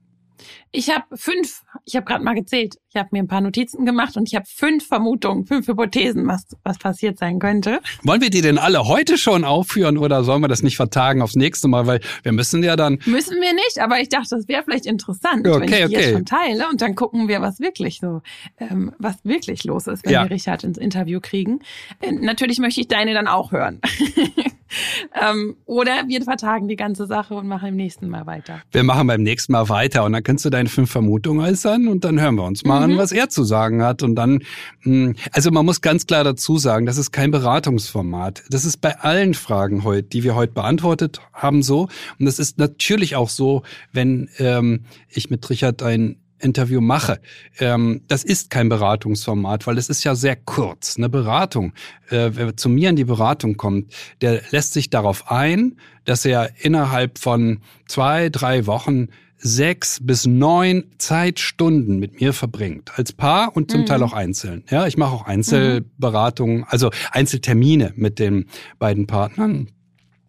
Ich 0.71 0.91
habe 0.91 1.05
fünf, 1.15 1.63
ich 1.85 1.97
habe 1.97 2.05
gerade 2.05 2.23
mal 2.23 2.35
gezählt, 2.35 2.77
ich 2.91 2.97
habe 2.97 3.09
mir 3.13 3.21
ein 3.21 3.29
paar 3.29 3.41
Notizen 3.41 3.85
gemacht 3.85 4.17
und 4.17 4.29
ich 4.29 4.35
habe 4.35 4.47
fünf 4.47 4.87
Vermutungen, 4.87 5.47
fünf 5.47 5.67
Hypothesen, 5.67 6.27
was, 6.27 6.47
was 6.63 6.79
passiert 6.79 7.19
sein 7.19 7.39
könnte. 7.39 7.81
Wollen 8.03 8.21
wir 8.21 8.31
die 8.31 8.41
denn 8.41 8.59
alle 8.59 8.87
heute 8.87 9.19
schon 9.19 9.45
aufführen 9.45 9.99
oder 9.99 10.25
sollen 10.25 10.43
wir 10.43 10.49
das 10.49 10.63
nicht 10.63 10.77
vertagen 10.77 11.23
aufs 11.23 11.37
nächste 11.37 11.69
Mal? 11.69 11.87
Weil 11.87 12.01
wir 12.23 12.33
müssen 12.33 12.63
ja 12.63 12.77
dann. 12.77 12.99
Müssen 13.07 13.41
wir 13.41 13.53
nicht, 13.53 13.79
aber 13.81 14.01
ich 14.01 14.09
dachte, 14.09 14.37
das 14.37 14.49
wäre 14.49 14.63
vielleicht 14.63 14.87
interessant, 14.87 15.47
okay, 15.47 15.61
wenn 15.61 15.69
ich 15.69 15.77
die 15.77 15.85
okay. 15.85 15.95
jetzt 15.95 16.13
schon 16.13 16.25
teile 16.25 16.69
und 16.69 16.81
dann 16.81 16.95
gucken 16.95 17.29
wir, 17.29 17.41
was 17.41 17.61
wirklich 17.61 18.01
so, 18.01 18.23
ähm, 18.59 18.93
was 18.99 19.17
wirklich 19.25 19.65
los 19.65 19.87
ist, 19.87 20.05
wenn 20.05 20.13
ja. 20.13 20.25
wir 20.25 20.31
Richard 20.31 20.65
ins 20.65 20.79
Interview 20.79 21.21
kriegen. 21.21 21.61
Äh, 22.01 22.13
natürlich 22.13 22.59
möchte 22.59 22.81
ich 22.81 22.89
deine 22.89 23.15
dann 23.15 23.29
auch 23.29 23.53
hören. 23.53 23.81
ähm, 25.15 25.57
oder 25.65 26.05
wir 26.07 26.23
vertagen 26.23 26.69
die 26.69 26.77
ganze 26.77 27.07
Sache 27.07 27.35
und 27.35 27.47
machen 27.47 27.69
im 27.69 27.77
nächsten 27.77 28.09
Mal 28.09 28.27
weiter. 28.27 28.61
Wir 28.73 28.85
machen 28.85 29.07
beim 29.07 29.23
nächsten 29.23 29.53
Mal 29.53 29.69
weiter 29.69 30.05
und 30.05 30.13
dann 30.13 30.23
kannst 30.23 30.45
du 30.45 30.51
deine 30.51 30.69
fünf 30.69 30.91
Vermutungen 30.91 31.45
äußern 31.45 31.89
und 31.89 32.05
dann 32.05 32.21
hören 32.21 32.37
wir 32.37 32.45
uns 32.45 32.65
mal 32.65 32.79
mhm. 32.79 32.93
an, 32.93 32.99
was 32.99 33.13
er 33.13 33.29
zu 33.29 33.45
sagen 33.45 33.83
hat. 33.83 34.03
Und 34.03 34.15
dann, 34.15 34.41
hm, 34.83 35.15
also 35.33 35.51
man 35.51 35.65
muss 35.65 35.81
ganz 35.81 36.07
klar 36.07 36.25
dazu 36.25 36.59
sagen, 36.59 36.87
das 36.87 36.99
ist 36.99 37.13
kein 37.13 37.31
Beratungsformat. 37.31 38.45
Das 38.51 38.65
ist 38.65 38.81
bei 38.81 38.99
allen 38.99 39.35
Fragen 39.35 39.85
heute, 39.85 40.09
die 40.09 40.25
wir 40.25 40.35
heute 40.35 40.53
beantwortet 40.53 41.21
haben, 41.33 41.63
so. 41.63 41.89
Und 42.19 42.27
das 42.27 42.39
ist 42.39 42.59
natürlich 42.59 43.17
auch 43.17 43.29
so, 43.29 43.63
wenn 43.93 44.29
ähm, 44.39 44.85
ich 45.09 45.31
mit 45.31 45.49
Richard 45.51 45.83
ein 45.83 46.17
Interview 46.41 46.81
mache. 46.81 47.21
Ähm, 47.59 48.03
das 48.09 48.25
ist 48.25 48.51
kein 48.51 48.69
Beratungsformat, 48.69 49.67
weil 49.67 49.79
es 49.79 49.89
ist 49.89 50.05
ja 50.05 50.15
sehr 50.15 50.37
kurz. 50.37 50.97
Eine 50.97 51.09
Beratung, 51.09 51.73
äh, 52.11 52.31
wer 52.35 52.57
zu 52.57 52.69
mir 52.69 52.91
in 52.91 52.97
die 52.97 53.05
Beratung 53.05 53.57
kommt, 53.57 53.93
der 54.21 54.43
lässt 54.51 54.73
sich 54.73 54.91
darauf 54.91 55.31
ein, 55.31 55.77
dass 56.05 56.25
er 56.25 56.51
innerhalb 56.61 57.19
von 57.19 57.61
zwei, 57.87 58.29
drei 58.29 58.67
Wochen 58.67 59.09
sechs 59.39 60.01
bis 60.03 60.27
neun 60.27 60.85
Zeitstunden 60.99 61.99
mit 61.99 62.21
mir 62.21 62.33
verbringt. 62.33 62.93
Als 62.97 63.13
Paar 63.13 63.57
und 63.57 63.71
zum 63.71 63.83
mhm. 63.83 63.87
Teil 63.87 64.03
auch 64.03 64.13
einzeln. 64.13 64.65
Ja, 64.69 64.87
ich 64.87 64.97
mache 64.97 65.13
auch 65.13 65.27
Einzelberatungen, 65.27 66.65
also 66.65 66.91
Einzeltermine 67.13 67.93
mit 67.97 68.19
den 68.19 68.47
beiden 68.79 69.07
Partnern. 69.07 69.69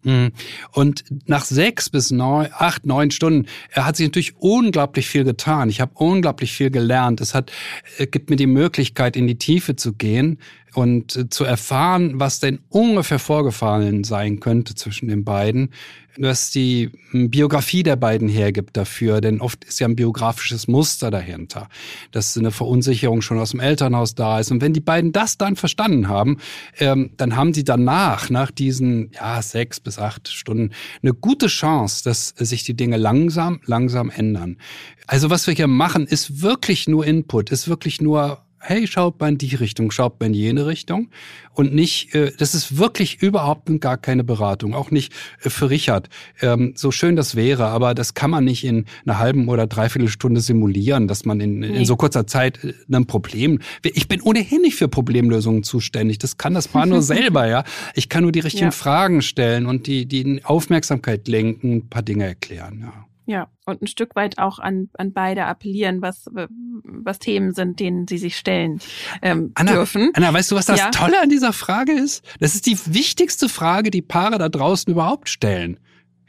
Mhm. 0.02 0.32
Und 0.72 1.04
nach 1.26 1.44
sechs 1.44 1.90
bis 1.90 2.10
neun, 2.10 2.48
acht, 2.52 2.86
neun 2.86 3.10
Stunden 3.10 3.46
er 3.70 3.86
hat 3.86 3.96
sich 3.96 4.06
natürlich 4.06 4.36
unglaublich 4.38 5.08
viel 5.08 5.24
getan. 5.24 5.68
Ich 5.68 5.80
habe 5.80 5.92
unglaublich 5.94 6.52
viel 6.52 6.70
gelernt. 6.70 7.20
Es 7.20 7.34
hat, 7.34 7.52
es 7.98 8.10
gibt 8.10 8.30
mir 8.30 8.36
die 8.36 8.46
Möglichkeit, 8.46 9.16
in 9.16 9.26
die 9.26 9.36
Tiefe 9.36 9.76
zu 9.76 9.92
gehen 9.92 10.38
und 10.74 11.16
äh, 11.16 11.28
zu 11.28 11.44
erfahren, 11.44 12.20
was 12.20 12.40
denn 12.40 12.60
ungefähr 12.68 13.18
vorgefallen 13.18 14.04
sein 14.04 14.40
könnte 14.40 14.74
zwischen 14.74 15.08
den 15.08 15.24
beiden, 15.24 15.70
was 16.16 16.50
die 16.50 16.90
hm, 17.10 17.30
Biografie 17.30 17.82
der 17.82 17.96
beiden 17.96 18.28
hergibt 18.28 18.76
dafür, 18.76 19.20
denn 19.20 19.40
oft 19.40 19.64
ist 19.64 19.80
ja 19.80 19.88
ein 19.88 19.96
biografisches 19.96 20.68
Muster 20.68 21.10
dahinter, 21.10 21.68
dass 22.10 22.36
eine 22.36 22.50
Verunsicherung 22.50 23.22
schon 23.22 23.38
aus 23.38 23.52
dem 23.52 23.60
Elternhaus 23.60 24.14
da 24.14 24.40
ist. 24.40 24.50
Und 24.50 24.60
wenn 24.60 24.72
die 24.72 24.80
beiden 24.80 25.12
das 25.12 25.38
dann 25.38 25.56
verstanden 25.56 26.08
haben, 26.08 26.38
ähm, 26.78 27.10
dann 27.16 27.36
haben 27.36 27.54
sie 27.54 27.64
danach, 27.64 28.30
nach 28.30 28.50
diesen 28.50 29.10
ja, 29.12 29.40
sechs 29.42 29.80
bis 29.80 29.98
acht 29.98 30.28
Stunden, 30.28 30.70
eine 31.02 31.14
gute 31.14 31.46
Chance, 31.46 32.04
dass 32.04 32.34
sich 32.36 32.64
die 32.64 32.74
Dinge 32.74 32.96
langsam, 32.96 33.60
langsam 33.64 34.10
ändern. 34.10 34.58
Also 35.06 35.30
was 35.30 35.46
wir 35.46 35.54
hier 35.54 35.66
machen, 35.66 36.06
ist 36.06 36.42
wirklich 36.42 36.86
nur 36.86 37.06
Input, 37.06 37.50
ist 37.50 37.68
wirklich 37.68 38.00
nur 38.00 38.44
hey, 38.60 38.86
schaut 38.86 39.18
mal 39.20 39.30
in 39.30 39.38
die 39.38 39.54
Richtung, 39.54 39.90
schaut 39.90 40.20
mal 40.20 40.26
in 40.26 40.34
jene 40.34 40.66
Richtung. 40.66 41.08
Und 41.54 41.74
nicht, 41.74 42.14
äh, 42.14 42.32
das 42.38 42.54
ist 42.54 42.78
wirklich 42.78 43.22
überhaupt 43.22 43.68
gar 43.80 43.96
keine 43.96 44.24
Beratung, 44.24 44.74
auch 44.74 44.90
nicht 44.90 45.12
äh, 45.42 45.50
für 45.50 45.70
Richard. 45.70 46.08
Ähm, 46.40 46.74
so 46.76 46.90
schön 46.90 47.16
das 47.16 47.34
wäre, 47.34 47.66
aber 47.66 47.94
das 47.94 48.14
kann 48.14 48.30
man 48.30 48.44
nicht 48.44 48.64
in 48.64 48.86
einer 49.04 49.18
halben 49.18 49.48
oder 49.48 49.66
dreiviertel 49.66 50.08
Stunde 50.08 50.40
simulieren, 50.40 51.08
dass 51.08 51.24
man 51.24 51.40
in, 51.40 51.60
nee. 51.60 51.68
in 51.68 51.84
so 51.84 51.96
kurzer 51.96 52.26
Zeit 52.26 52.62
äh, 52.62 52.74
ein 52.92 53.06
Problem. 53.06 53.60
Ich 53.82 54.08
bin 54.08 54.20
ohnehin 54.20 54.62
nicht 54.62 54.76
für 54.76 54.88
Problemlösungen 54.88 55.62
zuständig. 55.62 56.18
Das 56.18 56.36
kann 56.36 56.54
das 56.54 56.68
Paar 56.68 56.86
nur 56.86 57.02
selber, 57.02 57.46
ja. 57.46 57.64
Ich 57.94 58.08
kann 58.08 58.22
nur 58.22 58.32
die 58.32 58.40
richtigen 58.40 58.66
ja. 58.66 58.70
Fragen 58.70 59.22
stellen 59.22 59.66
und 59.66 59.86
die, 59.86 60.06
die 60.06 60.40
Aufmerksamkeit 60.44 61.28
lenken, 61.28 61.72
ein 61.76 61.88
paar 61.88 62.02
Dinge 62.02 62.26
erklären, 62.26 62.80
ja. 62.82 63.09
Ja, 63.30 63.46
und 63.64 63.80
ein 63.80 63.86
Stück 63.86 64.16
weit 64.16 64.38
auch 64.38 64.58
an, 64.58 64.88
an 64.94 65.12
beide 65.12 65.44
appellieren, 65.44 66.02
was, 66.02 66.28
was 66.82 67.20
Themen 67.20 67.54
sind, 67.54 67.78
denen 67.78 68.08
sie 68.08 68.18
sich 68.18 68.36
stellen 68.36 68.80
ähm, 69.22 69.52
Anna, 69.54 69.70
dürfen. 69.70 70.10
Anna, 70.14 70.34
weißt 70.34 70.50
du, 70.50 70.56
was 70.56 70.66
das 70.66 70.80
ja? 70.80 70.90
Tolle 70.90 71.20
an 71.20 71.28
dieser 71.28 71.52
Frage 71.52 71.92
ist? 71.92 72.24
Das 72.40 72.56
ist 72.56 72.66
die 72.66 72.76
wichtigste 72.86 73.48
Frage, 73.48 73.92
die 73.92 74.02
Paare 74.02 74.38
da 74.38 74.48
draußen 74.48 74.92
überhaupt 74.92 75.28
stellen. 75.28 75.78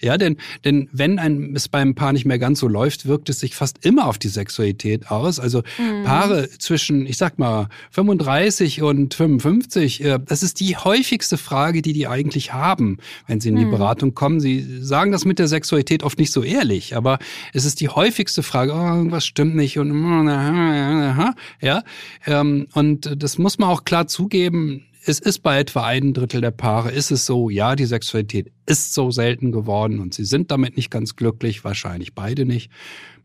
Ja, 0.01 0.17
denn, 0.17 0.37
denn 0.65 0.89
wenn 0.91 1.19
ein, 1.19 1.55
es 1.55 1.69
beim 1.69 1.95
Paar 1.95 2.13
nicht 2.13 2.25
mehr 2.25 2.39
ganz 2.39 2.59
so 2.59 2.67
läuft, 2.67 3.05
wirkt 3.05 3.29
es 3.29 3.39
sich 3.39 3.55
fast 3.55 3.85
immer 3.85 4.07
auf 4.07 4.17
die 4.17 4.27
Sexualität 4.27 5.11
aus. 5.11 5.39
Also 5.39 5.63
mhm. 5.77 6.03
Paare 6.03 6.49
zwischen, 6.57 7.05
ich 7.05 7.17
sag 7.17 7.39
mal, 7.39 7.69
35 7.91 8.81
und 8.81 9.13
55, 9.13 10.03
äh, 10.03 10.19
das 10.25 10.43
ist 10.43 10.59
die 10.59 10.75
häufigste 10.75 11.37
Frage, 11.37 11.81
die 11.81 11.93
die 11.93 12.07
eigentlich 12.07 12.53
haben, 12.53 12.97
wenn 13.27 13.39
sie 13.39 13.49
in 13.49 13.55
die 13.55 13.65
mhm. 13.65 13.71
Beratung 13.71 14.15
kommen. 14.15 14.39
Sie 14.39 14.81
sagen 14.81 15.11
das 15.11 15.25
mit 15.25 15.39
der 15.39 15.47
Sexualität 15.47 16.03
oft 16.03 16.17
nicht 16.17 16.31
so 16.31 16.43
ehrlich, 16.43 16.95
aber 16.95 17.19
es 17.53 17.65
ist 17.65 17.79
die 17.79 17.89
häufigste 17.89 18.43
Frage, 18.43 18.73
oh, 18.73 18.95
irgendwas 18.95 19.25
stimmt 19.25 19.55
nicht 19.55 19.77
und 19.77 19.91
ja, 21.61 21.83
ähm, 22.25 22.67
und 22.73 23.21
das 23.21 23.37
muss 23.37 23.59
man 23.59 23.69
auch 23.69 23.83
klar 23.83 24.07
zugeben 24.07 24.85
es 25.05 25.19
ist 25.19 25.39
bei 25.39 25.59
etwa 25.59 25.85
ein 25.85 26.13
Drittel 26.13 26.41
der 26.41 26.51
Paare, 26.51 26.91
ist 26.91 27.11
es 27.11 27.25
so, 27.25 27.49
ja, 27.49 27.75
die 27.75 27.85
Sexualität 27.85 28.51
ist 28.65 28.93
so 28.93 29.11
selten 29.11 29.51
geworden 29.51 29.99
und 29.99 30.13
sie 30.13 30.25
sind 30.25 30.51
damit 30.51 30.77
nicht 30.77 30.91
ganz 30.91 31.15
glücklich, 31.15 31.63
wahrscheinlich 31.63 32.13
beide 32.13 32.45
nicht. 32.45 32.71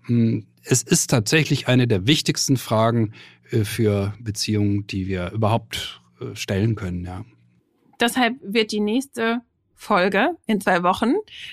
Hm, 0.07 0.47
es 0.63 0.83
ist 0.83 1.11
tatsächlich 1.11 1.69
eine 1.69 1.87
der 1.87 2.07
wichtigsten 2.07 2.57
Fragen 2.57 3.13
äh, 3.51 3.65
für 3.65 4.15
Beziehungen, 4.21 4.87
die 4.87 5.07
wir 5.07 5.33
überhaupt 5.33 6.01
äh, 6.21 6.35
stellen 6.35 6.75
können, 6.75 7.05
ja. 7.05 7.25
Deshalb 8.01 8.35
wird 8.43 8.73
die 8.73 8.81
nächste 8.81 9.41
Folge 9.77 10.31
in 10.47 10.61
zwei 10.61 10.83
Wochen. 10.83 11.13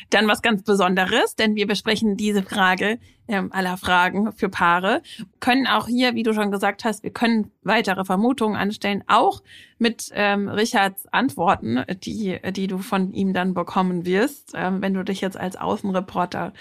Dann 0.09 0.28
was 0.28 0.41
ganz 0.41 0.63
Besonderes, 0.63 1.36
denn 1.36 1.55
wir 1.55 1.67
besprechen 1.67 2.17
diese 2.17 2.41
Frage 2.41 2.99
ähm, 3.28 3.51
aller 3.51 3.78
Fragen 3.78 4.32
für 4.34 4.49
Paare, 4.49 5.01
können 5.39 5.67
auch 5.67 5.88
hier, 5.88 6.15
wie 6.15 6.24
du 6.24 6.34
schon 6.34 6.51
gesagt 6.51 6.84
hast, 6.84 7.03
wir 7.03 7.11
können 7.11 7.51
weitere 7.61 8.03
Vermutungen 8.03 8.57
anstellen, 8.57 9.03
auch 9.07 9.43
mit 9.78 10.09
ähm, 10.13 10.49
Richards 10.49 11.05
Antworten, 11.13 11.84
die, 12.03 12.39
die 12.51 12.67
du 12.67 12.80
von 12.80 13.13
ihm 13.13 13.34
dann 13.34 13.53
bekommen 13.53 14.05
wirst, 14.05 14.53
ähm, 14.55 14.82
wenn 14.82 14.93
du 14.93 15.03
dich 15.03 15.21
jetzt 15.21 15.38
als 15.38 15.55
Außenreporter 15.55 16.53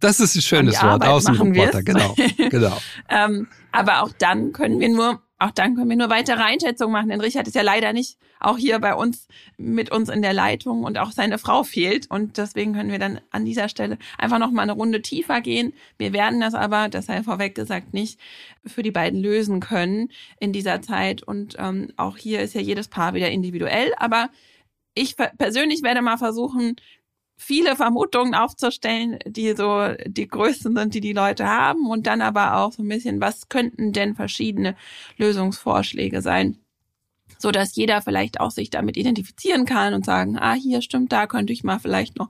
das 0.00 0.20
ist 0.20 0.34
ein 0.36 0.42
schönes 0.42 0.82
Wort, 0.82 1.02
Außenreporter, 1.02 1.82
genau, 1.82 2.14
genau. 2.50 2.76
ähm, 3.08 3.48
aber 3.72 4.02
auch 4.02 4.12
dann 4.18 4.52
können 4.52 4.78
wir 4.78 4.90
nur 4.90 5.22
auch 5.38 5.50
dann 5.50 5.74
können 5.74 5.90
wir 5.90 5.96
nur 5.96 6.08
weitere 6.08 6.42
Einschätzungen 6.42 6.92
machen, 6.92 7.10
denn 7.10 7.20
Richard 7.20 7.46
ist 7.46 7.54
ja 7.54 7.62
leider 7.62 7.92
nicht 7.92 8.18
auch 8.40 8.56
hier 8.56 8.78
bei 8.78 8.94
uns 8.94 9.28
mit 9.58 9.90
uns 9.90 10.08
in 10.08 10.22
der 10.22 10.32
Leitung 10.32 10.84
und 10.84 10.98
auch 10.98 11.12
seine 11.12 11.38
Frau 11.38 11.62
fehlt 11.62 12.10
und 12.10 12.38
deswegen 12.38 12.72
können 12.72 12.90
wir 12.90 12.98
dann 12.98 13.20
an 13.30 13.44
dieser 13.44 13.68
Stelle 13.68 13.98
einfach 14.16 14.38
noch 14.38 14.50
mal 14.50 14.62
eine 14.62 14.72
Runde 14.72 15.02
tiefer 15.02 15.40
gehen. 15.40 15.74
Wir 15.98 16.12
werden 16.12 16.40
das 16.40 16.54
aber, 16.54 16.88
das 16.88 17.06
sei 17.06 17.22
vorweg 17.22 17.54
gesagt, 17.54 17.92
nicht 17.92 18.18
für 18.64 18.82
die 18.82 18.90
beiden 18.90 19.20
lösen 19.20 19.60
können 19.60 20.10
in 20.40 20.52
dieser 20.52 20.80
Zeit 20.80 21.22
und 21.22 21.56
ähm, 21.58 21.92
auch 21.96 22.16
hier 22.16 22.40
ist 22.40 22.54
ja 22.54 22.60
jedes 22.60 22.88
Paar 22.88 23.12
wieder 23.14 23.30
individuell, 23.30 23.92
aber 23.98 24.30
ich 24.94 25.16
persönlich 25.16 25.82
werde 25.82 26.00
mal 26.00 26.16
versuchen, 26.16 26.76
viele 27.36 27.76
Vermutungen 27.76 28.34
aufzustellen, 28.34 29.18
die 29.26 29.54
so 29.54 29.88
die 30.06 30.28
größten 30.28 30.74
sind, 30.74 30.94
die 30.94 31.00
die 31.00 31.12
Leute 31.12 31.46
haben 31.46 31.90
und 31.90 32.06
dann 32.06 32.22
aber 32.22 32.56
auch 32.56 32.72
so 32.72 32.82
ein 32.82 32.88
bisschen, 32.88 33.20
was 33.20 33.48
könnten 33.48 33.92
denn 33.92 34.14
verschiedene 34.14 34.76
Lösungsvorschläge 35.18 36.22
sein, 36.22 36.58
so 37.38 37.50
dass 37.50 37.76
jeder 37.76 38.02
vielleicht 38.02 38.40
auch 38.40 38.50
sich 38.50 38.70
damit 38.70 38.96
identifizieren 38.96 39.64
kann 39.64 39.94
und 39.94 40.04
sagen, 40.04 40.38
ah, 40.38 40.54
hier 40.54 40.82
stimmt, 40.82 41.12
da 41.12 41.26
könnte 41.26 41.52
ich 41.52 41.64
mal 41.64 41.78
vielleicht 41.78 42.16
noch 42.18 42.28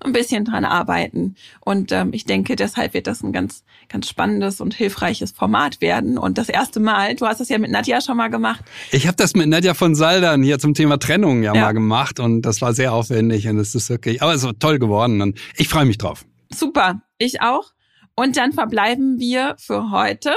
ein 0.00 0.12
bisschen 0.12 0.44
dran 0.44 0.64
arbeiten. 0.64 1.36
Und 1.60 1.92
ähm, 1.92 2.10
ich 2.12 2.24
denke, 2.24 2.56
deshalb 2.56 2.94
wird 2.94 3.06
das 3.06 3.22
ein 3.22 3.32
ganz, 3.32 3.64
ganz 3.88 4.08
spannendes 4.08 4.60
und 4.60 4.74
hilfreiches 4.74 5.32
Format 5.32 5.80
werden. 5.80 6.18
Und 6.18 6.38
das 6.38 6.48
erste 6.48 6.80
Mal, 6.80 7.14
du 7.14 7.26
hast 7.26 7.40
das 7.40 7.48
ja 7.48 7.58
mit 7.58 7.70
Nadja 7.70 8.00
schon 8.00 8.16
mal 8.16 8.28
gemacht. 8.28 8.64
Ich 8.90 9.06
habe 9.06 9.16
das 9.16 9.34
mit 9.34 9.48
Nadja 9.48 9.74
von 9.74 9.94
Saldern 9.94 10.42
hier 10.42 10.58
zum 10.58 10.74
Thema 10.74 10.98
Trennung 10.98 11.42
ja, 11.42 11.54
ja. 11.54 11.60
mal 11.60 11.72
gemacht 11.72 12.20
und 12.20 12.42
das 12.42 12.60
war 12.60 12.72
sehr 12.72 12.92
aufwendig 12.92 13.48
und 13.48 13.58
es 13.58 13.74
ist 13.74 13.90
wirklich, 13.90 14.22
aber 14.22 14.34
es 14.34 14.42
ist 14.42 14.60
toll 14.60 14.78
geworden 14.78 15.22
und 15.22 15.38
ich 15.56 15.68
freue 15.68 15.84
mich 15.84 15.98
drauf. 15.98 16.24
Super, 16.50 17.02
ich 17.18 17.40
auch. 17.42 17.72
Und 18.14 18.36
dann 18.36 18.52
verbleiben 18.52 19.20
wir 19.20 19.54
für 19.58 19.90
heute 19.90 20.32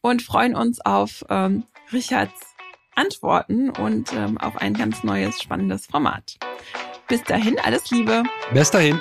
und 0.00 0.22
freuen 0.22 0.54
uns 0.54 0.80
auf 0.80 1.24
ähm, 1.28 1.64
Richards 1.92 2.55
antworten 2.96 3.70
und 3.70 4.12
ähm, 4.12 4.38
auf 4.38 4.56
ein 4.56 4.74
ganz 4.74 5.04
neues, 5.04 5.40
spannendes 5.40 5.86
Format. 5.86 6.38
Bis 7.08 7.22
dahin, 7.22 7.58
alles 7.60 7.90
Liebe. 7.90 8.24
Bis 8.52 8.70
dahin. 8.70 9.00